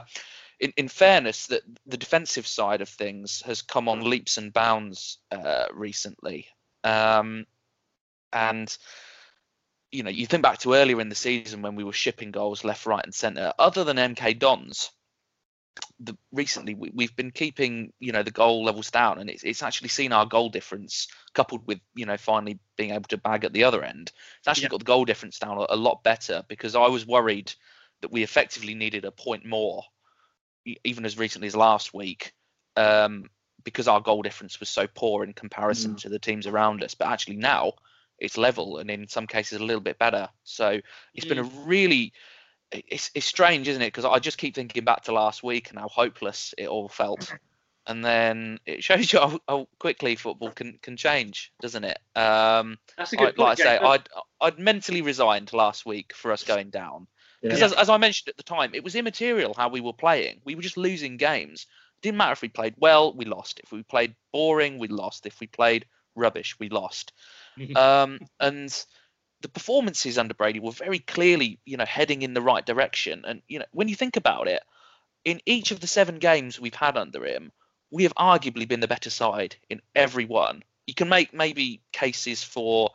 in, 0.59 0.73
in 0.77 0.87
fairness, 0.87 1.47
that 1.47 1.61
the 1.85 1.97
defensive 1.97 2.47
side 2.47 2.81
of 2.81 2.89
things 2.89 3.41
has 3.45 3.61
come 3.61 3.89
on 3.89 4.09
leaps 4.09 4.37
and 4.37 4.53
bounds 4.53 5.17
uh, 5.31 5.65
recently. 5.73 6.47
Um, 6.83 7.45
and 8.31 8.75
you 9.91 10.03
know, 10.03 10.09
you 10.09 10.25
think 10.25 10.43
back 10.43 10.59
to 10.59 10.73
earlier 10.73 10.99
in 10.99 11.09
the 11.09 11.15
season 11.15 11.61
when 11.61 11.75
we 11.75 11.83
were 11.83 11.93
shipping 11.93 12.31
goals 12.31 12.63
left, 12.65 12.85
right, 12.85 13.03
and 13.03 13.13
centre. 13.13 13.53
Other 13.57 13.83
than 13.83 13.97
MK 13.97 14.39
Dons, 14.39 14.91
the, 15.99 16.17
recently 16.31 16.73
we, 16.73 16.91
we've 16.93 17.15
been 17.15 17.31
keeping 17.31 17.93
you 17.99 18.11
know 18.11 18.23
the 18.23 18.31
goal 18.31 18.63
levels 18.65 18.91
down, 18.91 19.19
and 19.19 19.29
it's 19.29 19.43
it's 19.43 19.63
actually 19.63 19.89
seen 19.89 20.11
our 20.11 20.25
goal 20.25 20.49
difference 20.49 21.07
coupled 21.33 21.65
with 21.67 21.79
you 21.95 22.05
know 22.05 22.17
finally 22.17 22.59
being 22.77 22.91
able 22.91 23.07
to 23.09 23.17
bag 23.17 23.45
at 23.45 23.53
the 23.53 23.63
other 23.63 23.83
end. 23.83 24.11
It's 24.39 24.47
actually 24.47 24.63
Yeah. 24.63 24.69
got 24.69 24.79
the 24.79 24.85
goal 24.85 25.05
difference 25.05 25.39
down 25.39 25.57
a, 25.57 25.65
a 25.69 25.75
lot 25.75 26.03
better 26.03 26.43
because 26.47 26.75
I 26.75 26.87
was 26.87 27.05
worried 27.07 27.53
that 28.01 28.11
we 28.11 28.23
effectively 28.23 28.75
needed 28.75 29.05
a 29.05 29.11
point 29.11 29.45
more, 29.45 29.83
even 30.83 31.05
as 31.05 31.17
recently 31.17 31.47
as 31.47 31.55
last 31.55 31.93
week, 31.93 32.33
um, 32.75 33.29
because 33.63 33.87
our 33.87 34.01
goal 34.01 34.21
difference 34.21 34.59
was 34.59 34.69
so 34.69 34.87
poor 34.87 35.23
in 35.23 35.33
comparison 35.33 35.95
to 35.97 36.09
the 36.09 36.19
teams 36.19 36.47
around 36.47 36.83
us. 36.83 36.93
But 36.93 37.07
actually 37.07 37.37
now 37.37 37.73
it's 38.19 38.37
level 38.37 38.77
and 38.77 38.89
in 38.89 39.07
some 39.07 39.27
cases 39.27 39.59
a 39.59 39.63
little 39.63 39.81
bit 39.81 39.97
better. 39.99 40.29
So 40.43 40.79
it's 41.13 41.25
been 41.25 41.39
a 41.39 41.43
really 41.43 42.13
it's 42.71 43.11
it's 43.15 43.25
strange, 43.25 43.67
isn't 43.67 43.81
it? 43.81 43.87
Because 43.87 44.05
I 44.05 44.19
just 44.19 44.37
keep 44.37 44.55
thinking 44.55 44.83
back 44.83 45.03
to 45.03 45.13
last 45.13 45.43
week 45.43 45.69
and 45.69 45.79
how 45.79 45.87
hopeless 45.87 46.53
it 46.57 46.67
all 46.67 46.89
felt, 46.89 47.33
and 47.87 48.03
then 48.03 48.59
it 48.65 48.83
shows 48.83 49.11
you 49.13 49.19
how, 49.19 49.39
how 49.47 49.67
quickly 49.79 50.15
football 50.15 50.51
can 50.51 50.79
can 50.81 50.97
change, 50.97 51.51
doesn't 51.61 51.83
it? 51.83 51.99
Um, 52.15 52.77
That's 52.97 53.13
a 53.13 53.19
I- 53.21 53.25
good 53.25 53.37
like 53.37 53.59
I 53.59 53.63
say, 53.63 53.77
I'd 53.77 54.09
I'd 54.41 54.59
mentally 54.59 55.01
resigned 55.01 55.53
last 55.53 55.85
week 55.85 56.13
for 56.15 56.31
us 56.31 56.43
going 56.43 56.69
down 56.69 57.07
because 57.41 57.59
Yeah. 57.59 57.65
as, 57.65 57.73
as 57.73 57.89
I 57.89 57.97
mentioned 57.97 58.29
at 58.29 58.37
the 58.37 58.43
time, 58.43 58.73
it 58.73 58.83
was 58.83 58.95
immaterial 58.95 59.53
how 59.55 59.69
we 59.69 59.81
were 59.81 59.93
playing. 59.93 60.41
We 60.45 60.55
were 60.55 60.61
just 60.63 60.77
losing 60.77 61.17
games. 61.17 61.67
didn't 62.01 62.17
matter 62.17 62.33
if 62.33 62.41
we 62.41 62.49
played 62.49 62.73
well, 62.77 63.13
we 63.13 63.25
lost. 63.25 63.59
If 63.63 63.71
we 63.71 63.83
played 63.83 64.15
boring, 64.33 64.79
we 64.79 64.87
lost. 64.87 65.25
If 65.25 65.39
we 65.39 65.47
played 65.47 65.85
rubbish, 66.15 66.57
we 66.59 66.69
lost. 66.69 67.13
um, 67.75 68.19
and 68.39 68.85
the 69.41 69.49
performances 69.49 70.17
under 70.17 70.33
Brady 70.33 70.59
were 70.59 70.71
very 70.71 70.99
clearly, 70.99 71.59
you 71.65 71.77
know, 71.77 71.85
heading 71.85 72.21
in 72.21 72.33
the 72.33 72.41
right 72.41 72.65
direction. 72.65 73.23
And 73.25 73.41
you 73.47 73.59
know, 73.59 73.65
when 73.71 73.87
you 73.87 73.95
think 73.95 74.17
about 74.17 74.47
it, 74.47 74.63
in 75.23 75.41
each 75.45 75.71
of 75.71 75.79
the 75.79 75.87
seven 75.87 76.19
games 76.19 76.59
we've 76.59 76.73
had 76.75 76.97
under 76.97 77.25
him, 77.25 77.51
we 77.91 78.03
have 78.03 78.13
arguably 78.15 78.67
been 78.67 78.79
the 78.79 78.87
better 78.87 79.09
side 79.09 79.55
in 79.69 79.81
every 79.95 80.25
one. 80.25 80.63
You 80.87 80.93
can 80.93 81.09
make 81.09 81.33
maybe 81.33 81.81
cases 81.91 82.43
for 82.43 82.91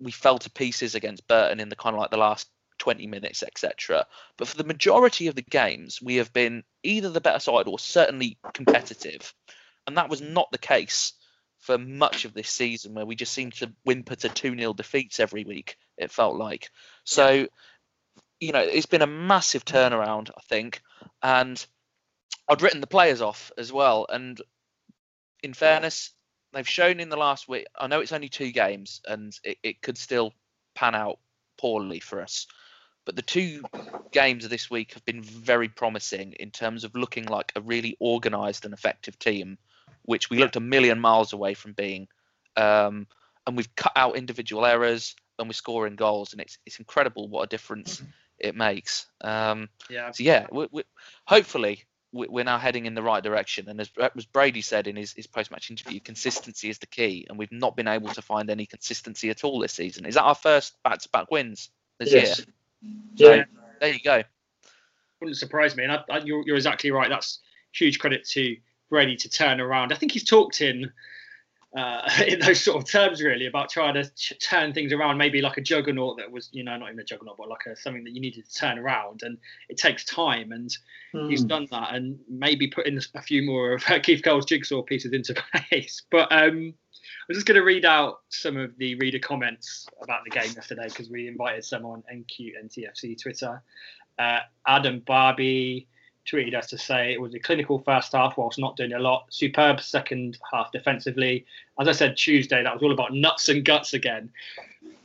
we 0.00 0.12
fell 0.12 0.38
to 0.38 0.50
pieces 0.50 0.94
against 0.94 1.26
Burton 1.28 1.60
in 1.60 1.68
the 1.68 1.76
kind 1.76 1.94
of 1.94 2.00
like 2.00 2.10
the 2.10 2.16
last 2.16 2.48
20 2.78 3.06
minutes, 3.06 3.42
etc. 3.42 4.06
But 4.36 4.48
for 4.48 4.56
the 4.56 4.64
majority 4.64 5.26
of 5.26 5.34
the 5.34 5.42
games, 5.42 6.00
we 6.00 6.16
have 6.16 6.32
been 6.32 6.64
either 6.82 7.10
the 7.10 7.20
better 7.20 7.40
side 7.40 7.66
or 7.66 7.78
certainly 7.78 8.38
competitive. 8.54 9.34
And 9.86 9.96
that 9.96 10.08
was 10.08 10.20
not 10.20 10.50
the 10.52 10.58
case 10.58 11.12
for 11.58 11.78
much 11.78 12.24
of 12.24 12.34
this 12.34 12.50
season, 12.50 12.94
where 12.94 13.06
we 13.06 13.16
just 13.16 13.32
seemed 13.32 13.54
to 13.54 13.72
whimper 13.84 14.16
to 14.16 14.28
2 14.28 14.56
0 14.56 14.72
defeats 14.74 15.20
every 15.20 15.44
week, 15.44 15.76
it 15.96 16.10
felt 16.10 16.36
like. 16.36 16.70
So, 17.04 17.48
you 18.40 18.52
know, 18.52 18.60
it's 18.60 18.86
been 18.86 19.02
a 19.02 19.06
massive 19.06 19.64
turnaround, 19.64 20.30
I 20.36 20.40
think. 20.48 20.80
And 21.22 21.64
I'd 22.48 22.62
written 22.62 22.80
the 22.80 22.86
players 22.86 23.20
off 23.20 23.52
as 23.58 23.72
well. 23.72 24.06
And 24.08 24.40
in 25.42 25.52
fairness, 25.52 26.12
they've 26.52 26.68
shown 26.68 27.00
in 27.00 27.08
the 27.08 27.16
last 27.16 27.48
week, 27.48 27.66
I 27.78 27.86
know 27.86 28.00
it's 28.00 28.12
only 28.12 28.28
two 28.28 28.52
games 28.52 29.00
and 29.06 29.36
it, 29.44 29.58
it 29.62 29.82
could 29.82 29.98
still 29.98 30.32
pan 30.74 30.94
out 30.94 31.18
poorly 31.58 32.00
for 32.00 32.22
us. 32.22 32.46
But 33.04 33.16
the 33.16 33.22
two 33.22 33.62
games 34.12 34.44
of 34.44 34.50
this 34.50 34.70
week 34.70 34.92
have 34.92 35.04
been 35.04 35.22
very 35.22 35.68
promising 35.68 36.34
in 36.34 36.50
terms 36.50 36.84
of 36.84 36.94
looking 36.94 37.24
like 37.24 37.52
a 37.56 37.60
really 37.60 37.96
organised 38.00 38.64
and 38.64 38.74
effective 38.74 39.18
team, 39.18 39.58
which 40.08 40.30
we 40.30 40.38
looked 40.38 40.56
a 40.56 40.60
million 40.60 40.98
miles 40.98 41.34
away 41.34 41.52
from 41.52 41.74
being. 41.74 42.08
Um, 42.56 43.06
and 43.46 43.58
we've 43.58 43.74
cut 43.76 43.92
out 43.94 44.16
individual 44.16 44.64
errors 44.64 45.14
and 45.38 45.46
we're 45.46 45.52
scoring 45.52 45.96
goals, 45.96 46.32
and 46.32 46.40
it's 46.40 46.56
it's 46.64 46.78
incredible 46.78 47.28
what 47.28 47.42
a 47.42 47.46
difference 47.46 48.02
it 48.38 48.56
makes. 48.56 49.06
Um, 49.20 49.68
Yeah. 49.90 50.10
so 50.12 50.22
yeah, 50.24 50.46
we, 50.50 50.66
we, 50.72 50.82
hopefully 51.26 51.84
we- 52.12 52.26
we're 52.28 52.44
now 52.44 52.56
heading 52.56 52.86
in 52.86 52.94
the 52.94 53.02
right 53.02 53.22
direction. 53.22 53.68
And 53.68 53.78
as, 53.82 53.90
as 54.16 54.24
Brady 54.24 54.62
said 54.62 54.86
in 54.86 54.96
his, 54.96 55.12
his 55.12 55.26
post-match 55.26 55.70
interview, 55.70 56.00
consistency 56.00 56.70
is 56.70 56.78
the 56.78 56.86
key, 56.86 57.26
and 57.28 57.38
we've 57.38 57.52
not 57.52 57.76
been 57.76 57.88
able 57.88 58.08
to 58.08 58.22
find 58.22 58.48
any 58.48 58.64
consistency 58.64 59.28
at 59.28 59.44
all 59.44 59.58
this 59.58 59.74
season. 59.74 60.06
Is 60.06 60.14
that 60.14 60.22
our 60.22 60.34
first 60.34 60.82
back-to-back 60.84 61.30
wins 61.30 61.68
this 61.98 62.12
Yes. 62.14 62.38
year? 62.38 62.46
Yeah. 63.14 63.44
So, 63.44 63.44
there 63.80 63.92
you 63.92 64.00
go. 64.02 64.22
wouldn't 65.20 65.36
surprise 65.36 65.76
me. 65.76 65.84
And 65.84 65.92
I, 65.92 66.00
I, 66.10 66.18
you're, 66.18 66.42
you're 66.46 66.56
exactly 66.56 66.90
right. 66.92 67.10
That's 67.10 67.40
huge 67.72 67.98
credit 67.98 68.26
to 68.30 68.56
Brady 68.88 69.16
to 69.16 69.28
turn 69.28 69.60
around. 69.60 69.92
I 69.92 69.96
think 69.96 70.12
he's 70.12 70.24
talked 70.24 70.60
in 70.60 70.90
uh, 71.76 72.08
in 72.26 72.40
those 72.40 72.60
sort 72.60 72.82
of 72.82 72.90
terms 72.90 73.22
really 73.22 73.46
about 73.46 73.68
trying 73.70 73.94
to 73.94 74.08
ch- 74.14 74.32
turn 74.42 74.72
things 74.72 74.92
around. 74.92 75.18
Maybe 75.18 75.42
like 75.42 75.58
a 75.58 75.60
juggernaut 75.60 76.16
that 76.18 76.30
was, 76.30 76.48
you 76.52 76.64
know, 76.64 76.76
not 76.76 76.88
even 76.88 76.98
a 77.00 77.04
juggernaut, 77.04 77.36
but 77.36 77.48
like 77.48 77.66
a, 77.66 77.76
something 77.76 78.04
that 78.04 78.12
you 78.12 78.20
needed 78.20 78.48
to 78.48 78.54
turn 78.54 78.78
around, 78.78 79.22
and 79.22 79.36
it 79.68 79.76
takes 79.76 80.04
time. 80.04 80.52
And 80.52 80.70
he's 81.28 81.44
Mm. 81.44 81.48
done 81.48 81.68
that, 81.70 81.94
and 81.94 82.18
maybe 82.28 82.68
put 82.68 82.86
in 82.86 82.98
a 83.14 83.22
few 83.22 83.42
more 83.42 83.72
of 83.74 83.84
Keith 84.02 84.22
Curle's 84.22 84.46
jigsaw 84.46 84.82
pieces 84.82 85.12
into 85.12 85.34
place. 85.70 86.02
But 86.10 86.32
um, 86.32 86.72
I'm 87.28 87.34
just 87.34 87.46
going 87.46 87.56
to 87.56 87.64
read 87.64 87.84
out 87.84 88.20
some 88.30 88.56
of 88.56 88.76
the 88.78 88.94
reader 88.96 89.18
comments 89.18 89.86
about 90.02 90.24
the 90.24 90.30
game 90.30 90.50
yesterday 90.54 90.88
because 90.88 91.10
we 91.10 91.28
invited 91.28 91.64
some 91.64 91.84
on 91.84 92.02
NQ 92.12 92.58
and 92.58 92.70
TFC 92.70 93.20
Twitter. 93.20 93.62
Uh, 94.18 94.40
Adam 94.66 95.00
Barbie 95.06 95.86
tweeted 96.30 96.54
us 96.54 96.66
to 96.68 96.78
say 96.78 97.12
it 97.12 97.20
was 97.20 97.34
a 97.34 97.38
clinical 97.38 97.78
first 97.78 98.12
half 98.12 98.36
whilst 98.36 98.58
not 98.58 98.76
doing 98.76 98.92
a 98.92 98.98
lot. 98.98 99.26
Superb 99.30 99.80
second 99.80 100.38
half 100.52 100.70
defensively. 100.72 101.46
As 101.80 101.88
I 101.88 101.92
said 101.92 102.16
Tuesday, 102.16 102.62
that 102.62 102.72
was 102.72 102.82
all 102.82 102.92
about 102.92 103.14
nuts 103.14 103.48
and 103.48 103.64
guts 103.64 103.94
again. 103.94 104.30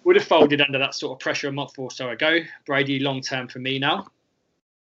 Would 0.03 0.17
have 0.17 0.26
folded 0.26 0.61
under 0.61 0.80
that 0.80 0.95
sort 0.95 1.13
of 1.13 1.19
pressure 1.19 1.47
a 1.47 1.51
month 1.51 1.80
or 1.80 1.89
so 1.89 2.09
ago. 2.09 2.39
Brady 2.65 2.99
long 2.99 3.21
term 3.21 3.47
for 3.47 3.59
me 3.59 3.80
now. 3.80 4.07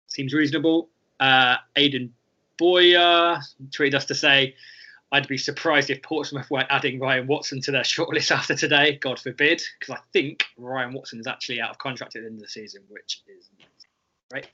Seems 0.07 0.33
reasonable. 0.33 0.89
Uh, 1.19 1.57
Aidan 1.75 2.13
Boyer 2.57 3.39
tweeted 3.69 3.95
us 3.95 4.05
to 4.05 4.15
say, 4.15 4.55
I'd 5.11 5.27
be 5.27 5.37
surprised 5.37 5.89
if 5.89 6.01
Portsmouth 6.03 6.49
weren't 6.51 6.67
adding 6.69 6.99
Ryan 6.99 7.27
Watson 7.27 7.61
to 7.61 7.71
their 7.71 7.81
shortlist 7.83 8.31
after 8.31 8.55
today. 8.55 8.97
God 9.01 9.19
forbid, 9.19 9.61
because 9.79 9.95
I 9.95 9.99
think 10.13 10.45
Ryan 10.57 10.93
Watson 10.93 11.19
is 11.19 11.27
actually 11.27 11.59
out 11.59 11.71
of 11.71 11.79
contract 11.79 12.15
at 12.15 12.21
the 12.21 12.27
end 12.27 12.35
of 12.35 12.43
the 12.43 12.49
season, 12.49 12.83
which 12.89 13.23
is 13.27 13.49
great. 14.29 14.47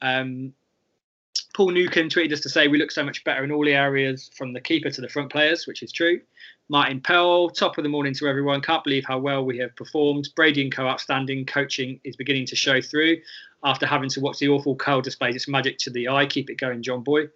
Um, 0.00 0.54
Paul 1.54 1.70
Newcomb 1.70 2.08
tweeted 2.08 2.32
us 2.32 2.40
to 2.40 2.48
say 2.48 2.68
we 2.68 2.78
look 2.78 2.90
so 2.90 3.04
much 3.04 3.24
better 3.24 3.44
in 3.44 3.52
all 3.52 3.64
the 3.64 3.74
areas 3.74 4.30
from 4.34 4.52
the 4.52 4.60
keeper 4.60 4.90
to 4.90 5.00
the 5.00 5.08
front 5.08 5.30
players, 5.30 5.66
which 5.66 5.82
is 5.82 5.92
true. 5.92 6.20
Martin 6.68 7.00
Pell, 7.00 7.50
top 7.50 7.76
of 7.76 7.82
the 7.82 7.90
morning 7.90 8.14
to 8.14 8.26
everyone. 8.26 8.62
Can't 8.62 8.82
believe 8.82 9.04
how 9.06 9.18
well 9.18 9.44
we 9.44 9.58
have 9.58 9.76
performed. 9.76 10.30
Brady 10.34 10.62
and 10.62 10.74
co 10.74 10.86
outstanding 10.86 11.44
coaching 11.44 12.00
is 12.04 12.16
beginning 12.16 12.46
to 12.46 12.56
show 12.56 12.80
through 12.80 13.18
after 13.64 13.86
having 13.86 14.08
to 14.10 14.20
watch 14.20 14.38
the 14.38 14.48
awful 14.48 14.74
Curle 14.74 15.02
displays 15.02 15.36
its 15.36 15.48
magic 15.48 15.78
to 15.78 15.90
the 15.90 16.08
eye. 16.08 16.24
Keep 16.26 16.48
it 16.48 16.54
going, 16.54 16.82
John 16.82 17.02
Boy. 17.02 17.28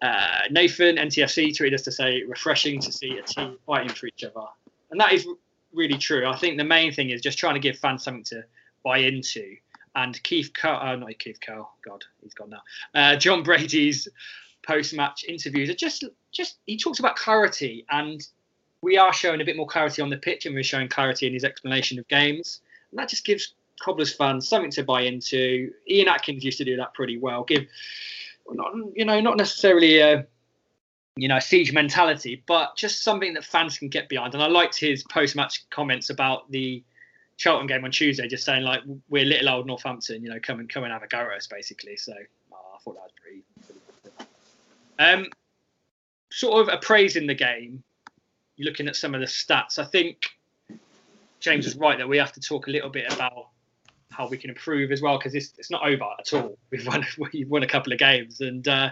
Uh, 0.00 0.42
Nathan, 0.50 0.96
NTFC, 0.96 1.48
tweeted 1.48 1.74
us 1.74 1.82
to 1.82 1.92
say 1.92 2.22
refreshing 2.24 2.80
to 2.80 2.92
see 2.92 3.18
a 3.18 3.22
team 3.22 3.58
fighting 3.66 3.88
for 3.88 4.06
each 4.06 4.22
other. 4.22 4.46
And 4.90 5.00
that 5.00 5.12
is 5.12 5.26
really 5.72 5.98
true. 5.98 6.26
I 6.26 6.36
think 6.36 6.56
the 6.56 6.64
main 6.64 6.92
thing 6.92 7.10
is 7.10 7.20
just 7.20 7.38
trying 7.38 7.54
to 7.54 7.60
give 7.60 7.78
fans 7.78 8.04
something 8.04 8.24
to 8.24 8.44
buy 8.84 8.98
into. 8.98 9.56
And 9.96 10.20
Keith 10.24 10.50
Curle, 10.52 10.80
uh, 10.80 10.96
not 10.96 11.18
Keith 11.18 11.38
Curle, 11.40 11.70
God, 11.84 12.02
he's 12.22 12.34
gone 12.34 12.50
now. 12.50 12.62
Uh, 12.94 13.16
Jon 13.16 13.42
Brady's 13.42 14.08
post-match 14.66 15.24
interviews 15.28 15.70
are 15.70 15.74
just, 15.74 16.04
just 16.32 16.56
he 16.66 16.76
talks 16.76 16.98
about 16.98 17.16
clarity, 17.16 17.86
and 17.90 18.26
we 18.80 18.98
are 18.98 19.12
showing 19.12 19.40
a 19.40 19.44
bit 19.44 19.56
more 19.56 19.66
clarity 19.66 20.02
on 20.02 20.10
the 20.10 20.16
pitch, 20.16 20.46
and 20.46 20.54
we're 20.54 20.64
showing 20.64 20.88
clarity 20.88 21.26
in 21.26 21.32
his 21.32 21.44
explanation 21.44 21.98
of 21.98 22.08
games, 22.08 22.60
and 22.90 22.98
that 22.98 23.08
just 23.08 23.24
gives 23.24 23.54
Cobblers 23.80 24.12
fans 24.14 24.48
something 24.48 24.70
to 24.72 24.82
buy 24.82 25.02
into. 25.02 25.72
Ian 25.88 26.08
Atkins 26.08 26.44
used 26.44 26.58
to 26.58 26.64
do 26.64 26.76
that 26.76 26.94
pretty 26.94 27.18
well. 27.18 27.44
Give, 27.44 27.66
not, 28.50 28.72
you 28.94 29.04
know, 29.04 29.20
not 29.20 29.36
necessarily 29.36 29.98
a, 30.00 30.26
you 31.16 31.28
know, 31.28 31.38
siege 31.38 31.72
mentality, 31.72 32.42
but 32.46 32.76
just 32.76 33.02
something 33.02 33.34
that 33.34 33.44
fans 33.44 33.78
can 33.78 33.88
get 33.88 34.08
behind. 34.08 34.34
And 34.34 34.42
I 34.42 34.46
liked 34.46 34.78
his 34.78 35.04
post-match 35.04 35.68
comments 35.70 36.10
about 36.10 36.50
the 36.50 36.82
Charlton 37.36 37.66
game 37.66 37.84
on 37.84 37.90
Tuesday, 37.90 38.28
just 38.28 38.44
saying 38.44 38.62
like 38.62 38.80
we're 39.08 39.24
little 39.24 39.48
old 39.48 39.66
Northampton, 39.66 40.22
you 40.22 40.30
know, 40.30 40.38
come 40.42 40.60
and 40.60 40.68
come 40.68 40.84
and 40.84 40.92
have 40.92 41.02
a 41.02 41.08
go 41.08 41.18
at 41.18 41.36
us, 41.36 41.46
basically. 41.46 41.96
So 41.96 42.12
oh, 42.52 42.56
I 42.74 42.78
thought 42.78 42.94
that 42.94 43.02
was 43.02 43.12
pretty. 43.20 44.30
um, 44.98 45.26
sort 46.30 46.60
of 46.60 46.72
appraising 46.72 47.26
the 47.26 47.34
game, 47.34 47.82
looking 48.58 48.88
at 48.88 48.96
some 48.96 49.14
of 49.14 49.20
the 49.20 49.26
stats. 49.26 49.78
I 49.78 49.84
think 49.84 50.26
James 51.40 51.66
is 51.66 51.76
right 51.76 51.98
that 51.98 52.08
we 52.08 52.18
have 52.18 52.32
to 52.32 52.40
talk 52.40 52.68
a 52.68 52.70
little 52.70 52.90
bit 52.90 53.12
about 53.12 53.48
how 54.10 54.28
we 54.28 54.36
can 54.36 54.50
improve 54.50 54.92
as 54.92 55.02
well 55.02 55.18
because 55.18 55.34
it's, 55.34 55.52
it's 55.58 55.70
not 55.70 55.86
over 55.86 56.04
at 56.18 56.32
all. 56.32 56.56
We've 56.70 56.86
won 56.86 57.04
we've 57.32 57.48
won 57.48 57.62
a 57.62 57.66
couple 57.66 57.92
of 57.92 57.98
games 57.98 58.40
and 58.40 58.66
uh, 58.66 58.90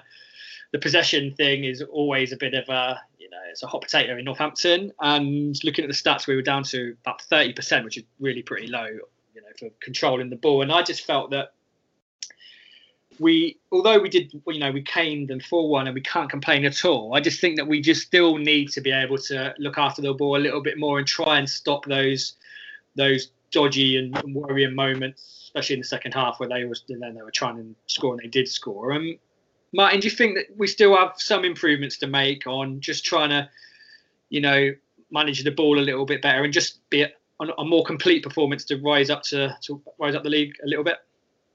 the 0.73 0.79
possession 0.79 1.33
thing 1.33 1.65
is 1.65 1.83
always 1.83 2.33
a 2.33 2.37
bit 2.37 2.55
of 2.55 2.69
a 2.69 3.01
you 3.19 3.31
know 3.31 3.39
it's 3.51 3.63
a 3.63 3.67
hot 3.67 3.83
potato 3.83 4.17
in 4.17 4.25
Northampton. 4.25 4.93
And 5.01 5.57
looking 5.65 5.85
at 5.85 5.89
the 5.89 5.97
stats, 5.97 6.27
we 6.27 6.35
were 6.35 6.43
down 6.43 6.65
to 6.65 6.97
about 7.05 7.23
thirty 7.23 7.53
percent, 7.53 7.85
which 7.85 7.97
is 7.97 8.05
really 8.21 8.43
pretty 8.43 8.67
low. 8.67 8.87
You 8.87 9.41
know 9.41 9.49
for 9.59 9.69
controlling 9.81 10.31
the 10.31 10.37
ball, 10.37 10.63
and 10.63 10.73
I 10.73 10.83
just 10.83 11.07
felt 11.07 11.31
that 11.31 11.55
we 13.19 13.59
although 13.71 14.01
we 14.01 14.09
did 14.09 14.33
you 14.47 14.59
know 14.59 14.71
we 14.73 14.81
caned 14.81 15.29
them 15.29 15.39
4-1 15.39 15.85
and 15.85 15.95
we 15.95 16.01
can't 16.01 16.31
complain 16.31 16.65
at 16.65 16.83
all 16.87 17.15
i 17.15 17.21
just 17.21 17.43
think 17.43 17.59
that 17.59 17.69
we 17.69 17.79
just 17.79 18.01
still 18.01 18.39
need 18.39 18.71
to 18.71 18.81
be 18.81 18.91
able 18.91 19.19
to 19.19 19.55
look 19.59 19.77
after 19.77 20.01
the 20.01 20.15
ball 20.15 20.35
a 20.35 20.39
little 20.39 20.63
bit 20.63 20.79
more 20.79 20.99
and 20.99 21.07
try 21.07 21.39
and 21.39 21.49
stop 21.49 21.85
those 21.85 22.37
those 22.97 23.31
dodgy 23.53 23.99
and, 23.99 24.35
worrying 24.35 24.75
moments, 24.75 25.43
especially 25.45 25.75
in 25.75 25.81
the 25.81 25.87
second 25.87 26.13
half 26.13 26.41
where 26.41 26.49
they 26.49 26.65
was 26.65 26.83
then 26.89 27.15
they 27.15 27.23
were 27.23 27.31
trying 27.31 27.57
to 27.57 27.75
score 27.87 28.15
and 28.15 28.23
they 28.23 28.29
did 28.29 28.49
score. 28.49 28.93
Um, 28.93 29.19
Martin, 29.73 30.01
do 30.01 30.07
you 30.07 30.11
think 30.11 30.37
that 30.37 30.47
we 30.57 30.67
still 30.67 30.97
have 30.97 31.15
some 31.17 31.45
improvements 31.45 31.99
to 31.99 32.07
make 32.07 32.47
on 32.47 32.81
just 32.81 33.05
trying 33.05 33.31
to, 33.31 33.49
you 34.29 34.41
know, 34.41 34.75
manage 35.11 35.43
the 35.45 35.51
ball 35.51 35.79
a 35.79 35.81
little 35.81 36.05
bit 36.05 36.23
better 36.23 36.45
and 36.45 36.53
just 36.53 36.89
be 36.91 37.03
a, 37.03 37.11
a 37.41 37.65
more 37.65 37.85
complete 37.85 38.23
performance 38.23 38.65
to 38.65 38.77
rise 38.77 39.11
up 39.11 39.23
to, 39.23 39.57
to 39.63 39.81
rise 39.99 40.15
up 40.15 40.23
the 40.23 40.31
league 40.31 40.55
a 40.63 40.67
little 40.67 40.85
bit? 40.85 40.99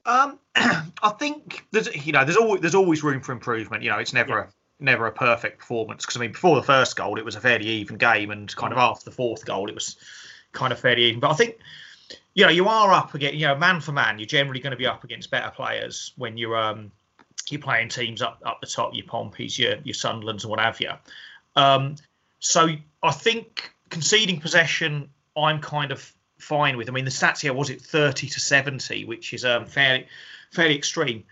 Um, 0.04 0.38
I 0.56 1.10
think 1.18 1.66
there's 1.70 1.94
you 2.06 2.12
know 2.12 2.24
there's 2.24 2.36
always 2.36 2.60
there's 2.60 2.74
always 2.74 3.02
room 3.02 3.20
for 3.20 3.32
improvement. 3.32 3.82
You 3.82 3.90
know, 3.90 3.98
it's 3.98 4.12
never 4.12 4.32
yeah. 4.32 4.44
a, 4.44 4.82
never 4.82 5.06
a 5.06 5.12
perfect 5.12 5.58
performance 5.58 6.04
because 6.04 6.16
I 6.16 6.20
mean 6.20 6.32
before 6.32 6.56
the 6.56 6.62
first 6.62 6.96
goal 6.96 7.18
it 7.18 7.24
was 7.24 7.36
a 7.36 7.40
fairly 7.40 7.66
even 7.66 7.98
game 7.98 8.30
and 8.30 8.54
kind 8.56 8.72
of 8.72 8.78
after 8.78 9.04
the 9.04 9.14
fourth 9.14 9.44
goal 9.44 9.68
it 9.68 9.74
was 9.74 9.96
kind 10.52 10.72
of 10.72 10.78
fairly 10.78 11.04
even. 11.04 11.20
But 11.20 11.30
I 11.30 11.34
think 11.34 11.58
you 12.34 12.44
know, 12.44 12.50
you 12.50 12.68
are 12.68 12.92
up 12.92 13.14
against, 13.14 13.34
you 13.34 13.46
know, 13.46 13.56
man 13.56 13.80
for 13.80 13.92
man, 13.92 14.18
you're 14.18 14.26
generally 14.26 14.60
going 14.60 14.70
to 14.70 14.76
be 14.76 14.86
up 14.86 15.02
against 15.02 15.30
better 15.30 15.50
players 15.50 16.12
when 16.16 16.36
you're 16.36 16.56
um, 16.56 16.92
you're 17.52 17.60
playing 17.60 17.88
teams 17.88 18.22
up 18.22 18.42
up 18.44 18.60
the 18.60 18.66
top, 18.66 18.94
your 18.94 19.06
Pompeys, 19.06 19.58
your 19.58 19.76
your 19.84 19.94
Sunderlands, 19.94 20.42
and 20.42 20.50
what 20.50 20.60
have 20.60 20.80
you. 20.80 20.92
Um, 21.56 21.96
so 22.40 22.68
I 23.02 23.10
think 23.12 23.72
conceding 23.90 24.40
possession, 24.40 25.10
I'm 25.36 25.60
kind 25.60 25.92
of 25.92 26.12
fine 26.38 26.76
with. 26.76 26.88
I 26.88 26.92
mean, 26.92 27.04
the 27.04 27.10
stats 27.10 27.40
here 27.40 27.52
was 27.52 27.70
it 27.70 27.80
30 27.80 28.28
to 28.28 28.40
70, 28.40 29.04
which 29.04 29.32
is 29.32 29.44
um, 29.44 29.66
fairly 29.66 30.06
fairly 30.52 30.76
extreme. 30.76 31.24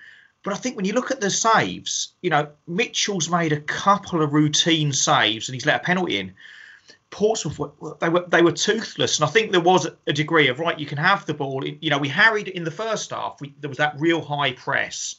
But 0.42 0.54
I 0.54 0.58
think 0.58 0.76
when 0.76 0.84
you 0.84 0.92
look 0.92 1.10
at 1.10 1.20
the 1.20 1.30
saves, 1.30 2.12
you 2.22 2.30
know, 2.30 2.48
Mitchell's 2.68 3.28
made 3.28 3.52
a 3.52 3.60
couple 3.60 4.22
of 4.22 4.32
routine 4.32 4.92
saves 4.92 5.48
and 5.48 5.54
he's 5.54 5.66
let 5.66 5.80
a 5.80 5.84
penalty 5.84 6.18
in. 6.18 6.34
Portsmouth 7.10 7.58
were, 7.58 7.96
they 8.00 8.08
were 8.08 8.24
they 8.28 8.42
were 8.42 8.52
toothless, 8.52 9.18
and 9.18 9.28
I 9.28 9.30
think 9.30 9.50
there 9.50 9.60
was 9.60 9.88
a 10.06 10.12
degree 10.12 10.48
of 10.48 10.58
right. 10.58 10.78
You 10.78 10.86
can 10.86 10.98
have 10.98 11.24
the 11.24 11.34
ball. 11.34 11.64
You 11.64 11.90
know, 11.90 11.98
we 11.98 12.08
harried 12.08 12.48
in 12.48 12.64
the 12.64 12.70
first 12.70 13.10
half. 13.10 13.40
We, 13.40 13.54
there 13.60 13.68
was 13.68 13.78
that 13.78 13.94
real 13.98 14.20
high 14.20 14.52
press, 14.52 15.16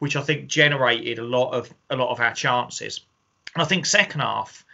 which 0.00 0.16
I 0.16 0.22
think 0.22 0.48
generated 0.48 1.18
a 1.18 1.24
lot 1.24 1.52
of 1.52 1.72
a 1.90 1.96
lot 1.96 2.10
of 2.10 2.20
our 2.20 2.34
chances. 2.34 3.00
And 3.54 3.62
I 3.62 3.66
think 3.66 3.86
second 3.86 4.20
half, 4.20 4.64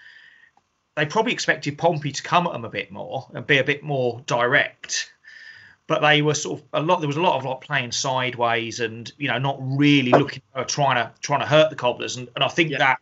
they 0.95 1.05
probably 1.05 1.33
expected 1.33 1.77
Pompey 1.77 2.12
to 2.12 2.22
come 2.22 2.47
at 2.47 2.53
them 2.53 2.64
a 2.64 2.70
bit 2.70 2.91
more 2.91 3.29
and 3.35 3.47
be 3.47 3.59
a 3.59 3.64
bit 3.64 3.83
more 3.83 4.22
direct. 4.27 5.12
But 5.89 6.01
they 6.01 6.22
were 6.22 6.35
sort 6.35 6.61
of 6.61 6.66
a 6.72 6.81
lot. 6.81 7.01
There 7.01 7.09
was 7.09 7.16
a 7.16 7.22
lot 7.22 7.37
of 7.37 7.45
like 7.45 7.61
playing 7.61 7.93
sideways 7.93 8.81
and 8.81 9.12
you 9.18 9.29
know 9.29 9.39
not 9.39 9.59
really 9.61 10.11
looking 10.11 10.43
or 10.55 10.64
trying 10.64 10.97
to 10.97 11.12
trying 11.20 11.41
to 11.41 11.47
hurt 11.47 11.70
the 11.70 11.77
cobblers. 11.77 12.16
And, 12.16 12.29
and 12.37 12.45
I 12.45 12.49
think 12.49 12.70
yeah. 12.70 12.79
that 12.79 12.99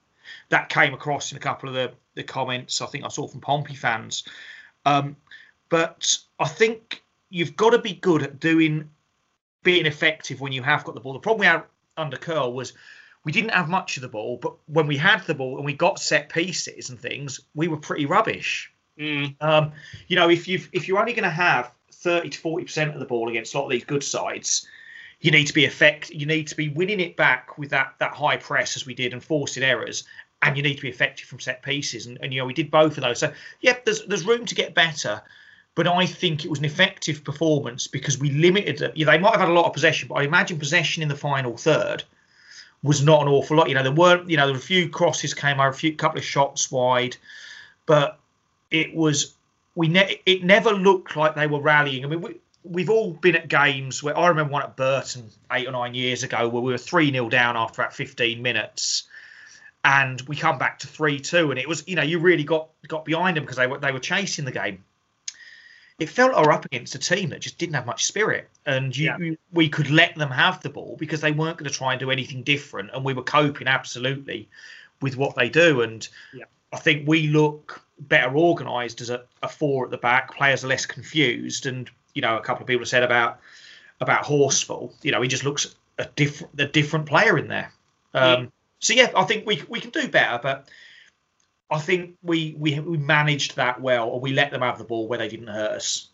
that 0.48 0.70
came 0.70 0.94
across 0.94 1.30
in 1.30 1.36
a 1.36 1.40
couple 1.40 1.68
of 1.68 1.74
the 1.74 1.92
the 2.14 2.22
comments 2.22 2.80
I 2.80 2.86
think 2.86 3.04
I 3.04 3.08
saw 3.08 3.28
from 3.28 3.40
Pompey 3.40 3.74
fans. 3.74 4.24
Um, 4.86 5.16
but 5.68 6.16
I 6.38 6.48
think 6.48 7.02
you've 7.28 7.56
got 7.56 7.70
to 7.70 7.78
be 7.78 7.94
good 7.94 8.22
at 8.22 8.40
doing 8.40 8.88
being 9.62 9.84
effective 9.84 10.40
when 10.40 10.52
you 10.52 10.62
have 10.62 10.84
got 10.84 10.94
the 10.94 11.00
ball. 11.00 11.12
The 11.12 11.18
problem 11.18 11.40
we 11.40 11.46
had 11.46 11.64
under 11.96 12.16
Curle 12.16 12.52
was 12.52 12.72
we 13.24 13.32
didn't 13.32 13.50
have 13.50 13.68
much 13.68 13.96
of 13.96 14.02
the 14.02 14.08
ball, 14.08 14.36
but 14.36 14.54
when 14.66 14.86
we 14.86 14.96
had 14.96 15.24
the 15.24 15.34
ball 15.34 15.56
and 15.56 15.64
we 15.64 15.72
got 15.72 15.98
set 15.98 16.28
pieces 16.28 16.90
and 16.90 17.00
things, 17.00 17.40
we 17.54 17.68
were 17.68 17.76
pretty 17.76 18.06
rubbish. 18.06 18.70
Mm. 18.98 19.34
Um, 19.40 19.72
you 20.08 20.16
know, 20.16 20.28
if 20.28 20.46
you 20.46 20.60
if 20.72 20.86
you're 20.86 21.00
only 21.00 21.14
going 21.14 21.24
to 21.24 21.30
have 21.30 21.72
thirty 21.92 22.28
to 22.30 22.38
forty 22.38 22.64
percent 22.64 22.92
of 22.92 23.00
the 23.00 23.06
ball 23.06 23.28
against 23.28 23.54
a 23.54 23.58
lot 23.58 23.64
of 23.64 23.70
these 23.70 23.84
good 23.84 24.04
sides, 24.04 24.68
you 25.20 25.30
need 25.30 25.46
to 25.46 25.54
be 25.54 25.64
effect. 25.64 26.10
You 26.10 26.26
need 26.26 26.46
to 26.48 26.56
be 26.56 26.68
winning 26.68 27.00
it 27.00 27.16
back 27.16 27.58
with 27.58 27.70
that 27.70 27.94
that 27.98 28.12
high 28.12 28.36
press 28.36 28.76
as 28.76 28.86
we 28.86 28.94
did 28.94 29.12
and 29.12 29.24
forcing 29.24 29.62
errors, 29.62 30.04
and 30.42 30.56
you 30.56 30.62
need 30.62 30.76
to 30.76 30.82
be 30.82 30.90
effective 30.90 31.26
from 31.26 31.40
set 31.40 31.62
pieces. 31.62 32.06
And, 32.06 32.18
and 32.20 32.32
you 32.32 32.40
know, 32.40 32.46
we 32.46 32.52
did 32.52 32.70
both 32.70 32.98
of 32.98 33.02
those. 33.02 33.18
So, 33.18 33.32
yeah, 33.60 33.76
there's 33.84 34.04
there's 34.06 34.26
room 34.26 34.44
to 34.46 34.54
get 34.54 34.74
better. 34.74 35.22
But 35.74 35.88
I 35.88 36.06
think 36.06 36.44
it 36.44 36.50
was 36.50 36.60
an 36.60 36.64
effective 36.64 37.24
performance 37.24 37.86
because 37.88 38.18
we 38.18 38.30
limited. 38.30 38.92
You 38.94 39.04
know, 39.04 39.12
they 39.12 39.18
might 39.18 39.32
have 39.32 39.40
had 39.40 39.48
a 39.48 39.52
lot 39.52 39.66
of 39.66 39.72
possession, 39.72 40.08
but 40.08 40.16
I 40.16 40.22
imagine 40.22 40.58
possession 40.58 41.02
in 41.02 41.08
the 41.08 41.16
final 41.16 41.56
third 41.56 42.04
was 42.82 43.02
not 43.02 43.22
an 43.22 43.28
awful 43.28 43.56
lot. 43.56 43.68
You 43.68 43.74
know, 43.74 43.82
there 43.82 43.92
weren't. 43.92 44.30
You 44.30 44.36
know, 44.36 44.46
there 44.46 44.54
were 44.54 44.58
a 44.58 44.62
few 44.62 44.88
crosses 44.88 45.34
came 45.34 45.58
over, 45.58 45.70
a 45.70 45.74
few 45.74 45.94
couple 45.94 46.18
of 46.18 46.24
shots 46.24 46.70
wide, 46.70 47.16
but 47.86 48.18
it 48.70 48.94
was 48.94 49.34
we. 49.74 49.88
Ne- 49.88 50.20
it 50.26 50.44
never 50.44 50.70
looked 50.70 51.16
like 51.16 51.34
they 51.34 51.48
were 51.48 51.60
rallying. 51.60 52.04
I 52.04 52.08
mean, 52.08 52.20
we, 52.20 52.36
we've 52.62 52.90
all 52.90 53.12
been 53.12 53.34
at 53.34 53.48
games 53.48 54.02
where 54.02 54.16
I 54.16 54.28
remember 54.28 54.52
one 54.52 54.62
at 54.62 54.76
Burton 54.76 55.28
eight 55.50 55.66
or 55.66 55.72
nine 55.72 55.94
years 55.94 56.22
ago 56.22 56.48
where 56.48 56.62
we 56.62 56.70
were 56.70 56.78
three 56.78 57.10
0 57.10 57.28
down 57.30 57.56
after 57.56 57.82
about 57.82 57.94
fifteen 57.94 58.42
minutes 58.42 59.04
and 59.84 60.22
we 60.22 60.34
come 60.34 60.58
back 60.58 60.78
to 60.80 60.86
three 60.86 61.20
two, 61.20 61.50
and 61.50 61.60
it 61.60 61.68
was 61.68 61.86
you 61.86 61.94
know 61.94 62.02
you 62.02 62.18
really 62.18 62.44
got 62.44 62.68
got 62.88 63.04
behind 63.04 63.36
them 63.36 63.44
because 63.44 63.56
they 63.56 63.66
were 63.66 63.78
they 63.78 63.92
were 63.92 64.00
chasing 64.00 64.44
the 64.44 64.52
game. 64.52 64.82
It 65.98 66.08
felt 66.08 66.32
like 66.32 66.46
we 66.46 66.52
up 66.52 66.64
against 66.64 66.94
a 66.96 66.98
team 66.98 67.30
that 67.30 67.40
just 67.40 67.56
didn't 67.56 67.74
have 67.74 67.86
much 67.86 68.04
spirit, 68.04 68.48
and 68.66 68.96
you, 68.96 69.06
yeah. 69.06 69.34
we 69.52 69.68
could 69.68 69.90
let 69.90 70.16
them 70.16 70.30
have 70.30 70.60
the 70.60 70.70
ball 70.70 70.96
because 70.98 71.20
they 71.20 71.30
weren't 71.30 71.56
going 71.56 71.70
to 71.70 71.76
try 71.76 71.92
and 71.92 72.00
do 72.00 72.10
anything 72.10 72.42
different, 72.42 72.90
and 72.92 73.04
we 73.04 73.14
were 73.14 73.22
coping 73.22 73.68
absolutely 73.68 74.48
with 75.00 75.16
what 75.16 75.36
they 75.36 75.48
do. 75.48 75.82
And 75.82 76.06
yeah. 76.32 76.44
I 76.72 76.78
think 76.78 77.06
we 77.06 77.28
look 77.28 77.80
better 78.00 78.36
organised 78.36 79.00
as 79.00 79.10
a, 79.10 79.22
a 79.42 79.48
four 79.48 79.84
at 79.84 79.90
the 79.92 79.98
back. 79.98 80.34
Players 80.34 80.64
are 80.64 80.68
less 80.68 80.84
confused, 80.84 81.66
and 81.66 81.88
you 82.14 82.22
know 82.22 82.36
a 82.36 82.40
couple 82.40 82.62
of 82.62 82.66
people 82.66 82.80
have 82.80 82.88
said 82.88 83.04
about 83.04 83.38
about 84.00 84.24
Horsfall. 84.24 84.92
You 85.02 85.12
know 85.12 85.22
he 85.22 85.28
just 85.28 85.44
looks 85.44 85.76
a 85.98 86.06
different 86.16 86.60
a 86.60 86.66
different 86.66 87.06
player 87.06 87.38
in 87.38 87.48
there. 87.48 87.72
Um, 88.14 88.52
so 88.80 88.92
yeah, 88.92 89.10
I 89.16 89.24
think 89.24 89.46
we 89.46 89.62
we 89.68 89.80
can 89.80 89.90
do 89.90 90.08
better, 90.08 90.40
but 90.42 90.68
I 91.74 91.78
think 91.80 92.16
we 92.22 92.54
we 92.56 92.78
we 92.78 92.96
managed 92.96 93.56
that 93.56 93.80
well, 93.80 94.08
or 94.08 94.20
we 94.20 94.32
let 94.32 94.50
them 94.50 94.60
have 94.62 94.78
the 94.78 94.84
ball 94.84 95.08
where 95.08 95.18
they 95.18 95.28
didn't 95.28 95.48
hurt 95.48 95.72
us. 95.72 96.08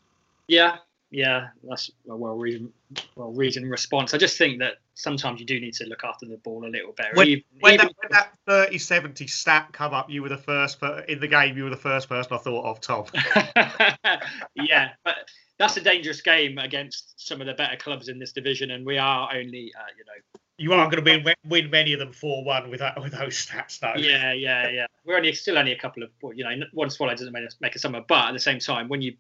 Yeah, 0.49 0.79
yeah, 1.11 1.49
that's 1.63 1.91
a 2.09 2.17
well 2.17 2.37
reasoned 2.37 2.73
well 3.15 3.33
reasoned 3.33 3.71
response. 3.71 4.15
I 4.15 4.19
just 4.19 4.39
think 4.39 4.61
that 4.61 4.75
sometimes 4.95 5.39
you 5.41 5.47
do 5.47 5.61
need 5.61 5.75
to 5.75 5.85
look 5.85 6.03
after 6.03 6.25
the 6.25 6.39
ball 6.39 6.65
a 6.65 6.69
little 6.69 6.93
better. 6.93 7.15
When, 7.15 7.27
even, 7.27 7.45
when, 7.61 7.75
even- 7.75 7.87
that, 7.89 7.95
when 7.99 8.11
that 8.13 8.33
30 8.47 8.79
70 8.79 9.27
stat 9.27 9.69
come 9.73 9.93
up, 9.93 10.09
you 10.09 10.23
were 10.23 10.29
the 10.29 10.39
first 10.39 10.81
per, 10.81 11.01
in 11.01 11.21
the 11.21 11.29
game, 11.29 11.57
you 11.57 11.65
were 11.65 11.71
the 11.71 11.77
first 11.77 12.09
person 12.09 12.33
I 12.33 12.39
thought 12.39 12.65
of, 12.65 12.81
Tom. 12.81 13.05
yeah, 14.55 14.91
but 15.05 15.17
that's 15.59 15.77
a 15.77 15.81
dangerous 15.81 16.23
game 16.23 16.59
against 16.59 17.13
some 17.17 17.41
of 17.41 17.47
the 17.47 17.55
better 17.55 17.77
clubs 17.77 18.09
in 18.09 18.19
this 18.19 18.33
division, 18.33 18.71
and 18.71 18.87
we 18.87 18.97
are 18.97 19.29
only, 19.35 19.73
uh, 19.79 19.91
you 19.99 20.05
know, 20.07 20.40
You 20.61 20.75
aren't 20.75 20.93
going 20.93 21.03
to 21.03 21.23
win, 21.25 21.35
win 21.49 21.71
many 21.71 21.95
of 21.95 22.01
them 22.01 22.13
4 22.13 22.45
1 22.45 22.69
with, 22.69 22.81
that, 22.81 23.01
with 23.01 23.13
those 23.13 23.35
stats, 23.47 23.79
though. 23.79 23.95
yeah, 23.97 24.35
yeah, 24.35 24.69
yeah. 24.69 24.87
We're 25.07 25.17
only 25.17 25.33
still 25.33 25.57
only 25.57 25.73
a 25.73 25.79
couple 25.79 26.03
of, 26.03 26.11
you 26.35 26.45
know, 26.45 26.67
one 26.75 26.91
swallow 26.91 27.15
doesn't 27.15 27.33
make 27.33 27.45
a, 27.45 27.49
make 27.63 27.75
a 27.77 27.79
summer, 27.79 28.03
but 28.07 28.29
at 28.29 28.33
the 28.33 28.39
same 28.39 28.59
time, 28.59 28.87
when 28.89 29.01
you 29.01 29.15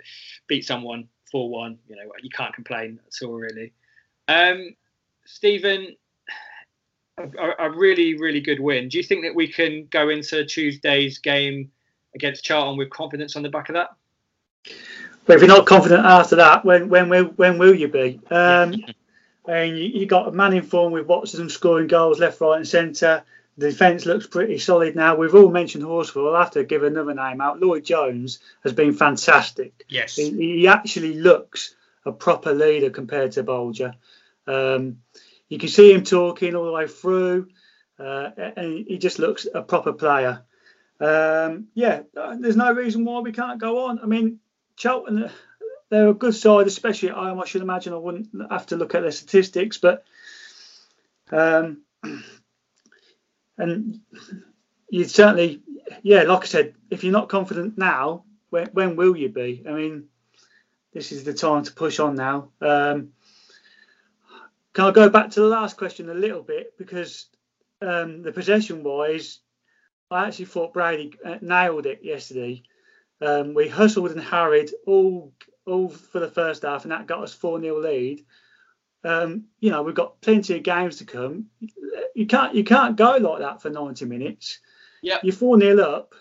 beat 0.48 0.66
someone 0.66 1.08
four 1.30 1.48
one, 1.48 1.78
you 1.88 1.96
know, 1.96 2.02
you 2.22 2.28
can't 2.28 2.54
complain 2.54 3.00
at 3.06 3.26
all, 3.26 3.32
really. 3.32 3.72
Um, 4.28 4.76
Stephen, 5.24 5.96
a, 7.16 7.52
a 7.58 7.70
really, 7.70 8.18
really 8.18 8.42
good 8.42 8.60
win. 8.60 8.90
Do 8.90 8.98
you 8.98 9.02
think 9.02 9.24
that 9.24 9.34
we 9.34 9.48
can 9.48 9.86
go 9.90 10.10
into 10.10 10.44
Tuesday's 10.44 11.16
game 11.16 11.70
against 12.14 12.44
Charlton 12.44 12.76
with 12.76 12.90
confidence 12.90 13.34
on 13.34 13.42
the 13.42 13.48
back 13.48 13.70
of 13.70 13.76
that? 13.76 13.88
But 15.24 15.36
if 15.36 15.40
you're 15.40 15.48
not 15.48 15.66
confident 15.66 16.04
after 16.04 16.36
that, 16.36 16.66
when 16.66 16.90
when 16.90 17.08
will 17.08 17.26
when 17.36 17.56
will 17.56 17.74
you 17.74 17.88
be? 17.88 18.20
Um, 18.30 18.74
and 19.46 19.78
you, 19.78 19.84
you 19.84 20.06
got 20.06 20.28
a 20.28 20.32
man 20.32 20.52
in 20.52 20.62
form 20.62 20.92
with 20.92 21.06
Watson 21.06 21.48
scoring 21.48 21.86
goals 21.86 22.20
left, 22.20 22.40
right, 22.40 22.56
and 22.56 22.68
centre. 22.68 23.24
The 23.58 23.70
defence 23.70 24.06
looks 24.06 24.26
pretty 24.26 24.58
solid 24.58 24.96
now. 24.96 25.16
We've 25.16 25.34
all 25.34 25.50
mentioned 25.50 25.84
Horsfall. 25.84 26.34
I'll 26.34 26.42
have 26.42 26.52
to 26.52 26.64
give 26.64 26.82
another 26.82 27.14
name 27.14 27.40
out. 27.40 27.60
Lloyd 27.60 27.84
Jones 27.84 28.38
has 28.62 28.72
been 28.72 28.94
fantastic. 28.94 29.84
Yes. 29.88 30.16
He, 30.16 30.30
he 30.30 30.68
actually 30.68 31.14
looks 31.14 31.74
a 32.06 32.12
proper 32.12 32.54
leader 32.54 32.90
compared 32.90 33.32
to 33.32 33.44
Bolger. 33.44 33.94
Um, 34.46 34.98
you 35.48 35.58
can 35.58 35.68
see 35.68 35.92
him 35.92 36.04
talking 36.04 36.54
all 36.54 36.64
the 36.64 36.72
way 36.72 36.86
through, 36.86 37.48
uh, 37.98 38.30
and 38.56 38.86
he 38.86 38.98
just 38.98 39.18
looks 39.18 39.46
a 39.52 39.62
proper 39.62 39.92
player. 39.92 40.42
Um, 41.00 41.68
yeah, 41.74 42.02
there's 42.14 42.56
no 42.56 42.72
reason 42.72 43.04
why 43.04 43.20
we 43.20 43.32
can't 43.32 43.60
go 43.60 43.86
on. 43.86 43.98
I 44.00 44.06
mean, 44.06 44.38
Charlton, 44.76 45.30
they're 45.90 46.08
a 46.08 46.14
good 46.14 46.34
side, 46.34 46.66
especially 46.66 47.10
at 47.10 47.16
home. 47.16 47.40
I 47.40 47.46
should 47.46 47.62
imagine 47.62 47.92
I 47.92 47.96
wouldn't 47.96 48.28
have 48.50 48.66
to 48.66 48.76
look 48.76 48.94
at 48.94 49.02
their 49.02 49.10
statistics, 49.10 49.78
but 49.78 50.04
um, 51.30 51.82
and 53.58 54.00
you 54.88 55.04
certainly, 55.04 55.62
yeah, 56.02 56.22
like 56.22 56.44
I 56.44 56.46
said, 56.46 56.74
if 56.90 57.04
you're 57.04 57.12
not 57.12 57.28
confident 57.28 57.76
now, 57.76 58.24
when, 58.50 58.68
when 58.72 58.96
will 58.96 59.16
you 59.16 59.28
be? 59.28 59.64
I 59.68 59.72
mean, 59.72 60.04
this 60.92 61.12
is 61.12 61.24
the 61.24 61.34
time 61.34 61.64
to 61.64 61.72
push 61.72 62.00
on 62.00 62.14
now. 62.14 62.50
Um, 62.60 63.10
can 64.72 64.84
I 64.84 64.90
go 64.92 65.08
back 65.08 65.30
to 65.30 65.40
the 65.40 65.46
last 65.46 65.76
question 65.76 66.08
a 66.08 66.14
little 66.14 66.42
bit 66.42 66.76
because 66.78 67.26
um, 67.82 68.22
the 68.22 68.32
possession 68.32 68.82
wise, 68.82 69.40
I 70.10 70.26
actually 70.26 70.46
thought 70.46 70.72
Brady 70.72 71.12
uh, 71.24 71.38
nailed 71.40 71.86
it 71.86 72.00
yesterday. 72.02 72.62
Um, 73.20 73.54
we 73.54 73.68
hustled 73.68 74.12
and 74.12 74.20
harried 74.20 74.70
all 74.86 75.32
all 75.70 75.88
for 75.88 76.20
the 76.20 76.30
first 76.30 76.62
half, 76.62 76.84
and 76.84 76.92
that 76.92 77.06
got 77.06 77.22
us 77.22 77.34
four 77.34 77.60
0 77.60 77.80
lead. 77.80 78.24
Um, 79.02 79.44
you 79.60 79.70
know, 79.70 79.82
we've 79.82 79.94
got 79.94 80.20
plenty 80.20 80.56
of 80.56 80.62
games 80.62 80.96
to 80.96 81.04
come. 81.04 81.46
You 82.14 82.26
can't 82.26 82.54
you 82.54 82.64
can't 82.64 82.96
go 82.96 83.16
like 83.16 83.40
that 83.40 83.62
for 83.62 83.70
ninety 83.70 84.04
minutes. 84.04 84.60
Yeah, 85.02 85.18
you're 85.22 85.32
four 85.32 85.58
0 85.58 85.80
up. 85.80 86.14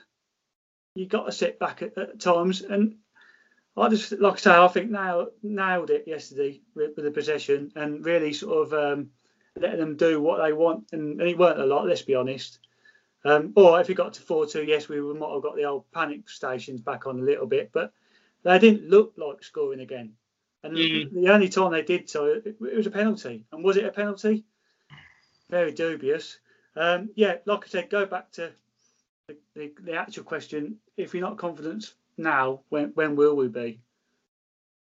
You've 0.95 1.09
got 1.09 1.25
to 1.25 1.31
sit 1.31 1.59
back 1.59 1.81
at, 1.81 1.97
at 1.97 2.19
times, 2.19 2.61
and 2.61 2.95
I 3.75 3.89
just 3.89 4.13
like 4.13 4.33
I 4.33 4.37
say, 4.37 4.51
I 4.51 4.67
think 4.67 4.91
nailed 4.91 5.29
nailed 5.43 5.89
it 5.89 6.07
yesterday 6.07 6.61
with, 6.75 6.91
with 6.95 7.05
the 7.05 7.11
possession 7.11 7.71
and 7.75 8.05
really 8.05 8.33
sort 8.33 8.67
of 8.67 8.73
um, 8.73 9.09
letting 9.57 9.79
them 9.79 9.97
do 9.97 10.21
what 10.21 10.41
they 10.43 10.53
want, 10.53 10.85
and, 10.91 11.19
and 11.19 11.29
it 11.29 11.37
weren't 11.37 11.59
a 11.59 11.65
lot. 11.65 11.87
Let's 11.87 12.01
be 12.01 12.15
honest. 12.15 12.59
Um, 13.25 13.51
or 13.57 13.81
if 13.81 13.89
it 13.89 13.95
got 13.95 14.13
to 14.13 14.21
4 14.21 14.45
2, 14.45 14.63
yes, 14.63 14.87
we 14.87 15.01
might 15.01 15.33
have 15.33 15.43
got 15.43 15.57
the 15.57 15.65
old 15.65 15.91
panic 15.91 16.29
stations 16.29 16.79
back 16.79 17.05
on 17.05 17.19
a 17.19 17.23
little 17.23 17.47
bit, 17.47 17.69
but 17.73 17.91
they 18.43 18.59
didn't 18.59 18.89
look 18.89 19.13
like 19.17 19.43
scoring 19.43 19.81
again. 19.81 20.13
And 20.63 20.75
Mm. 20.75 21.11
the 21.13 21.29
only 21.29 21.49
time 21.49 21.71
they 21.71 21.81
did 21.81 22.09
so, 22.09 22.25
it, 22.25 22.45
it 22.45 22.59
was 22.59 22.87
a 22.87 22.91
penalty. 22.91 23.45
And 23.51 23.63
was 23.63 23.77
it 23.77 23.85
a 23.85 23.91
penalty? 23.91 24.43
Very 25.49 25.71
dubious. 25.71 26.39
Um, 26.75 27.09
yeah, 27.15 27.37
like 27.45 27.65
I 27.65 27.67
said, 27.67 27.89
go 27.89 28.05
back 28.05 28.31
to 28.33 28.51
the, 29.27 29.37
the, 29.55 29.73
the 29.81 29.93
actual 29.93 30.23
question. 30.23 30.77
If 30.97 31.13
you're 31.13 31.27
not 31.27 31.37
confident 31.37 31.93
now, 32.17 32.61
when 32.69 32.91
when 32.93 33.15
will 33.15 33.35
we 33.35 33.47
be? 33.47 33.79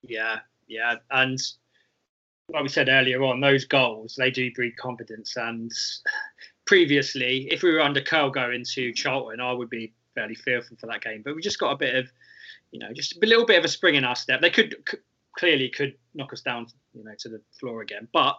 Yeah, 0.02 0.40
yeah, 0.66 0.96
and 1.10 1.38
like 2.52 2.62
we 2.62 2.68
said 2.68 2.88
earlier 2.88 3.22
on, 3.22 3.40
those 3.40 3.64
goals 3.64 4.14
they 4.16 4.30
do 4.30 4.52
breed 4.52 4.76
confidence. 4.76 5.36
And 5.36 5.72
previously, 6.66 7.48
if 7.50 7.62
we 7.62 7.72
were 7.72 7.80
under 7.80 8.00
Curle 8.00 8.30
going 8.30 8.64
to 8.74 8.92
Charlton, 8.92 9.40
I 9.40 9.52
would 9.52 9.70
be 9.70 9.92
fairly 10.18 10.34
fearful 10.34 10.76
for 10.80 10.86
that 10.86 11.02
game. 11.02 11.22
But 11.24 11.36
we 11.36 11.42
just 11.42 11.58
got 11.58 11.70
a 11.70 11.76
bit 11.76 11.94
of, 11.94 12.10
you 12.72 12.80
know, 12.80 12.92
just 12.92 13.16
a 13.16 13.26
little 13.26 13.46
bit 13.46 13.58
of 13.58 13.64
a 13.64 13.68
spring 13.68 13.94
in 13.94 14.04
our 14.04 14.16
step. 14.16 14.40
They 14.40 14.50
could 14.50 14.74
c- 14.90 14.98
clearly 15.36 15.68
could 15.68 15.94
knock 16.14 16.32
us 16.32 16.40
down, 16.40 16.66
you 16.92 17.04
know, 17.04 17.12
to 17.20 17.28
the 17.28 17.40
floor 17.58 17.82
again. 17.82 18.08
But 18.12 18.36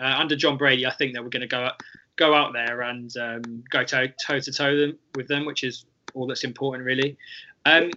uh, 0.00 0.14
under 0.18 0.36
Jon 0.36 0.56
Brady, 0.56 0.86
I 0.86 0.94
think 0.94 1.12
that 1.14 1.22
we're 1.22 1.28
going 1.28 1.42
to 1.42 1.46
go 1.46 1.70
go 2.16 2.34
out 2.34 2.52
there 2.52 2.82
and 2.82 3.14
um, 3.16 3.64
go 3.70 3.84
toe 3.84 4.06
toe 4.24 4.40
to 4.40 4.52
toe 4.52 4.76
them 4.76 4.98
with 5.14 5.28
them, 5.28 5.44
which 5.44 5.64
is 5.64 5.84
all 6.14 6.26
that's 6.26 6.44
important, 6.44 6.84
really. 6.84 7.16
Um, 7.64 7.90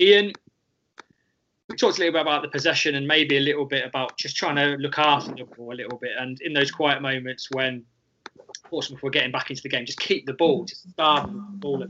Ian, 0.00 0.32
we 1.68 1.76
talked 1.76 1.98
a 1.98 2.00
little 2.00 2.12
bit 2.12 2.22
about 2.22 2.42
the 2.42 2.48
possession 2.48 2.96
and 2.96 3.06
maybe 3.06 3.38
a 3.38 3.40
little 3.40 3.64
bit 3.64 3.84
about 3.84 4.16
just 4.18 4.36
trying 4.36 4.56
to 4.56 4.76
look 4.76 4.98
after 4.98 5.32
the 5.34 5.44
ball 5.44 5.72
a 5.72 5.74
little 5.74 5.98
bit. 5.98 6.12
And 6.18 6.40
in 6.42 6.52
those 6.52 6.70
quiet 6.70 7.00
moments 7.00 7.48
when 7.52 7.84
Portsmouth 8.64 9.02
were 9.02 9.10
getting 9.10 9.32
back 9.32 9.50
into 9.50 9.62
the 9.62 9.68
game, 9.68 9.86
just 9.86 10.00
keep 10.00 10.26
the 10.26 10.32
ball, 10.34 10.64
just 10.64 10.88
starve 10.90 11.32
the 11.32 11.38
ball. 11.58 11.84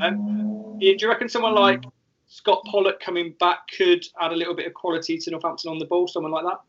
Um, 0.00 0.76
do 0.80 0.86
you 0.86 1.08
reckon 1.08 1.28
someone 1.28 1.54
like 1.54 1.82
Scott 2.28 2.62
Pollock 2.66 3.00
coming 3.00 3.34
back 3.40 3.58
could 3.76 4.04
add 4.20 4.32
a 4.32 4.36
little 4.36 4.54
bit 4.54 4.66
of 4.66 4.74
quality 4.74 5.18
to 5.18 5.30
Northampton 5.30 5.70
on 5.70 5.78
the 5.78 5.86
ball? 5.86 6.06
Someone 6.06 6.32
like 6.32 6.44
that? 6.44 6.60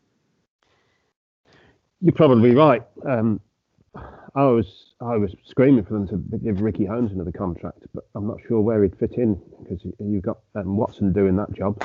You're 2.00 2.12
probably 2.12 2.54
right. 2.54 2.82
Um, 3.08 3.40
I 4.34 4.44
was 4.44 4.66
I 5.00 5.16
was 5.16 5.34
screaming 5.44 5.84
for 5.84 5.94
them 5.94 6.08
to 6.08 6.38
give 6.38 6.60
Ricky 6.60 6.84
Holmes 6.84 7.12
another 7.12 7.32
contract, 7.32 7.82
but 7.94 8.06
I'm 8.14 8.26
not 8.26 8.38
sure 8.48 8.60
where 8.60 8.82
he'd 8.82 8.96
fit 8.98 9.12
in 9.12 9.40
because 9.62 9.84
you've 9.98 10.22
got 10.22 10.38
um, 10.54 10.76
Watson 10.76 11.12
doing 11.12 11.36
that 11.36 11.52
job. 11.52 11.82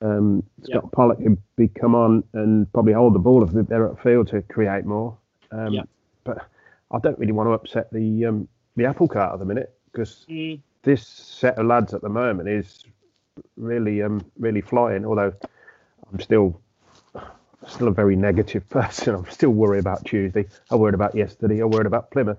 Um, 0.00 0.42
Scott 0.64 0.82
Yeah. 0.84 0.90
Pollock 0.92 1.18
would 1.20 1.38
be 1.56 1.68
come 1.68 1.94
on 1.94 2.24
and 2.32 2.72
probably 2.72 2.92
hold 2.92 3.14
the 3.14 3.20
ball 3.20 3.44
if 3.44 3.68
they're 3.68 3.88
at 3.88 4.02
field 4.02 4.28
to 4.28 4.42
create 4.42 4.84
more. 4.84 5.16
Um, 5.50 5.72
Yeah. 5.72 5.82
But 6.24 6.46
I 6.92 6.98
don't 6.98 7.18
really 7.18 7.32
want 7.32 7.48
to 7.48 7.52
upset 7.52 7.90
the 7.92 8.26
um, 8.26 8.48
the 8.76 8.84
apple 8.86 9.08
cart 9.08 9.32
at 9.32 9.38
the 9.38 9.44
minute 9.44 9.74
because 9.90 10.26
Mm. 10.28 10.60
this 10.82 11.06
set 11.06 11.58
of 11.58 11.66
lads 11.66 11.94
at 11.94 12.02
the 12.02 12.08
moment 12.08 12.48
is 12.48 12.84
really 13.56 14.02
um 14.02 14.24
really 14.38 14.60
flying. 14.60 15.04
Although 15.04 15.32
I'm 16.12 16.20
still 16.20 16.60
still 17.66 17.88
a 17.88 17.92
very 17.92 18.16
negative 18.16 18.68
person. 18.70 19.14
I'm 19.14 19.30
still 19.30 19.50
worried 19.50 19.80
about 19.80 20.04
Tuesday. 20.04 20.46
I 20.70 20.76
worried 20.76 20.94
about 20.94 21.14
yesterday. 21.14 21.62
I 21.62 21.64
worried 21.64 21.86
about 21.86 22.10
Plymouth. 22.10 22.38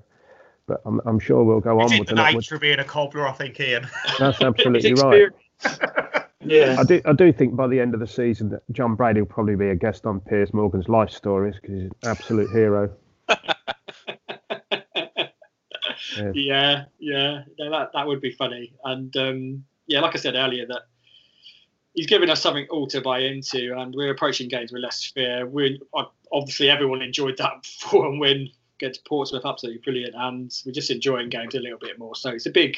But 0.65 0.81
I'm, 0.85 1.01
I'm 1.05 1.19
sure 1.19 1.43
we'll 1.43 1.59
go 1.59 1.81
It's 1.81 1.91
in 1.91 1.95
onwards 1.95 2.11
the 2.11 2.23
and 2.23 2.35
nature 2.35 2.55
of 2.55 2.61
being 2.61 2.79
a 2.79 2.85
cobbler, 2.85 3.27
I 3.27 3.33
think, 3.33 3.59
Ian. 3.59 3.85
That's 4.19 4.41
absolutely 4.41 4.91
His 4.91 5.01
right. 5.01 5.29
Yeah. 6.45 6.75
I 6.77 6.83
do, 6.83 7.01
I 7.05 7.13
do 7.13 7.31
think 7.31 7.55
by 7.55 7.67
the 7.67 7.79
end 7.79 7.93
of 7.93 8.01
the 8.01 8.07
season 8.07 8.49
that 8.49 8.63
Jon 8.73 8.95
Brady 8.95 9.21
will 9.21 9.27
probably 9.27 9.55
be 9.55 9.69
a 9.69 9.75
guest 9.75 10.05
on 10.05 10.19
Piers 10.19 10.53
Morgan's 10.53 10.89
life 10.89 11.09
stories 11.09 11.55
because 11.55 11.75
he's 11.75 11.83
an 11.83 11.95
absolute 12.03 12.49
hero. 12.51 12.89
Yeah. 16.17 16.31
yeah, 16.33 16.83
yeah, 16.99 17.43
that 17.57 17.91
that 17.93 18.07
would 18.07 18.21
be 18.21 18.31
funny. 18.31 18.73
And 18.83 19.15
um, 19.17 19.65
yeah, 19.87 20.01
like 20.01 20.15
I 20.15 20.19
said 20.19 20.35
earlier, 20.35 20.65
that 20.67 20.83
he's 21.93 22.07
given 22.07 22.29
us 22.29 22.41
something 22.41 22.67
all 22.69 22.87
to 22.87 23.01
buy 23.01 23.19
into, 23.19 23.73
and 23.77 23.93
we're 23.95 24.11
approaching 24.11 24.47
games 24.47 24.71
with 24.71 24.81
less 24.81 25.05
fear. 25.05 25.47
We 25.47 25.81
obviously 26.31 26.69
everyone 26.69 27.01
enjoyed 27.01 27.37
that 27.37 27.65
four 27.79 28.07
and 28.07 28.19
win 28.19 28.49
against 28.79 29.05
Portsmouth, 29.05 29.45
absolutely 29.45 29.81
brilliant, 29.81 30.15
and 30.15 30.53
we're 30.65 30.71
just 30.71 30.91
enjoying 30.91 31.29
games 31.29 31.55
a 31.55 31.59
little 31.59 31.79
bit 31.79 31.97
more. 31.99 32.15
So 32.15 32.29
it's 32.29 32.45
a 32.45 32.51
big 32.51 32.77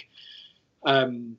um, 0.86 1.38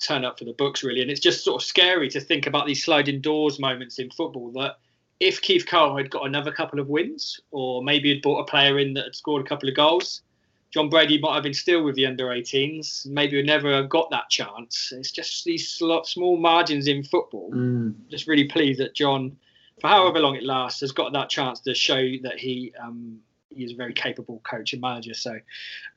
turn 0.00 0.24
up 0.24 0.38
for 0.38 0.44
the 0.44 0.52
books, 0.52 0.82
really, 0.82 1.02
and 1.02 1.10
it's 1.10 1.20
just 1.20 1.44
sort 1.44 1.62
of 1.62 1.66
scary 1.66 2.08
to 2.10 2.20
think 2.20 2.46
about 2.46 2.66
these 2.66 2.84
sliding 2.84 3.20
doors 3.20 3.58
moments 3.58 3.98
in 3.98 4.10
football 4.10 4.50
that. 4.52 4.76
If 5.18 5.42
Keith 5.42 5.66
Curle 5.66 5.98
had 5.98 6.08
got 6.08 6.24
another 6.24 6.50
couple 6.50 6.80
of 6.80 6.88
wins, 6.88 7.38
or 7.50 7.82
maybe 7.82 8.08
had 8.08 8.22
brought 8.22 8.40
a 8.40 8.44
player 8.44 8.78
in 8.78 8.94
that 8.94 9.04
had 9.04 9.14
scored 9.14 9.44
a 9.44 9.46
couple 9.46 9.68
of 9.68 9.74
goals, 9.74 10.22
Jon 10.70 10.88
Brady 10.88 11.18
might 11.18 11.34
have 11.34 11.42
been 11.42 11.54
still 11.54 11.82
with 11.82 11.96
the 11.96 12.06
under 12.06 12.26
18s. 12.26 13.06
Maybe 13.06 13.36
we 13.36 13.42
never 13.42 13.82
got 13.82 14.08
that 14.10 14.30
chance. 14.30 14.92
It's 14.96 15.10
just 15.10 15.44
these 15.44 15.68
small 15.68 16.36
margins 16.36 16.86
in 16.86 17.02
football. 17.02 17.50
Mm. 17.52 17.94
Just 18.08 18.28
really 18.28 18.44
pleased 18.44 18.78
that 18.78 18.94
Jon, 18.94 19.36
for 19.80 19.88
however 19.88 20.20
long 20.20 20.36
it 20.36 20.44
lasts, 20.44 20.80
has 20.80 20.92
got 20.92 21.12
that 21.12 21.28
chance 21.28 21.60
to 21.60 21.74
show 21.74 22.00
that 22.22 22.38
he 22.38 22.72
um, 22.80 23.18
he 23.48 23.64
is 23.64 23.72
a 23.72 23.74
very 23.76 23.92
capable 23.92 24.40
coach 24.44 24.72
and 24.72 24.80
manager. 24.80 25.14
So 25.14 25.38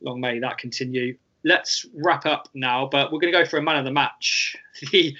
long 0.01 0.19
may 0.19 0.39
that 0.39 0.57
continue. 0.57 1.17
Let's 1.43 1.85
wrap 1.93 2.25
up 2.25 2.49
now, 2.55 2.87
but 2.91 3.11
we're 3.11 3.19
going 3.19 3.31
to 3.31 3.39
go 3.39 3.45
for 3.45 3.57
a 3.57 3.61
man 3.61 3.77
of 3.77 3.85
the 3.85 3.91
match. 3.91 4.55
The 4.91 5.15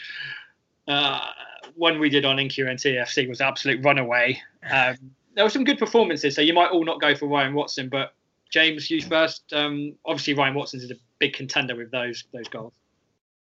uh, 0.87 1.27
one 1.75 1.99
we 1.99 2.09
did 2.09 2.25
on 2.25 2.35
NQNT 2.35 2.99
FC 3.01 3.29
was 3.29 3.39
absolute 3.39 3.81
runaway. 3.85 4.41
Um, 4.69 4.97
there 5.35 5.45
were 5.45 5.49
some 5.49 5.63
good 5.63 5.77
performances. 5.77 6.35
So 6.35 6.41
you 6.41 6.53
might 6.53 6.71
all 6.71 6.83
not 6.83 6.99
go 6.99 7.15
for 7.15 7.27
Ryan 7.27 7.53
Watson, 7.53 7.87
but 7.87 8.13
James, 8.53 8.87
you 8.91 9.01
first. 9.01 9.51
Um, 9.51 9.95
obviously, 10.05 10.35
Ryan 10.35 10.53
Watson 10.53 10.79
is 10.79 10.91
a 10.91 10.95
big 11.17 11.33
contender 11.33 11.75
with 11.75 11.89
those 11.89 12.23
those 12.31 12.47
goals. 12.47 12.75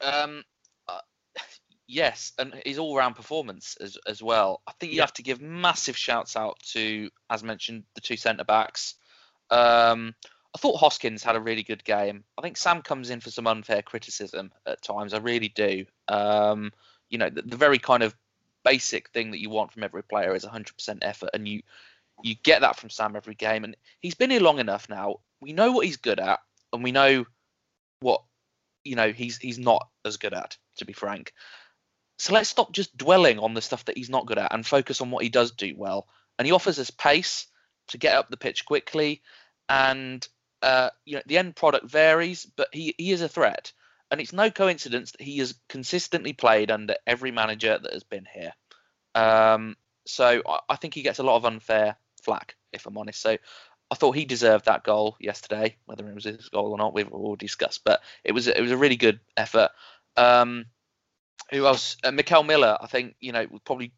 Um, 0.02 0.44
uh, 0.90 1.00
yes, 1.88 2.34
and 2.38 2.54
his 2.66 2.78
all-round 2.78 3.16
performance 3.16 3.78
as 3.80 3.98
as 4.06 4.22
well. 4.22 4.62
I 4.68 4.74
think 4.74 4.92
you 4.92 5.00
have 5.00 5.14
to 5.14 5.24
give 5.24 5.40
massive 5.40 5.96
shouts 5.96 6.36
out 6.36 6.60
to, 6.74 7.10
as 7.30 7.42
mentioned, 7.42 7.86
the 7.96 8.02
two 8.02 8.18
centre 8.18 8.44
backs. 8.44 8.96
Um, 9.50 10.14
I 10.54 10.60
thought 10.60 10.78
Hoskins 10.78 11.24
had 11.24 11.38
a 11.38 11.42
really 11.42 11.64
good 11.64 11.86
game. 11.86 12.26
I 12.38 12.42
think 12.42 12.58
Sam 12.58 12.82
comes 12.82 13.10
in 13.10 13.22
for 13.22 13.32
some 13.32 13.48
unfair 13.48 13.82
criticism 13.82 14.52
at 14.66 14.82
times. 14.82 15.14
I 15.14 15.20
really 15.20 15.50
do. 15.50 15.86
Um, 16.10 16.74
you 17.10 17.18
know, 17.18 17.30
the, 17.30 17.44
the, 17.44 17.56
very 17.56 17.80
kind 17.80 18.04
of 18.04 18.14
basic 18.66 19.10
thing 19.12 19.32
that 19.32 19.40
you 19.40 19.50
want 19.50 19.72
from 19.72 19.84
every 19.84 20.04
player 20.04 20.36
is 20.36 20.44
100% 20.44 20.98
effort, 21.02 21.30
and 21.34 21.48
you 21.48 21.62
you 22.24 22.36
get 22.36 22.62
that 22.62 22.78
from 22.78 22.90
Sam 22.90 23.16
every 23.16 23.36
game. 23.36 23.64
And 23.64 23.76
he's 24.00 24.16
been 24.16 24.32
here 24.32 24.42
long 24.42 24.60
enough 24.60 24.90
now. 24.90 25.18
We 25.42 25.54
know 25.54 25.72
what 25.72 25.86
he's 25.86 25.98
good 25.98 26.20
at, 26.20 26.40
and 26.74 26.84
we 26.84 26.92
know 26.92 27.26
what 28.00 28.24
you 28.84 28.96
know 28.96 29.12
he's 29.12 29.38
he's 29.38 29.60
not 29.60 29.88
as 30.06 30.18
good 30.18 30.34
at. 30.34 30.58
To 30.78 30.86
be 30.86 30.94
frank, 30.94 31.34
so 32.20 32.34
let's 32.34 32.50
stop 32.50 32.72
just 32.72 32.98
dwelling 32.98 33.40
on 33.40 33.54
the 33.54 33.62
stuff 33.62 33.86
that 33.86 33.98
he's 33.98 34.10
not 34.10 34.26
good 34.26 34.38
at 34.38 34.54
and 34.54 34.66
focus 34.66 35.02
on 35.02 35.12
what 35.12 35.24
he 35.24 35.30
does 35.30 35.52
do 35.52 35.74
well. 35.76 36.08
And 36.38 36.46
he 36.46 36.52
offers 36.52 36.80
us 36.80 36.90
pace 36.90 37.48
to 37.90 37.98
get 37.98 38.16
up 38.16 38.30
the 38.30 38.38
pitch 38.38 38.66
quickly, 38.66 39.22
and 39.70 40.28
uh, 40.62 40.90
you 41.06 41.16
know 41.16 41.22
the 41.26 41.38
end 41.38 41.56
product 41.56 41.90
varies, 41.90 42.46
but 42.46 42.70
he 42.72 42.96
he 42.98 43.12
is 43.12 43.22
a 43.22 43.30
threat. 43.30 43.72
And 44.10 44.22
it's 44.22 44.32
no 44.32 44.50
coincidence 44.50 45.12
that 45.12 45.22
he 45.22 45.40
has 45.40 45.54
consistently 45.68 46.32
played 46.32 46.72
under 46.72 46.96
every 47.06 47.32
manager 47.32 47.78
that 47.78 47.92
has 47.92 48.06
been 48.06 48.26
here. 48.34 48.54
Um, 49.16 49.76
so 50.06 50.42
I, 50.48 50.60
I 50.70 50.76
think 50.78 50.94
he 50.94 51.02
gets 51.02 51.20
a 51.20 51.24
lot 51.24 51.36
of 51.36 51.44
unfair 51.44 51.98
flack, 52.28 52.56
if 52.74 52.86
I'm 52.86 52.98
honest. 52.98 53.22
So 53.22 53.38
I 53.90 53.96
thought 53.96 54.16
he 54.16 54.26
deserved 54.26 54.66
that 54.66 54.84
goal 54.84 55.16
yesterday, 55.20 55.78
whether 55.86 56.08
it 56.08 56.14
was 56.14 56.26
his 56.26 56.50
goal 56.50 56.72
or 56.72 56.78
not, 56.78 56.94
we've 56.94 57.12
all 57.12 57.38
discussed. 57.38 57.82
But 57.86 58.02
it 58.24 58.34
was 58.34 58.48
it 58.48 58.62
was 58.62 58.72
a 58.72 58.78
really 58.78 58.98
good 58.98 59.20
effort. 59.38 59.70
Um, 60.18 60.66
who 61.52 61.66
else? 61.66 61.96
Uh, 62.04 62.12
Mickel 62.12 62.46
Miller, 62.46 62.78
I 62.80 62.88
think 62.88 63.16
you 63.22 63.32
know 63.32 63.48
probably 63.64 63.94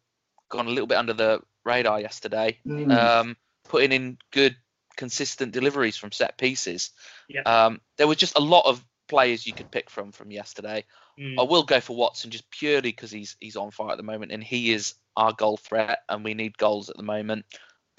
gone 0.48 0.66
a 0.66 0.70
little 0.70 0.86
bit 0.86 0.98
under 0.98 1.12
the 1.12 1.40
radar 1.64 2.00
yesterday, 2.00 2.58
mm. 2.66 2.96
um, 2.96 3.36
putting 3.68 3.92
in 3.92 4.18
good, 4.30 4.56
consistent 4.96 5.52
deliveries 5.52 5.96
from 5.96 6.12
set 6.12 6.38
pieces. 6.38 6.90
Yeah. 7.28 7.42
Um, 7.42 7.80
there 7.98 8.06
was 8.06 8.16
just 8.16 8.38
a 8.38 8.40
lot 8.40 8.66
of 8.66 8.84
players 9.08 9.44
you 9.44 9.52
could 9.52 9.72
pick 9.72 9.90
from 9.90 10.12
from 10.12 10.30
yesterday. 10.30 10.84
Mm. 11.18 11.34
I 11.40 11.42
will 11.42 11.64
go 11.64 11.80
for 11.80 11.96
Watson 11.96 12.30
just 12.30 12.48
purely 12.50 12.90
because 12.90 13.10
he's 13.10 13.36
he's 13.40 13.56
on 13.56 13.72
fire 13.72 13.90
at 13.90 13.96
the 13.96 14.04
moment 14.04 14.30
and 14.30 14.44
he 14.44 14.72
is 14.72 14.94
our 15.16 15.32
goal 15.32 15.56
threat 15.56 15.98
and 16.08 16.24
we 16.24 16.34
need 16.34 16.56
goals 16.56 16.90
at 16.90 16.96
the 16.96 17.02
moment. 17.02 17.44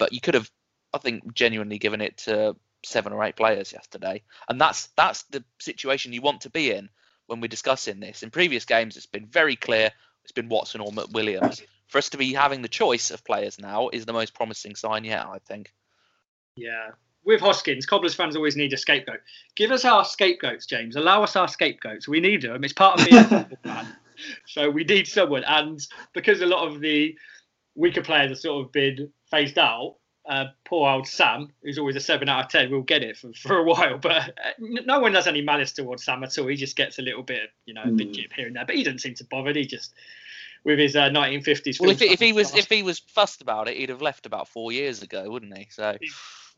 But 0.02 0.12
you 0.12 0.20
could 0.20 0.34
have 0.34 0.50
I 0.92 0.98
think 0.98 1.32
genuinely 1.32 1.78
given 1.78 2.00
it 2.00 2.16
to 2.24 2.56
seven 2.84 3.12
or 3.12 3.22
eight 3.22 3.36
players 3.36 3.72
yesterday, 3.72 4.24
and 4.48 4.60
that's 4.60 4.88
that's 4.96 5.22
the 5.30 5.44
situation 5.60 6.12
you 6.12 6.20
want 6.20 6.40
to 6.40 6.50
be 6.50 6.72
in 6.72 6.88
when 7.28 7.40
we're 7.40 7.46
discussing 7.46 8.00
this. 8.00 8.24
In 8.24 8.30
previous 8.30 8.64
games, 8.64 8.96
it's 8.96 9.06
been 9.06 9.26
very 9.26 9.54
clear 9.54 9.92
it's 10.24 10.32
been 10.32 10.48
Watson 10.48 10.80
or 10.80 10.90
McWilliams. 10.90 11.62
For 11.86 11.98
us 11.98 12.08
to 12.08 12.18
be 12.18 12.32
having 12.32 12.62
the 12.62 12.68
choice 12.68 13.12
of 13.12 13.24
players 13.24 13.60
now 13.60 13.90
is 13.90 14.04
the 14.04 14.12
most 14.12 14.34
promising 14.34 14.74
sign 14.74 15.04
yet, 15.04 15.24
I 15.24 15.38
think. 15.38 15.72
Yeah. 16.56 16.90
With 17.24 17.40
Hoskins, 17.40 17.86
Cobblers 17.86 18.14
fans 18.14 18.34
always 18.34 18.56
need 18.56 18.72
a 18.72 18.76
scapegoat. 18.76 19.20
Give 19.54 19.70
us 19.70 19.84
our 19.84 20.04
scapegoats, 20.04 20.66
James. 20.66 20.96
Allow 20.96 21.22
us 21.22 21.36
our 21.36 21.46
scapegoats. 21.46 22.08
We 22.08 22.18
need 22.18 22.42
them. 22.42 22.64
It's 22.64 22.72
part 22.72 22.98
of 22.98 23.06
being 23.06 23.22
a 23.22 23.48
fan. 23.62 23.86
So 24.48 24.68
we 24.68 24.82
need 24.82 25.06
someone. 25.06 25.44
And 25.44 25.80
because 26.12 26.40
a 26.40 26.46
lot 26.46 26.66
of 26.66 26.80
the 26.80 27.16
weaker 27.76 28.02
players 28.02 28.30
have 28.30 28.38
sort 28.38 28.66
of 28.66 28.72
been 28.72 29.12
phased 29.32 29.58
out, 29.58 29.96
uh, 30.28 30.44
poor 30.64 30.88
old 30.88 31.08
Sam, 31.08 31.48
who's 31.62 31.78
always 31.78 31.96
a 31.96 32.00
seven 32.00 32.28
out 32.28 32.44
of 32.44 32.50
ten, 32.50 32.70
will 32.70 32.82
get 32.82 33.02
it 33.02 33.16
for, 33.16 33.32
for 33.32 33.58
a 33.58 33.64
while. 33.64 33.98
But 33.98 34.28
uh, 34.28 34.52
no 34.58 35.00
one 35.00 35.14
has 35.14 35.26
any 35.26 35.42
malice 35.42 35.72
towards 35.72 36.04
Sam 36.04 36.22
at 36.22 36.38
all. 36.38 36.46
He 36.46 36.54
just 36.54 36.76
gets 36.76 37.00
a 37.00 37.02
little 37.02 37.24
bit, 37.24 37.50
you 37.66 37.74
know, 37.74 37.82
a 37.82 37.90
bit 37.90 38.12
jip 38.12 38.32
here 38.32 38.46
and 38.46 38.54
there. 38.54 38.64
But 38.64 38.76
he 38.76 38.84
doesn't 38.84 39.00
seem 39.00 39.14
to 39.14 39.24
bother. 39.24 39.52
He 39.52 39.66
just 39.66 39.92
with 40.64 40.78
his 40.78 40.94
uh, 40.94 41.08
1950s. 41.08 41.80
Well, 41.80 41.90
if, 41.90 42.02
if 42.02 42.20
he 42.20 42.32
was 42.32 42.54
if 42.54 42.68
he 42.68 42.84
was 42.84 43.00
fussed 43.00 43.42
about 43.42 43.68
it, 43.68 43.76
he'd 43.76 43.88
have 43.88 44.02
left 44.02 44.26
about 44.26 44.46
four 44.46 44.70
years 44.70 45.02
ago, 45.02 45.28
wouldn't 45.28 45.56
he? 45.56 45.66
So 45.70 45.96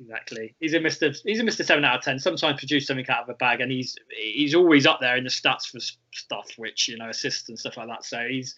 exactly, 0.01 0.55
he's 0.61 0.75
a 0.75 0.81
Mister. 0.81 1.13
He's 1.25 1.41
a 1.41 1.45
Mister 1.45 1.65
Seven 1.65 1.85
out 1.85 1.99
of 1.99 2.03
ten. 2.03 2.19
Sometimes 2.19 2.59
produce 2.59 2.87
something 2.87 3.09
out 3.09 3.25
of 3.25 3.29
a 3.29 3.35
bag, 3.35 3.61
and 3.61 3.71
he's 3.71 3.97
he's 4.11 4.55
always 4.55 4.87
up 4.87 5.01
there 5.01 5.17
in 5.17 5.25
the 5.25 5.31
stats 5.31 5.67
for 5.67 5.81
stuff, 6.13 6.51
which 6.57 6.89
you 6.89 6.97
know, 6.97 7.09
assists 7.09 7.49
and 7.49 7.59
stuff 7.59 7.77
like 7.77 7.89
that. 7.89 8.05
So 8.05 8.27
he's, 8.29 8.55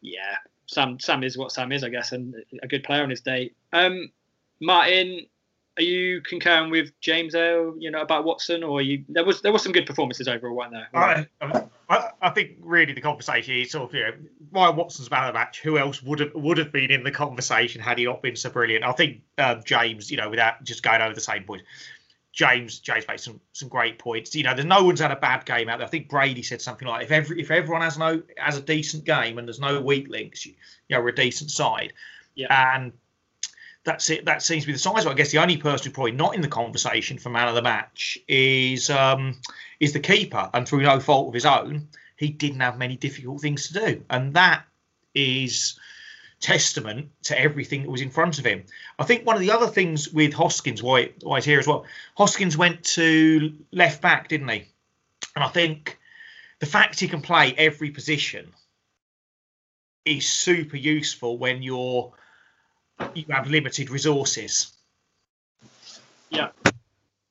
yeah, 0.00 0.36
Sam. 0.66 0.98
Sam 1.00 1.22
is 1.22 1.38
what 1.38 1.52
Sam 1.52 1.72
is, 1.72 1.84
I 1.84 1.88
guess, 1.88 2.12
and 2.12 2.34
a 2.62 2.68
good 2.68 2.84
player 2.84 3.02
on 3.02 3.10
his 3.10 3.20
day. 3.20 3.52
Um, 3.72 4.10
Martin, 4.60 5.26
are 5.78 5.82
you 5.82 6.20
concurring 6.22 6.70
with 6.70 6.90
James 7.00 7.32
there, 7.32 7.72
you 7.78 7.90
know, 7.90 8.02
about 8.02 8.24
Watson, 8.24 8.64
or 8.64 8.82
you 8.82 9.04
there 9.08 9.24
was 9.24 9.40
there 9.42 9.52
was 9.52 9.62
some 9.62 9.72
good 9.72 9.86
performances 9.86 10.26
overall, 10.26 10.56
weren't 10.56 10.72
there? 10.72 10.88
I, 10.92 11.26
I, 11.88 12.10
I 12.20 12.30
think 12.30 12.56
really 12.60 12.92
the 12.92 13.00
conversation 13.00 13.54
is 13.54 13.70
sort 13.70 13.88
of 13.88 13.94
you 13.94 14.02
know 14.02 14.12
Ryan 14.50 14.76
Watson's 14.76 15.10
man 15.10 15.24
of 15.24 15.28
the 15.28 15.38
match. 15.38 15.60
Who 15.60 15.78
else 15.78 16.02
would 16.02 16.18
have 16.18 16.34
would 16.34 16.58
have 16.58 16.72
been 16.72 16.90
in 16.90 17.04
the 17.04 17.12
conversation 17.12 17.80
had 17.80 17.98
he 17.98 18.04
not 18.04 18.22
been 18.22 18.36
so 18.36 18.50
brilliant? 18.50 18.84
I 18.84 18.92
think 18.92 19.22
um, 19.38 19.62
James, 19.64 20.10
you 20.10 20.16
know, 20.16 20.28
without 20.28 20.64
just 20.64 20.82
going 20.82 21.00
over 21.00 21.14
the 21.14 21.20
same 21.20 21.44
point. 21.44 21.62
James 22.32 22.78
James 22.78 23.06
made 23.08 23.20
some 23.20 23.40
some 23.52 23.68
great 23.68 23.98
points. 23.98 24.34
You 24.34 24.44
know, 24.44 24.54
there's 24.54 24.66
no 24.66 24.84
one's 24.84 25.00
had 25.00 25.10
a 25.10 25.16
bad 25.16 25.44
game 25.44 25.68
out 25.68 25.78
there. 25.78 25.86
I 25.86 25.90
think 25.90 26.08
Brady 26.08 26.42
said 26.42 26.60
something 26.60 26.86
like, 26.86 27.04
if 27.04 27.10
every 27.10 27.40
if 27.40 27.50
everyone 27.50 27.82
has 27.82 27.98
no 27.98 28.22
has 28.36 28.56
a 28.56 28.62
decent 28.62 29.04
game 29.04 29.38
and 29.38 29.48
there's 29.48 29.58
no 29.58 29.80
weak 29.80 30.08
links, 30.08 30.44
you, 30.44 30.54
you 30.88 30.96
know, 30.96 31.02
we're 31.02 31.08
a 31.08 31.14
decent 31.14 31.50
side. 31.50 31.92
Yeah. 32.36 32.76
And 32.76 32.92
that's 33.88 34.10
it. 34.10 34.26
That 34.26 34.42
seems 34.42 34.64
to 34.64 34.66
be 34.66 34.74
the 34.74 34.78
size. 34.78 35.06
I 35.06 35.14
guess 35.14 35.30
the 35.30 35.38
only 35.38 35.56
person 35.56 35.86
who 35.86 35.94
probably 35.94 36.12
not 36.12 36.34
in 36.34 36.42
the 36.42 36.48
conversation 36.48 37.18
for 37.18 37.30
man 37.30 37.48
of 37.48 37.54
the 37.54 37.62
match 37.62 38.18
is 38.28 38.90
um, 38.90 39.40
is 39.80 39.92
the 39.92 40.00
keeper, 40.00 40.50
and 40.52 40.68
through 40.68 40.82
no 40.82 41.00
fault 41.00 41.28
of 41.28 41.34
his 41.34 41.46
own, 41.46 41.88
he 42.16 42.28
didn't 42.28 42.60
have 42.60 42.78
many 42.78 42.96
difficult 42.96 43.40
things 43.40 43.68
to 43.68 43.74
do, 43.74 44.04
and 44.10 44.34
that 44.34 44.64
is 45.14 45.78
testament 46.40 47.10
to 47.24 47.40
everything 47.40 47.82
that 47.82 47.90
was 47.90 48.02
in 48.02 48.10
front 48.10 48.38
of 48.38 48.44
him. 48.44 48.64
I 48.98 49.04
think 49.04 49.26
one 49.26 49.36
of 49.36 49.40
the 49.40 49.50
other 49.50 49.66
things 49.66 50.12
with 50.12 50.32
Hoskins, 50.34 50.82
why, 50.82 51.10
why 51.22 51.38
he's 51.38 51.44
here 51.44 51.58
as 51.58 51.66
well, 51.66 51.84
Hoskins 52.16 52.56
went 52.56 52.84
to 52.84 53.52
left 53.72 54.02
back, 54.02 54.28
didn't 54.28 54.48
he? 54.48 54.64
And 55.34 55.44
I 55.44 55.48
think 55.48 55.98
the 56.60 56.66
fact 56.66 57.00
he 57.00 57.08
can 57.08 57.22
play 57.22 57.54
every 57.56 57.90
position 57.90 58.52
is 60.04 60.28
super 60.28 60.76
useful 60.76 61.38
when 61.38 61.62
you're 61.62 62.12
you 63.14 63.24
have 63.30 63.48
limited 63.48 63.90
resources. 63.90 64.76
Yeah, 66.30 66.48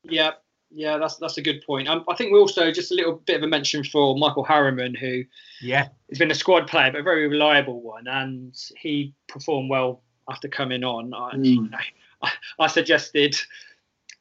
yeah, 0.03 0.31
yeah. 0.71 0.97
That's 0.97 1.17
that's 1.17 1.37
a 1.37 1.41
good 1.41 1.63
point. 1.65 1.87
Um, 1.87 2.03
I 2.09 2.15
think 2.15 2.31
we 2.31 2.39
also 2.39 2.71
just 2.71 2.91
a 2.91 2.95
little 2.95 3.21
bit 3.25 3.37
of 3.37 3.43
a 3.43 3.47
mention 3.47 3.83
for 3.83 4.17
Michael 4.17 4.43
Harriman, 4.43 4.95
who 4.95 5.23
yeah 5.61 5.89
has 6.09 6.17
been 6.17 6.31
a 6.31 6.35
squad 6.35 6.67
player, 6.67 6.91
but 6.91 7.01
a 7.01 7.03
very 7.03 7.27
reliable 7.27 7.81
one, 7.81 8.07
and 8.07 8.55
he 8.77 9.13
performed 9.27 9.69
well 9.69 10.01
after 10.29 10.47
coming 10.47 10.83
on. 10.83 11.11
Mm. 11.11 11.73
I, 12.21 12.31
I, 12.59 12.67
suggested 12.67 13.35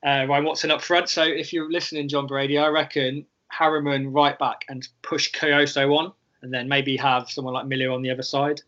uh, 0.04 0.26
Ryan 0.28 0.44
Watson 0.44 0.70
up 0.70 0.82
front. 0.82 1.08
So 1.08 1.22
if 1.22 1.52
you're 1.52 1.70
listening, 1.70 2.08
Jon 2.08 2.26
Brady, 2.26 2.58
I 2.58 2.68
reckon 2.68 3.26
Harriman 3.48 4.12
right 4.12 4.38
back 4.38 4.64
and 4.68 4.86
push 5.02 5.32
Kioso 5.32 5.96
on, 5.96 6.12
and 6.42 6.52
then 6.52 6.68
maybe 6.68 6.96
have 6.96 7.30
someone 7.30 7.54
like 7.54 7.66
Miller 7.66 7.90
on 7.90 8.02
the 8.02 8.10
other 8.10 8.22
side. 8.22 8.60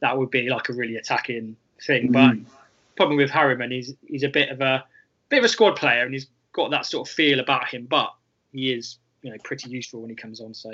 That 0.00 0.16
would 0.16 0.30
be 0.30 0.48
like 0.48 0.68
a 0.68 0.72
really 0.72 0.96
attacking 0.96 1.56
thing. 1.86 2.12
Mm. 2.12 2.12
But 2.12 2.52
problem 2.96 3.16
with 3.16 3.30
Harriman, 3.30 3.70
he's 3.70 3.94
he's 4.06 4.22
a 4.22 4.28
bit 4.28 4.50
of 4.50 4.60
a 4.60 4.84
bit 5.28 5.38
of 5.38 5.44
a 5.44 5.48
squad 5.48 5.76
player, 5.76 6.04
and 6.04 6.12
he's 6.12 6.28
got 6.52 6.70
that 6.70 6.86
sort 6.86 7.08
of 7.08 7.14
feel 7.14 7.40
about 7.40 7.68
him. 7.68 7.86
But 7.86 8.14
he 8.52 8.72
is 8.72 8.98
you 9.22 9.30
know 9.30 9.36
pretty 9.42 9.70
useful 9.70 10.00
when 10.00 10.10
he 10.10 10.16
comes 10.16 10.40
on. 10.40 10.54
So 10.54 10.72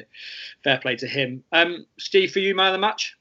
fair 0.62 0.78
play 0.78 0.96
to 0.96 1.06
him. 1.06 1.44
Um, 1.52 1.86
Steve, 1.98 2.32
for 2.32 2.40
you, 2.40 2.54
man 2.54 2.68
of 2.68 2.72
the 2.72 2.78
match. 2.78 3.16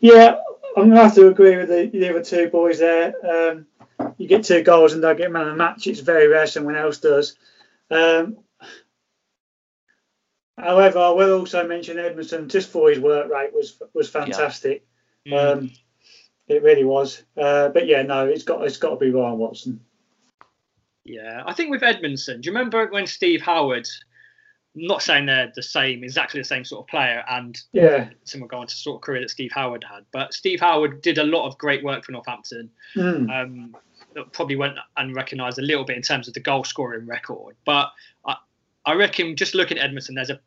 Yeah, 0.00 0.36
I'm 0.76 0.88
gonna 0.88 1.02
have 1.02 1.14
to 1.14 1.28
agree 1.28 1.56
with 1.56 1.68
the, 1.68 1.88
the 1.92 2.10
other 2.10 2.24
two 2.24 2.48
boys 2.48 2.80
there. 2.80 3.14
Um, 3.24 3.66
you 4.18 4.26
get 4.26 4.44
two 4.44 4.62
goals 4.62 4.92
and 4.92 5.00
don't 5.00 5.16
get 5.16 5.30
man 5.30 5.42
of 5.46 5.52
the 5.52 5.56
match. 5.56 5.86
It's 5.86 6.00
very 6.00 6.26
rare 6.26 6.46
someone 6.46 6.76
else 6.76 6.98
does. 6.98 7.36
Um, 7.90 8.38
however, 10.58 10.98
I 10.98 11.10
will 11.10 11.38
also 11.38 11.66
mention 11.66 11.98
Edmondson 11.98 12.48
just 12.48 12.70
for 12.70 12.90
his 12.90 12.98
work 12.98 13.30
rate 13.30 13.54
was 13.54 13.80
was 13.94 14.10
fantastic. 14.10 14.84
Yeah. 15.24 15.38
Mm. 15.38 15.52
Um, 15.58 15.70
it 16.52 16.62
really 16.62 16.84
was. 16.84 17.22
Uh, 17.36 17.68
but 17.68 17.86
yeah, 17.86 18.02
no, 18.02 18.26
it's 18.26 18.44
got 18.44 18.64
it's 18.64 18.76
got 18.76 18.90
to 18.90 18.96
be 18.96 19.10
Ryan 19.10 19.38
Watson. 19.38 19.80
Yeah, 21.04 21.42
I 21.46 21.52
think 21.52 21.70
with 21.70 21.82
Edmondson, 21.82 22.40
do 22.40 22.46
you 22.46 22.52
remember 22.52 22.86
when 22.88 23.06
Steve 23.06 23.42
Howard? 23.42 23.88
not 24.74 25.02
saying 25.02 25.26
they're 25.26 25.52
the 25.54 25.62
same, 25.62 26.02
exactly 26.02 26.40
the 26.40 26.44
same 26.44 26.64
sort 26.64 26.84
of 26.84 26.88
player, 26.88 27.22
and 27.28 27.60
yeah, 27.72 28.08
someone 28.24 28.48
going 28.48 28.66
to 28.66 28.74
sort 28.74 28.96
of 28.96 29.02
career 29.02 29.20
that 29.20 29.30
Steve 29.30 29.52
Howard 29.52 29.84
had. 29.84 30.04
But 30.12 30.32
Steve 30.32 30.60
Howard 30.60 31.02
did 31.02 31.18
a 31.18 31.24
lot 31.24 31.46
of 31.46 31.58
great 31.58 31.84
work 31.84 32.04
for 32.04 32.12
Northampton. 32.12 32.70
Mm. 32.96 33.30
Um, 33.30 33.76
probably 34.32 34.56
went 34.56 34.76
unrecognised 34.96 35.58
a 35.58 35.62
little 35.62 35.84
bit 35.84 35.96
in 35.96 36.02
terms 36.02 36.28
of 36.28 36.34
the 36.34 36.40
goal 36.40 36.64
scoring 36.64 37.06
record, 37.06 37.56
but 37.64 37.92
I, 38.26 38.36
I 38.84 38.94
reckon 38.94 39.36
just 39.36 39.54
looking 39.54 39.78
at 39.78 39.84
Edmondson, 39.84 40.14
there's 40.14 40.30
a 40.30 40.40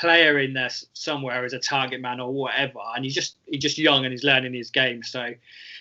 player 0.00 0.38
in 0.38 0.54
there 0.54 0.70
somewhere 0.94 1.44
as 1.44 1.52
a 1.52 1.58
target 1.58 2.00
man 2.00 2.20
or 2.20 2.32
whatever, 2.32 2.80
and 2.96 3.04
he's 3.04 3.14
just 3.14 3.36
he's 3.46 3.60
just 3.60 3.78
young 3.78 4.04
and 4.04 4.12
he's 4.12 4.24
learning 4.24 4.54
his 4.54 4.70
game. 4.70 5.02
So 5.02 5.34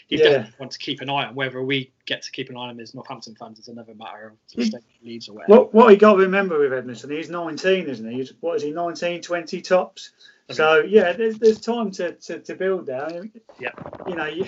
he 0.08 0.18
Yeah. 0.18 0.24
definitely 0.24 0.54
want 0.60 0.72
to 0.74 0.80
keep 0.80 1.02
an 1.02 1.10
eye 1.10 1.26
on. 1.26 1.36
Whether 1.36 1.64
we 1.64 1.92
get 2.06 2.22
to 2.24 2.32
keep 2.32 2.50
an 2.50 2.58
eye 2.58 2.62
on 2.62 2.70
him 2.72 2.80
as 2.80 2.94
Northampton 2.94 3.36
fans 3.36 3.60
is 3.60 3.70
another 3.70 3.94
matter 3.96 4.28
of 4.28 4.34
hmm. 4.54 4.64
state 4.64 4.84
leads 5.04 5.30
or 5.30 5.36
whatever. 5.36 5.54
What 5.54 5.74
what 5.74 5.92
you 5.92 5.98
got 5.98 6.14
to 6.14 6.20
remember 6.20 6.60
with 6.60 6.74
Edmondson, 6.74 7.12
he's 7.12 7.30
19, 7.30 7.88
isn't 7.88 8.10
he? 8.10 8.18
He's, 8.18 8.34
what 8.42 8.58
is 8.58 8.64
he, 8.64 8.72
19, 8.72 9.22
20 9.22 9.62
tops? 9.62 10.12
So 10.52 10.80
yeah, 10.80 11.14
there's, 11.14 11.38
there's 11.38 11.60
time 11.60 11.92
to, 11.92 12.14
to, 12.14 12.40
to 12.40 12.56
build 12.56 12.88
there. 12.88 13.30
Yeah. 13.60 13.72
You 14.08 14.16
know, 14.16 14.26
you, 14.26 14.48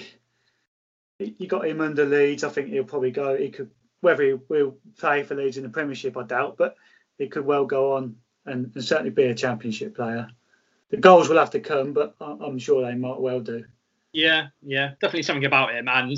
you 1.20 1.48
got 1.48 1.68
him 1.68 1.80
under 1.80 2.06
Leeds. 2.06 2.44
I 2.44 2.50
think 2.50 2.70
he'll 2.70 2.84
probably 2.84 3.12
go. 3.12 3.38
He 3.38 3.50
could 3.50 3.70
whether 4.02 4.24
he 4.24 4.34
will 4.50 4.78
play 4.98 5.22
for 5.22 5.36
Leeds 5.36 5.58
in 5.58 5.64
the 5.64 5.70
Premiership, 5.70 6.18
I 6.18 6.24
doubt, 6.24 6.58
but 6.58 6.76
he 7.20 7.28
could 7.28 7.46
well 7.46 7.66
go 7.66 7.98
on 7.98 8.16
and, 8.46 8.72
and 8.74 8.84
certainly 8.84 9.12
be 9.12 9.26
a 9.26 9.36
Championship 9.36 9.96
player. 9.96 10.28
The 10.89 10.98
goals 10.98 11.30
will 11.30 11.38
have 11.38 11.52
to 11.52 11.60
come, 11.60 11.94
but 11.94 12.16
I- 12.20 12.38
I'm 12.42 12.60
sure 12.60 12.84
they 12.86 12.96
might 12.96 13.20
well 13.20 13.39
do. 13.39 13.66
Yeah, 14.14 14.48
yeah, 14.62 14.89
definitely 15.02 15.24
something 15.24 15.46
about 15.46 15.74
him. 15.74 15.88
And 15.88 16.18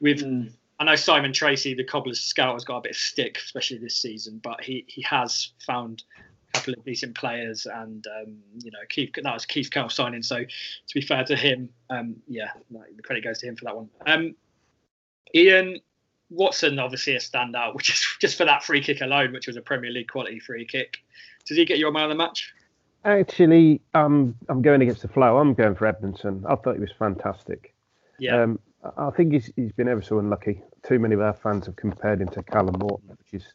with, 0.00 0.18
Mm. 0.24 0.52
I 0.80 0.84
know 0.84 0.96
Simon 0.96 1.32
Tracy, 1.32 1.74
the 1.74 1.84
Cobblers 1.84 2.20
scout, 2.20 2.54
has 2.54 2.64
got 2.64 2.78
a 2.78 2.80
bit 2.82 2.90
of 2.92 2.96
stick, 2.96 3.38
especially 3.38 3.78
this 3.78 3.96
season, 3.96 4.38
but 4.42 4.60
he, 4.62 4.84
he 4.88 5.02
has 5.02 5.52
found 5.64 6.02
a 6.18 6.58
couple 6.58 6.74
of 6.74 6.84
decent 6.84 7.16
players, 7.16 7.66
and 7.66 8.06
um, 8.06 8.38
you 8.62 8.70
know, 8.70 8.78
Keith 8.88 9.10
that 9.14 9.24
was 9.34 9.44
Keith 9.44 9.70
Curle 9.70 9.88
signing. 9.88 10.22
So 10.22 10.38
to 10.38 10.94
be 10.94 11.00
fair 11.00 11.24
to 11.24 11.36
him, 11.36 11.68
um, 11.90 12.16
yeah, 12.28 12.50
the 12.70 13.02
credit 13.02 13.24
goes 13.24 13.38
to 13.40 13.46
him 13.46 13.56
for 13.56 13.64
that 13.66 13.76
one. 13.76 13.88
Um, 14.06 14.34
Ian 15.34 15.78
Watson, 16.30 16.78
obviously 16.78 17.14
a 17.16 17.18
standout, 17.18 17.74
which 17.76 17.90
is 17.90 18.06
just 18.20 18.36
for 18.38 18.44
that 18.44 18.62
free 18.64 18.82
kick 18.82 19.00
alone, 19.00 19.32
which 19.32 19.46
was 19.46 19.56
a 19.56 19.62
Premier 19.62 19.90
League 19.90 20.08
quality 20.10 20.38
free 20.40 20.64
kick. 20.64 20.98
Does 21.48 21.56
he 21.56 21.64
get 21.64 21.78
your 21.78 21.90
man 21.90 22.04
of 22.04 22.10
the 22.10 22.14
match? 22.14 22.52
Actually, 23.04 23.80
um, 23.94 24.34
I'm 24.48 24.60
going 24.60 24.82
against 24.82 25.02
the 25.02 25.08
flow. 25.08 25.38
I'm 25.38 25.54
going 25.54 25.74
for 25.74 25.86
Edmondson. 25.86 26.44
I 26.46 26.56
thought 26.56 26.74
he 26.74 26.80
was 26.80 26.92
fantastic. 26.98 27.74
Yeah. 28.18 28.42
Um, 28.42 28.58
I 28.96 29.10
think 29.10 29.32
he's, 29.32 29.50
he's 29.56 29.72
been 29.72 29.88
ever 29.88 30.02
so 30.02 30.18
unlucky. 30.18 30.62
Too 30.82 30.98
many 30.98 31.14
of 31.14 31.20
our 31.20 31.32
fans 31.32 31.66
have 31.66 31.76
compared 31.76 32.20
him 32.20 32.28
to 32.28 32.42
Callum 32.42 32.76
Morton, 32.78 33.08
which 33.08 33.42
is, 33.42 33.52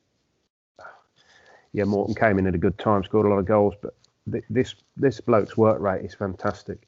yeah, 1.71 1.83
Morton 1.85 2.15
came 2.15 2.39
in 2.39 2.47
at 2.47 2.55
a 2.55 2.57
good 2.57 2.77
time, 2.77 3.03
scored 3.03 3.25
a 3.25 3.29
lot 3.29 3.37
of 3.37 3.45
goals, 3.45 3.75
but 3.81 3.95
th- 4.31 4.43
this 4.49 4.75
this 4.97 5.21
bloke's 5.21 5.57
work 5.57 5.79
rate 5.79 6.03
is 6.03 6.13
fantastic, 6.13 6.87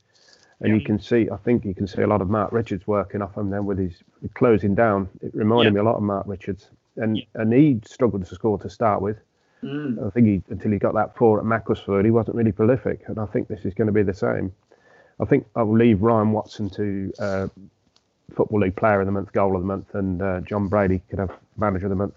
and 0.59 0.75
you 0.75 0.85
can 0.85 0.99
see. 0.99 1.29
I 1.29 1.37
think 1.37 1.65
you 1.65 1.73
can 1.73 1.87
see 1.87 2.01
a 2.01 2.07
lot 2.07 2.21
of 2.21 2.29
Mark 2.29 2.51
Richards 2.51 2.85
working 2.85 3.21
off 3.21 3.37
him 3.37 3.49
then 3.49 3.65
with 3.65 3.77
his 3.77 3.93
closing 4.33 4.75
down. 4.75 5.09
It 5.21 5.33
reminded 5.33 5.73
me 5.73 5.79
a 5.79 5.83
lot 5.83 5.95
of 5.95 6.03
Mark 6.03 6.25
Richards, 6.27 6.69
and 6.97 7.21
and 7.35 7.53
he 7.53 7.79
struggled 7.85 8.25
to 8.25 8.35
score 8.35 8.59
to 8.59 8.69
start 8.69 9.01
with. 9.01 9.17
Mm. 9.63 10.05
I 10.05 10.09
think 10.11 10.27
he 10.27 10.41
until 10.49 10.71
he 10.71 10.77
got 10.77 10.93
that 10.95 11.15
four 11.17 11.39
at 11.39 11.45
Macclesfield, 11.45 12.05
he 12.05 12.11
wasn't 12.11 12.35
really 12.37 12.51
prolific, 12.51 13.01
and 13.07 13.19
I 13.19 13.25
think 13.25 13.47
this 13.47 13.65
is 13.65 13.73
going 13.73 13.87
to 13.87 13.93
be 13.93 14.03
the 14.03 14.13
same. 14.13 14.53
I 15.19 15.25
think 15.25 15.47
I 15.55 15.63
will 15.63 15.77
leave 15.77 16.01
Ryan 16.01 16.31
Watson 16.31 16.69
to 16.71 17.13
uh, 17.19 17.47
Football 18.35 18.61
League 18.61 18.75
Player 18.75 18.99
of 18.99 19.05
the 19.05 19.11
Month, 19.11 19.31
Goal 19.31 19.55
of 19.55 19.61
the 19.61 19.67
Month, 19.67 19.95
and 19.95 20.21
uh, 20.21 20.41
Jon 20.41 20.67
Brady 20.67 21.01
could 21.09 21.19
have 21.19 21.31
Manager 21.57 21.85
of 21.85 21.91
the 21.91 21.95
Month. 21.95 22.15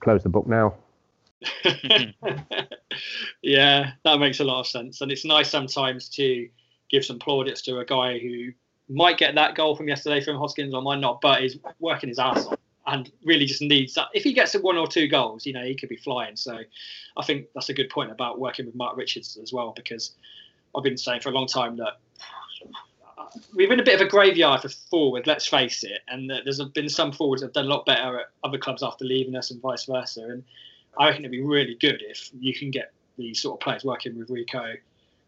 Close 0.00 0.22
the 0.22 0.28
book 0.28 0.46
now. 0.46 0.74
yeah, 3.42 3.92
that 4.04 4.18
makes 4.18 4.40
a 4.40 4.44
lot 4.44 4.60
of 4.60 4.66
sense, 4.66 5.00
and 5.00 5.12
it's 5.12 5.24
nice 5.24 5.50
sometimes 5.50 6.08
to 6.10 6.48
give 6.90 7.04
some 7.04 7.18
plaudits 7.18 7.62
to 7.62 7.78
a 7.78 7.84
guy 7.84 8.18
who 8.18 8.52
might 8.88 9.18
get 9.18 9.34
that 9.34 9.54
goal 9.54 9.76
from 9.76 9.88
yesterday 9.88 10.20
from 10.22 10.36
Hoskins 10.36 10.74
or 10.74 10.82
might 10.82 11.00
not, 11.00 11.20
but 11.20 11.42
is 11.42 11.58
working 11.78 12.08
his 12.08 12.18
ass 12.18 12.46
off 12.46 12.58
and 12.86 13.10
really 13.24 13.46
just 13.46 13.62
needs 13.62 13.94
that. 13.94 14.08
If 14.12 14.24
he 14.24 14.32
gets 14.32 14.54
one 14.54 14.76
or 14.76 14.86
two 14.86 15.06
goals, 15.08 15.46
you 15.46 15.52
know, 15.52 15.64
he 15.64 15.74
could 15.74 15.88
be 15.88 15.96
flying. 15.96 16.36
So 16.36 16.58
I 17.16 17.24
think 17.24 17.46
that's 17.54 17.68
a 17.68 17.74
good 17.74 17.90
point 17.90 18.10
about 18.10 18.40
working 18.40 18.66
with 18.66 18.74
Mark 18.74 18.96
Richards 18.96 19.38
as 19.40 19.52
well, 19.52 19.72
because 19.76 20.12
I've 20.76 20.82
been 20.82 20.96
saying 20.96 21.20
for 21.20 21.28
a 21.28 21.32
long 21.32 21.46
time 21.46 21.76
that 21.76 22.00
uh, 23.18 23.26
we've 23.54 23.68
been 23.68 23.80
a 23.80 23.84
bit 23.84 24.00
of 24.00 24.06
a 24.06 24.10
graveyard 24.10 24.62
for 24.62 24.68
forward, 24.68 25.26
let's 25.26 25.46
face 25.46 25.84
it. 25.84 26.00
And 26.08 26.28
there's 26.28 26.60
been 26.70 26.88
some 26.88 27.12
forwards 27.12 27.42
that 27.42 27.48
have 27.48 27.54
done 27.54 27.66
a 27.66 27.68
lot 27.68 27.86
better 27.86 28.20
at 28.20 28.26
other 28.42 28.58
clubs 28.58 28.82
after 28.82 29.04
leaving 29.04 29.36
us 29.36 29.50
and 29.50 29.60
vice 29.60 29.84
versa. 29.84 30.24
And 30.24 30.42
I 30.98 31.06
reckon 31.06 31.22
it'd 31.22 31.30
be 31.30 31.42
really 31.42 31.76
good 31.76 32.02
if 32.06 32.30
you 32.38 32.52
can 32.52 32.70
get 32.70 32.92
these 33.16 33.40
sort 33.40 33.56
of 33.56 33.60
players 33.60 33.84
working 33.84 34.18
with 34.18 34.30
Rico 34.30 34.72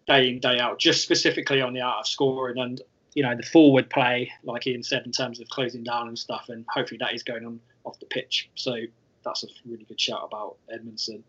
day 0.06 0.28
in, 0.28 0.40
day 0.40 0.58
out, 0.58 0.78
just 0.78 1.02
specifically 1.02 1.60
on 1.60 1.72
the 1.72 1.82
art 1.82 2.00
of 2.00 2.06
scoring 2.08 2.58
and, 2.58 2.82
you 3.14 3.22
know, 3.22 3.34
the 3.34 3.42
forward 3.42 3.88
play, 3.90 4.30
like 4.42 4.66
Ian 4.66 4.82
said, 4.82 5.06
in 5.06 5.12
terms 5.12 5.40
of 5.40 5.48
closing 5.48 5.84
down 5.84 6.08
and 6.08 6.18
stuff. 6.18 6.48
And 6.48 6.64
hopefully 6.68 6.98
that 6.98 7.14
is 7.14 7.22
going 7.22 7.46
on 7.46 7.60
off 7.84 7.98
the 8.00 8.06
pitch. 8.06 8.50
So 8.54 8.76
that's 9.24 9.44
a 9.44 9.46
really 9.64 9.84
good 9.84 10.00
shout 10.00 10.22
about 10.24 10.56
Edmondson. 10.70 11.22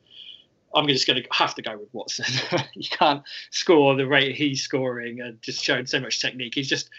I'm 0.74 0.88
just 0.88 1.08
going 1.08 1.22
to 1.22 1.30
have 1.32 1.56
to 1.56 1.62
go 1.62 1.78
with 1.78 1.94
Watson. 1.94 2.26
you 2.74 2.90
can't 2.90 3.24
score 3.52 3.96
the 3.96 4.08
rate 4.08 4.36
he's 4.36 4.62
scoring 4.62 5.22
and 5.22 5.42
just 5.42 5.64
showing 5.64 5.86
so 5.86 6.00
much 6.00 6.20
technique. 6.20 6.54
He's 6.56 6.68
just 6.68 6.90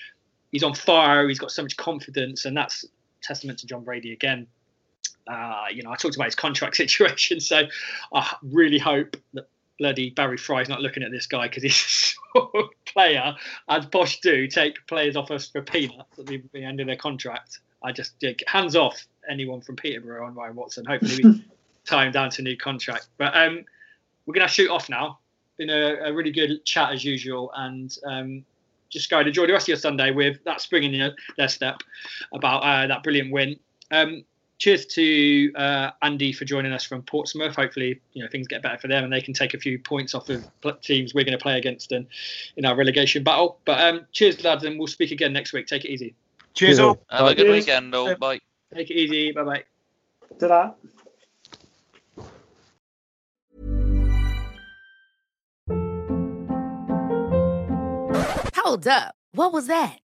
he's 0.51 0.63
on 0.63 0.75
fire. 0.75 1.29
He's 1.29 1.39
got 1.39 1.51
so 1.51 1.63
much 1.63 1.77
confidence, 1.77 2.47
and 2.47 2.57
that's 2.57 2.87
testament 3.23 3.59
to 3.59 3.67
Jon 3.67 3.85
Brady 3.85 4.13
again. 4.13 4.47
Uh, 5.27 5.65
you 5.71 5.83
know, 5.83 5.91
I 5.91 5.97
talked 5.97 6.15
about 6.15 6.27
his 6.27 6.37
contract 6.37 6.77
situation, 6.77 7.41
so 7.41 7.65
I 8.15 8.37
really 8.43 8.79
hope 8.79 9.17
that 9.35 9.49
bloody 9.79 10.11
Barry 10.11 10.37
Fry's 10.37 10.69
not 10.69 10.81
looking 10.81 11.03
at 11.03 11.11
this 11.11 11.27
guy 11.27 11.49
because 11.49 11.63
he's 11.63 12.17
a 12.35 12.39
sort 12.39 12.55
of 12.55 12.71
player, 12.85 13.35
as 13.69 13.87
Posh 13.87 14.21
do, 14.21 14.47
take 14.47 14.87
players 14.87 15.17
off 15.17 15.31
us 15.31 15.49
for 15.49 15.63
peanuts 15.63 16.19
at 16.19 16.27
the, 16.27 16.43
the 16.53 16.65
end 16.65 16.81
of 16.81 16.87
their 16.87 16.97
contract. 16.97 17.61
I 17.83 17.93
just 17.93 18.15
yeah, 18.21 18.33
hands 18.47 18.75
off 18.75 19.05
anyone 19.29 19.61
from 19.61 19.77
Peterborough 19.77 20.27
on 20.27 20.35
Ryan 20.35 20.57
Watson. 20.57 20.85
Hopefully, 20.85 21.21
we 21.23 21.45
tie 21.85 22.07
him 22.07 22.13
down 22.13 22.31
to 22.31 22.43
a 22.43 22.45
new 22.45 22.57
contract. 22.57 23.09
But 23.19 23.37
um, 23.37 23.65
we're 24.25 24.35
going 24.35 24.47
to 24.47 24.53
shoot 24.53 24.71
off 24.71 24.89
now. 24.89 25.19
Been 25.57 25.71
a, 25.71 25.97
a 26.07 26.13
really 26.13 26.33
good 26.33 26.65
chat 26.65 26.93
as 26.93 27.05
usual, 27.05 27.51
and 27.55 27.97
um, 28.05 28.45
just 28.91 29.11
go 29.11 29.19
and 29.19 29.29
enjoy 29.29 29.47
the 29.47 29.53
rest 29.53 29.65
of 29.65 29.69
your 29.69 29.77
Sunday 29.77 30.11
with 30.11 30.43
that 30.45 30.61
spring 30.61 30.93
in 30.93 31.15
their 31.37 31.49
step 31.49 31.81
about 32.33 32.63
uh, 32.63 32.87
that 32.87 33.03
brilliant 33.03 33.33
win. 33.33 33.59
Um, 33.91 34.25
cheers 34.59 34.87
to 34.87 35.53
uh, 35.55 35.91
Andy 36.03 36.33
for 36.33 36.45
joining 36.45 36.73
us 36.73 36.85
from 36.85 37.03
Portsmouth. 37.03 37.55
Hopefully, 37.55 38.01
you 38.13 38.23
know 38.23 38.29
things 38.31 38.49
get 38.49 38.63
better 38.63 38.79
for 38.79 38.89
them 38.89 39.05
and 39.05 39.13
they 39.13 39.21
can 39.21 39.35
take 39.35 39.55
a 39.55 39.59
few 39.59 39.79
points 39.79 40.15
off 40.15 40.29
of 40.29 40.45
teams 40.81 41.15
we're 41.15 41.25
going 41.25 41.37
to 41.37 41.43
play 41.43 41.59
against 41.59 41.93
in, 41.93 42.07
in 42.57 42.65
our 42.65 42.77
relegation 42.77 43.23
battle. 43.23 43.59
But 43.65 43.81
um, 43.81 44.07
cheers, 44.13 44.43
lads, 44.45 44.65
and 44.65 44.79
we'll 44.79 44.87
speak 44.87 45.11
again 45.11 45.33
next 45.33 45.53
week. 45.53 45.67
Take 45.67 45.85
it 45.85 45.91
easy. 45.91 46.15
Cheers 46.55 46.79
all. 46.79 46.99
Have 47.11 47.27
a 47.27 47.35
good 47.35 47.51
weekend, 47.51 47.95
all. 47.95 48.15
Bye. 48.17 48.41
Take 48.75 48.91
it 48.91 48.95
easy. 48.95 49.33
Bye 49.33 49.45
bye. 49.45 49.65
To 50.41 50.49
that. 50.49 50.77
Hold 58.57 58.89
up. 58.89 59.15
What 59.33 59.53
was 59.53 59.67
that? 59.69 59.99